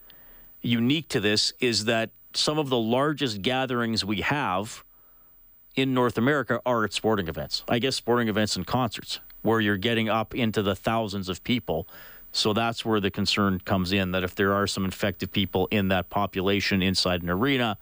unique 0.63 1.09
to 1.09 1.21
this 1.21 1.53
is 1.61 1.85
that 1.85 2.11
some 2.33 2.59
of 2.59 2.71
the 2.71 2.79
largest 2.79 3.43
gatherings 3.43 4.03
we 4.05 4.23
have 4.23 4.83
in 5.77 5.95
North 5.95 6.19
America 6.19 6.61
are 6.67 6.85
at 6.85 6.93
sporting 6.93 7.29
events. 7.29 7.65
I 7.69 7.79
guess 7.79 7.97
sporting 7.97 8.29
events 8.29 8.57
and 8.57 8.67
concerts 8.67 9.21
where 9.43 9.61
you're 9.61 9.77
getting 9.77 10.09
up 10.09 10.35
into 10.35 10.63
the 10.63 10.75
thousands 10.75 11.29
of 11.29 11.43
people. 11.45 11.89
So 12.33 12.53
that's 12.53 12.85
where 12.85 13.01
the 13.01 13.11
concern 13.11 13.61
comes 13.61 13.93
in 13.93 14.13
that 14.13 14.23
if 14.23 14.35
there 14.35 14.53
are 14.53 14.67
some 14.67 14.85
infected 14.85 15.33
people 15.33 15.67
in 15.71 15.89
that 15.89 16.11
population 16.11 16.83
inside 16.83 17.23
an 17.23 17.31
arena, 17.31 17.79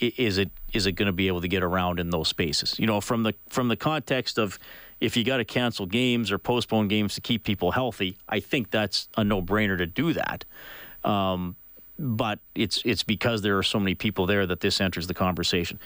is 0.00 0.38
it 0.38 0.50
is 0.72 0.86
it 0.86 0.92
going 0.92 1.06
to 1.06 1.12
be 1.12 1.26
able 1.26 1.40
to 1.40 1.48
get 1.48 1.62
around 1.62 1.98
in 1.98 2.10
those 2.10 2.28
spaces? 2.28 2.78
You 2.78 2.86
know, 2.86 3.00
from 3.00 3.22
the 3.22 3.34
from 3.48 3.68
the 3.68 3.76
context 3.76 4.38
of 4.38 4.58
if 5.00 5.16
you 5.16 5.24
got 5.24 5.38
to 5.38 5.44
cancel 5.44 5.86
games 5.86 6.30
or 6.30 6.38
postpone 6.38 6.88
games 6.88 7.14
to 7.14 7.20
keep 7.20 7.44
people 7.44 7.72
healthy, 7.72 8.16
I 8.28 8.40
think 8.40 8.70
that's 8.70 9.08
a 9.16 9.24
no-brainer 9.24 9.78
to 9.78 9.86
do 9.86 10.12
that. 10.12 10.44
Um, 11.04 11.56
but 11.98 12.38
it's 12.54 12.82
it's 12.84 13.02
because 13.02 13.42
there 13.42 13.58
are 13.58 13.62
so 13.62 13.80
many 13.80 13.94
people 13.94 14.26
there 14.26 14.46
that 14.46 14.60
this 14.60 14.80
enters 14.80 15.06
the 15.06 15.14
conversation 15.14 15.80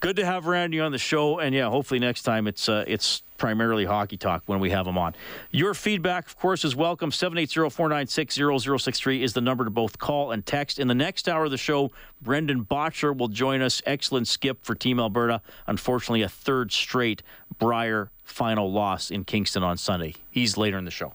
good 0.00 0.16
to 0.16 0.24
have 0.24 0.46
Randy 0.46 0.80
on 0.80 0.90
the 0.92 0.98
show, 0.98 1.38
and 1.38 1.54
yeah, 1.54 1.68
hopefully 1.68 2.00
next 2.00 2.22
time 2.22 2.46
it's 2.46 2.66
uh, 2.68 2.84
it's 2.86 3.22
primarily 3.36 3.84
hockey 3.84 4.16
talk 4.16 4.42
when 4.46 4.60
we 4.60 4.70
have 4.70 4.86
him 4.86 4.96
on. 4.98 5.14
Your 5.50 5.74
feedback, 5.74 6.26
of 6.26 6.36
course, 6.36 6.64
is 6.64 6.74
welcome. 6.74 7.12
780-496-0063 7.12 9.20
is 9.20 9.32
the 9.32 9.40
number 9.40 9.64
to 9.64 9.70
both 9.70 9.98
call 9.98 10.32
and 10.32 10.44
text. 10.44 10.80
In 10.80 10.88
the 10.88 10.94
next 10.94 11.28
hour 11.28 11.44
of 11.44 11.52
the 11.52 11.56
show, 11.56 11.92
Brendan 12.20 12.64
Bottcher 12.64 13.16
will 13.16 13.28
join 13.28 13.62
us. 13.62 13.80
Excellent 13.86 14.26
skip 14.26 14.64
for 14.64 14.74
Team 14.74 14.98
Alberta. 14.98 15.40
Unfortunately, 15.68 16.22
a 16.22 16.28
third 16.28 16.72
straight 16.72 17.22
Brier 17.58 18.10
final 18.24 18.72
loss 18.72 19.10
in 19.10 19.24
Kingston 19.24 19.62
on 19.62 19.78
Sunday. 19.78 20.16
He's 20.30 20.56
later 20.56 20.76
in 20.76 20.84
the 20.84 20.90
show. 20.90 21.14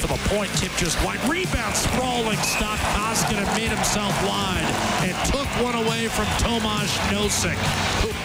For 0.00 0.06
the 0.06 0.28
point, 0.34 0.50
tip 0.56 0.72
just 0.78 0.96
wide. 1.04 1.22
Rebound, 1.28 1.76
sprawling 1.76 2.38
stop. 2.38 2.78
Koskinen 2.96 3.44
made 3.54 3.68
himself 3.68 4.14
wide 4.24 4.64
and 5.02 5.14
took 5.26 5.46
one 5.62 5.74
away 5.74 6.08
from 6.08 6.24
Tomas 6.38 6.96
Nosek. 7.12 7.58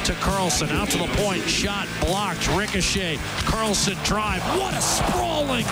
To 0.06 0.14
Carlson, 0.14 0.70
out 0.70 0.90
to 0.92 0.98
the 0.98 1.08
point. 1.18 1.44
Shot 1.44 1.88
blocked, 2.00 2.48
ricochet. 2.56 3.20
Carlson 3.40 3.98
drive. 4.06 4.42
What 4.58 4.74
a 4.74 4.82
sprawling, 4.82 5.66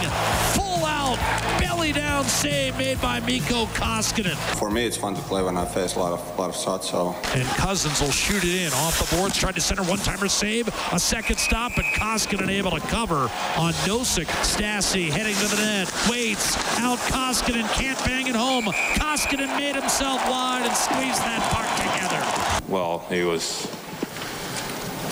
full 0.51 0.72
out, 0.85 1.17
belly 1.59 1.91
down 1.91 2.25
save 2.25 2.77
made 2.77 3.01
by 3.01 3.19
Mikko 3.21 3.65
Koskinen. 3.67 4.35
For 4.57 4.69
me, 4.69 4.85
it's 4.85 4.97
fun 4.97 5.15
to 5.15 5.21
play 5.23 5.43
when 5.43 5.57
I 5.57 5.65
face 5.65 5.95
a 5.95 5.99
lot 5.99 6.13
of, 6.13 6.39
lot 6.39 6.49
of 6.49 6.55
shots. 6.55 6.89
So. 6.89 7.15
And 7.33 7.47
Cousins 7.49 8.01
will 8.01 8.11
shoot 8.11 8.43
it 8.43 8.65
in 8.65 8.73
off 8.73 8.99
the 8.99 9.15
boards. 9.15 9.37
Tried 9.37 9.55
to 9.55 9.61
center 9.61 9.83
one-timer 9.83 10.27
save. 10.27 10.67
A 10.91 10.99
second 10.99 11.37
stop, 11.37 11.77
and 11.77 11.85
Koskinen 11.85 12.49
able 12.49 12.71
to 12.71 12.79
cover 12.81 13.29
on 13.57 13.73
Nosek. 13.85 14.27
Stastny 14.43 15.09
heading 15.09 15.35
to 15.35 15.55
the 15.55 15.61
net. 15.61 15.91
Waits 16.09 16.57
out. 16.79 16.97
Koskinen 16.99 17.67
can't 17.73 17.99
bang 18.05 18.27
it 18.27 18.35
home. 18.35 18.65
Koskinen 18.95 19.55
made 19.57 19.75
himself 19.75 20.21
wide 20.29 20.65
and 20.65 20.75
squeezed 20.75 21.21
that 21.21 21.41
puck 21.51 21.67
together. 21.77 22.71
Well, 22.71 22.99
he 23.09 23.23
was 23.23 23.67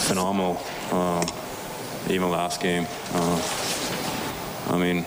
phenomenal. 0.07 0.61
Uh, 0.91 1.26
even 2.09 2.30
last 2.32 2.61
game. 2.61 2.88
Uh, 3.13 3.41
I 4.69 4.78
mean, 4.78 5.05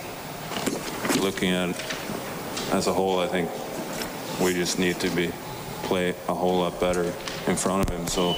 looking 1.19 1.51
at 1.51 1.69
as 2.71 2.87
a 2.87 2.93
whole, 2.93 3.19
I 3.19 3.27
think 3.27 3.49
we 4.41 4.53
just 4.53 4.79
need 4.79 4.99
to 4.99 5.09
be 5.09 5.31
play 5.83 6.15
a 6.27 6.33
whole 6.33 6.59
lot 6.59 6.79
better 6.79 7.13
in 7.47 7.55
front 7.55 7.87
of 7.87 7.95
him. 7.95 8.07
So 8.07 8.33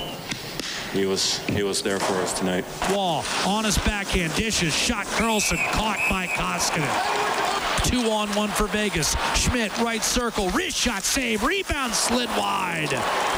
he 0.92 1.06
was 1.06 1.40
he 1.48 1.64
was 1.64 1.82
there 1.82 2.00
for 2.00 2.16
us 2.16 2.38
tonight. 2.38 2.66
Wall 2.92 3.24
on 3.46 3.64
his 3.64 3.78
backhand 3.80 4.34
dishes 4.36 4.76
shot 4.76 5.06
Carlson 5.06 5.58
caught 5.72 6.00
by 6.10 6.28
Koskinen. 6.28 7.47
Two 7.84 8.12
on 8.12 8.30
one 8.30 8.50
for 8.50 8.68
Vegas. 8.68 9.16
Schmidt 9.36 9.76
right 9.80 10.04
circle 10.04 10.50
wrist 10.50 10.78
shot 10.78 11.04
save 11.04 11.44
rebound 11.44 11.94
slid 11.94 12.30
wide. 12.30 12.90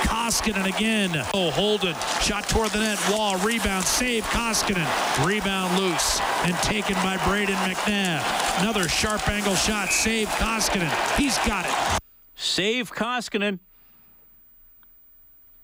Koskinen 0.03 0.65
again. 0.65 1.11
Oh 1.33 1.51
Holden 1.51 1.95
shot 2.21 2.47
toward 2.49 2.71
the 2.71 2.79
net. 2.79 2.99
Wall 3.11 3.37
rebound 3.37 3.85
save 3.85 4.23
Koskinen 4.25 4.87
rebound 5.25 5.77
loose 5.79 6.19
and 6.43 6.55
taken 6.57 6.95
by 6.95 7.17
Brayden 7.17 7.55
McNabb. 7.67 8.61
Another 8.61 8.87
sharp 8.87 9.27
angle 9.29 9.55
shot 9.55 9.89
save 9.89 10.27
Koskinen. 10.29 11.17
He's 11.17 11.37
got 11.39 11.65
it. 11.65 11.99
Save 12.35 12.93
Koskinen. 12.93 13.59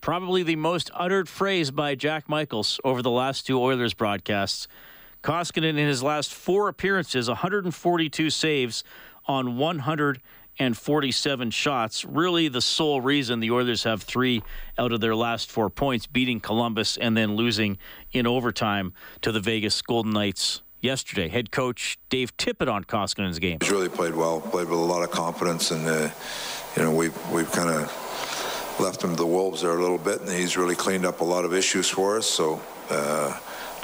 Probably 0.01 0.43
the 0.43 0.55
most 0.55 0.91
uttered 0.93 1.27
phrase 1.27 1.71
by 1.71 1.95
Jack 1.95 2.29
Michaels 2.29 2.79
over 2.83 3.01
the 3.01 3.09
last 3.09 3.47
two 3.47 3.59
Oilers 3.59 3.95
broadcasts. 3.95 4.67
Koskinen 5.25 5.69
in 5.69 5.87
his 5.87 6.03
last 6.03 6.31
four 6.31 6.67
appearances, 6.67 7.27
142 7.27 8.29
saves 8.29 8.83
on 9.25 9.57
147 9.57 11.49
shots. 11.49 12.05
Really, 12.05 12.47
the 12.47 12.61
sole 12.61 13.01
reason 13.01 13.39
the 13.39 13.49
Oilers 13.49 13.85
have 13.85 14.03
three 14.03 14.43
out 14.77 14.91
of 14.91 15.01
their 15.01 15.15
last 15.15 15.49
four 15.49 15.71
points, 15.71 16.05
beating 16.05 16.39
Columbus 16.39 16.95
and 16.97 17.17
then 17.17 17.35
losing 17.35 17.79
in 18.11 18.27
overtime 18.27 18.93
to 19.23 19.31
the 19.31 19.39
Vegas 19.39 19.81
Golden 19.81 20.11
Knights 20.13 20.61
yesterday. 20.79 21.27
Head 21.27 21.49
coach 21.49 21.97
Dave 22.09 22.37
Tippett 22.37 22.71
on 22.71 22.83
Koskinen's 22.83 23.39
game. 23.39 23.57
He's 23.61 23.71
really 23.71 23.89
played 23.89 24.13
well, 24.13 24.39
played 24.39 24.69
with 24.69 24.77
a 24.77 24.83
lot 24.83 25.01
of 25.01 25.09
confidence, 25.09 25.71
and 25.71 25.87
uh, 25.87 26.11
you 26.77 26.83
know 26.83 26.93
we've 26.93 27.31
we've 27.31 27.51
kind 27.51 27.71
of 27.71 28.77
left 28.79 29.03
him 29.03 29.09
to 29.09 29.15
the 29.15 29.25
wolves 29.25 29.63
there 29.63 29.71
a 29.71 29.81
little 29.81 29.97
bit, 29.97 30.21
and 30.21 30.29
he's 30.29 30.55
really 30.55 30.75
cleaned 30.75 31.03
up 31.03 31.21
a 31.21 31.23
lot 31.25 31.45
of 31.45 31.53
issues 31.55 31.89
for 31.89 32.15
us. 32.15 32.27
So. 32.27 32.61
Uh, 32.91 33.35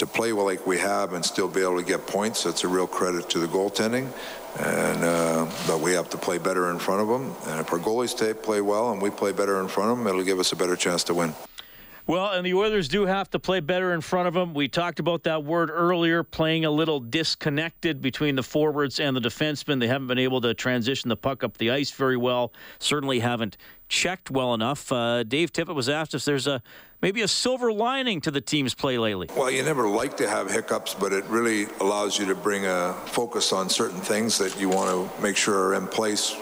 to 0.02 0.08
play 0.08 0.34
well 0.34 0.46
like 0.46 0.66
we 0.66 0.80
have 0.80 1.14
and 1.14 1.24
still 1.24 1.48
be 1.48 1.62
able 1.62 1.78
to 1.78 1.86
get 1.86 2.08
points, 2.08 2.44
that's 2.44 2.64
a 2.64 2.68
real 2.68 2.88
credit 2.88 3.30
to 3.30 3.40
the 3.40 3.48
goaltending. 3.48 4.12
And 4.60 5.04
uh, 5.04 5.46
but 5.68 5.80
we 5.80 5.94
have 5.94 6.10
to 6.10 6.18
play 6.18 6.40
better 6.40 6.72
in 6.72 6.80
front 6.80 7.02
of 7.02 7.08
them. 7.08 7.34
And 7.48 7.62
if 7.62 7.72
our 7.72 7.80
goalies 7.80 8.42
play 8.42 8.62
well 8.62 8.92
and 8.92 9.02
we 9.02 9.12
play 9.12 9.32
better 9.32 9.62
in 9.62 9.68
front 9.68 9.92
of 9.92 9.98
them, 9.98 10.08
it'll 10.08 10.24
give 10.24 10.40
us 10.40 10.52
a 10.52 10.56
better 10.56 10.76
chance 10.76 11.04
to 11.06 11.14
win. 11.14 11.34
Well, 12.08 12.32
and 12.32 12.44
the 12.46 12.56
Oilers 12.56 12.88
do 12.88 13.06
have 13.06 13.30
to 13.30 13.40
play 13.40 13.60
better 13.60 13.94
in 13.94 14.02
front 14.02 14.28
of 14.28 14.34
them. 14.34 14.56
We 14.56 14.68
talked 14.68 15.00
about 15.00 15.24
that 15.24 15.44
word 15.44 15.70
earlier, 15.70 16.24
playing 16.24 16.66
a 16.66 16.72
little 16.72 17.00
disconnected 17.00 18.02
between 18.02 18.36
the 18.36 18.44
forwards 18.44 19.00
and 19.00 19.16
the 19.16 19.22
defensemen. 19.22 19.80
They 19.80 19.88
haven't 19.88 20.08
been 20.08 20.18
able 20.18 20.42
to 20.42 20.54
transition 20.56 21.10
the 21.10 21.16
puck 21.16 21.44
up 21.44 21.58
the 21.58 21.70
ice 21.70 21.92
very 21.92 22.18
well. 22.18 22.52
Certainly 22.80 23.20
haven't 23.20 23.56
checked 23.88 24.32
well 24.32 24.56
enough. 24.56 24.92
Uh, 24.92 25.24
Dave 25.24 25.54
Tippett 25.54 25.76
was 25.76 25.90
asked 25.90 26.16
if 26.16 26.26
there's 26.26 26.48
a 26.48 26.64
maybe 27.02 27.22
a 27.22 27.28
silver 27.28 27.72
lining 27.72 28.22
to 28.22 28.32
the 28.32 28.42
team's 28.42 28.74
play 28.74 28.98
lately. 28.98 29.30
Well, 29.36 29.52
you 29.52 29.64
never 29.64 29.88
like 29.88 30.18
to 30.18 30.30
have 30.30 30.50
hiccups, 30.50 30.94
but 30.94 31.14
it 31.14 31.26
really 31.26 31.66
allows 31.80 32.18
you 32.18 32.26
to 32.28 32.36
bring 32.36 32.66
a 32.66 32.94
focus 33.08 33.52
on 33.54 33.70
certain 33.70 34.02
things 34.02 34.38
that 34.38 34.60
you 34.60 34.70
want 34.70 34.90
to 34.90 35.22
make 35.22 35.38
sure 35.38 35.70
are 35.70 35.76
in 35.76 35.88
place. 35.88 36.36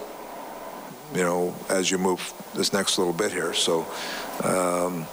You 1.13 1.23
know, 1.23 1.55
as 1.69 1.89
you 1.89 1.97
move 1.97 2.33
this 2.53 2.71
next 2.71 2.97
little 2.97 3.13
bit 3.13 3.31
here. 3.31 3.53
So. 3.53 3.87
Um, 4.43 5.07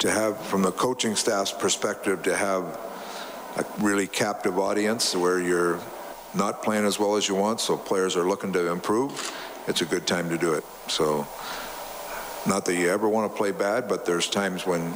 to 0.00 0.10
have, 0.10 0.40
from 0.46 0.62
the 0.62 0.72
coaching 0.72 1.14
staff's 1.14 1.52
perspective, 1.52 2.22
to 2.22 2.34
have 2.34 2.64
a 3.56 3.64
really 3.80 4.06
captive 4.06 4.58
audience 4.58 5.14
where 5.14 5.38
you're 5.38 5.78
not 6.34 6.62
playing 6.62 6.86
as 6.86 6.98
well 6.98 7.16
as 7.16 7.28
you 7.28 7.34
want, 7.34 7.60
so 7.60 7.76
players 7.76 8.16
are 8.16 8.26
looking 8.26 8.52
to 8.54 8.72
improve, 8.72 9.30
it's 9.68 9.82
a 9.82 9.84
good 9.84 10.06
time 10.06 10.30
to 10.30 10.38
do 10.38 10.54
it. 10.54 10.64
So, 10.88 11.28
not 12.46 12.64
that 12.66 12.74
you 12.74 12.88
ever 12.90 13.08
want 13.08 13.30
to 13.30 13.36
play 13.36 13.52
bad, 13.52 13.88
but 13.88 14.04
there's 14.04 14.28
times 14.28 14.66
when 14.66 14.94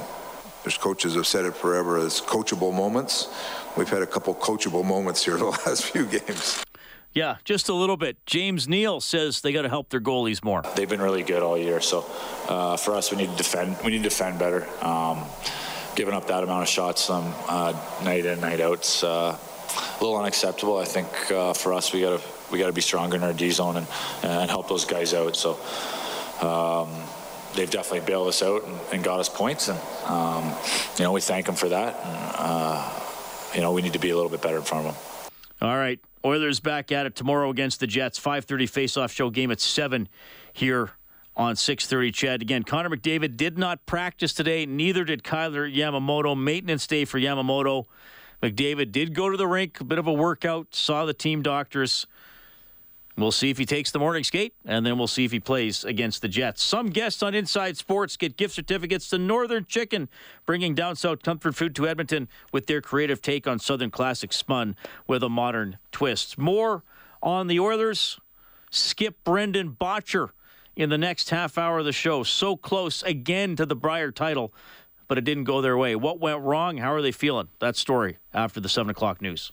there's 0.64 0.78
coaches 0.78 1.14
have 1.14 1.26
said 1.26 1.44
it 1.44 1.54
forever 1.54 1.98
as 1.98 2.20
coachable 2.20 2.74
moments. 2.74 3.28
We've 3.76 3.88
had 3.88 4.02
a 4.02 4.06
couple 4.06 4.34
coachable 4.34 4.84
moments 4.84 5.24
here 5.24 5.36
the 5.38 5.46
last 5.46 5.84
few 5.84 6.06
games. 6.06 6.64
Yeah, 7.12 7.36
just 7.44 7.68
a 7.68 7.74
little 7.74 7.96
bit. 7.96 8.16
James 8.26 8.66
Neal 8.66 9.00
says 9.00 9.40
they 9.40 9.52
got 9.52 9.62
to 9.62 9.68
help 9.68 9.88
their 9.90 10.00
goalies 10.00 10.42
more. 10.42 10.62
They've 10.74 10.88
been 10.88 11.02
really 11.02 11.22
good 11.22 11.42
all 11.42 11.56
year, 11.56 11.80
so 11.80 12.04
uh, 12.48 12.76
for 12.76 12.94
us, 12.94 13.12
we 13.12 13.18
need 13.18 13.30
to 13.30 13.36
defend. 13.36 13.76
We 13.84 13.92
need 13.92 13.98
to 13.98 14.08
defend 14.08 14.40
better. 14.40 14.66
Um, 14.84 15.24
giving 15.94 16.12
up 16.12 16.26
that 16.26 16.42
amount 16.42 16.62
of 16.62 16.68
shots 16.68 17.08
um, 17.10 17.32
uh, 17.48 17.72
night 18.02 18.26
in, 18.26 18.40
night 18.40 18.60
out, 18.60 18.78
it's 18.78 19.04
uh, 19.04 19.38
a 19.38 20.02
little 20.02 20.16
unacceptable. 20.16 20.76
I 20.78 20.86
think 20.86 21.08
uh, 21.30 21.52
for 21.52 21.72
us, 21.72 21.92
we 21.92 22.00
got 22.00 22.18
to 22.18 22.26
we 22.50 22.58
got 22.58 22.66
to 22.66 22.72
be 22.72 22.80
stronger 22.80 23.16
in 23.16 23.22
our 23.22 23.32
D 23.32 23.50
zone 23.50 23.76
and, 23.76 23.86
and 24.24 24.50
help 24.50 24.68
those 24.68 24.84
guys 24.84 25.14
out. 25.14 25.36
So. 25.36 25.58
Um, 26.40 26.90
they've 27.54 27.70
definitely 27.70 28.06
bailed 28.06 28.28
us 28.28 28.42
out 28.42 28.64
and, 28.64 28.78
and 28.92 29.04
got 29.04 29.20
us 29.20 29.28
points, 29.28 29.68
and 29.68 29.78
um, 30.06 30.52
you 30.96 31.04
know 31.04 31.12
we 31.12 31.20
thank 31.20 31.46
them 31.46 31.54
for 31.54 31.68
that. 31.68 31.94
And, 31.94 32.34
uh, 32.36 33.00
you 33.54 33.60
know 33.60 33.72
we 33.72 33.82
need 33.82 33.92
to 33.92 33.98
be 33.98 34.10
a 34.10 34.14
little 34.14 34.30
bit 34.30 34.42
better 34.42 34.56
in 34.56 34.62
front 34.62 34.86
of 34.86 34.94
them. 34.94 35.68
All 35.68 35.76
right. 35.76 36.00
Oilers 36.24 36.58
back 36.58 36.90
at 36.90 37.04
it 37.06 37.14
tomorrow 37.14 37.50
against 37.50 37.80
the 37.80 37.86
Jets. 37.86 38.18
5:30 38.18 38.66
face-off 38.68 39.12
show 39.12 39.30
game 39.30 39.50
at 39.50 39.60
7 39.60 40.08
here 40.52 40.92
on 41.36 41.54
6:30 41.54 42.12
CHED 42.12 42.42
Again, 42.42 42.62
Connor 42.62 42.90
McDavid 42.90 43.36
did 43.36 43.58
not 43.58 43.84
practice 43.86 44.32
today, 44.32 44.66
neither 44.66 45.04
did 45.04 45.22
Kailer 45.24 45.68
Yamamoto. 45.68 46.38
Maintenance 46.38 46.86
day 46.86 47.04
for 47.04 47.18
Yamamoto. 47.18 47.84
McDavid 48.42 48.92
did 48.92 49.14
go 49.14 49.30
to 49.30 49.36
the 49.36 49.46
rink, 49.46 49.80
a 49.80 49.84
bit 49.84 49.98
of 49.98 50.06
a 50.06 50.12
workout, 50.12 50.74
saw 50.74 51.04
the 51.04 51.14
team 51.14 51.42
doctors. 51.42 52.06
We'll 53.16 53.30
see 53.32 53.50
if 53.50 53.58
he 53.58 53.64
takes 53.64 53.92
the 53.92 54.00
morning 54.00 54.24
skate, 54.24 54.54
and 54.64 54.84
then 54.84 54.98
we'll 54.98 55.06
see 55.06 55.24
if 55.24 55.30
he 55.30 55.38
plays 55.38 55.84
against 55.84 56.20
the 56.20 56.26
Jets. 56.28 56.64
Some 56.64 56.88
guests 56.88 57.22
on 57.22 57.32
Inside 57.32 57.76
Sports 57.76 58.16
get 58.16 58.36
gift 58.36 58.54
certificates 58.54 59.08
to 59.10 59.18
Northern 59.18 59.64
Chicken, 59.66 60.08
bringing 60.46 60.74
down 60.74 60.96
south 60.96 61.22
comfort 61.22 61.54
food 61.54 61.76
to 61.76 61.86
Edmonton 61.86 62.28
with 62.52 62.66
their 62.66 62.80
creative 62.80 63.22
take 63.22 63.46
on 63.46 63.60
Southern 63.60 63.90
classic 63.90 64.32
spun 64.32 64.74
with 65.06 65.22
a 65.22 65.28
modern 65.28 65.78
twist. 65.92 66.36
More 66.38 66.82
on 67.22 67.46
the 67.46 67.60
Oilers. 67.60 68.18
Skip 68.70 69.22
Brendan 69.22 69.76
Bottcher 69.80 70.30
in 70.74 70.90
the 70.90 70.98
next 70.98 71.30
half 71.30 71.56
hour 71.56 71.78
of 71.78 71.84
the 71.84 71.92
show. 71.92 72.24
So 72.24 72.56
close 72.56 73.04
again 73.04 73.54
to 73.56 73.64
the 73.64 73.76
Brier 73.76 74.10
title, 74.10 74.52
but 75.06 75.18
it 75.18 75.24
didn't 75.24 75.44
go 75.44 75.60
their 75.60 75.76
way. 75.76 75.94
What 75.94 76.18
went 76.18 76.40
wrong? 76.40 76.78
How 76.78 76.92
are 76.92 77.02
they 77.02 77.12
feeling? 77.12 77.48
That 77.60 77.76
story 77.76 78.18
after 78.32 78.58
the 78.60 78.68
7 78.68 78.90
o'clock 78.90 79.22
news. 79.22 79.52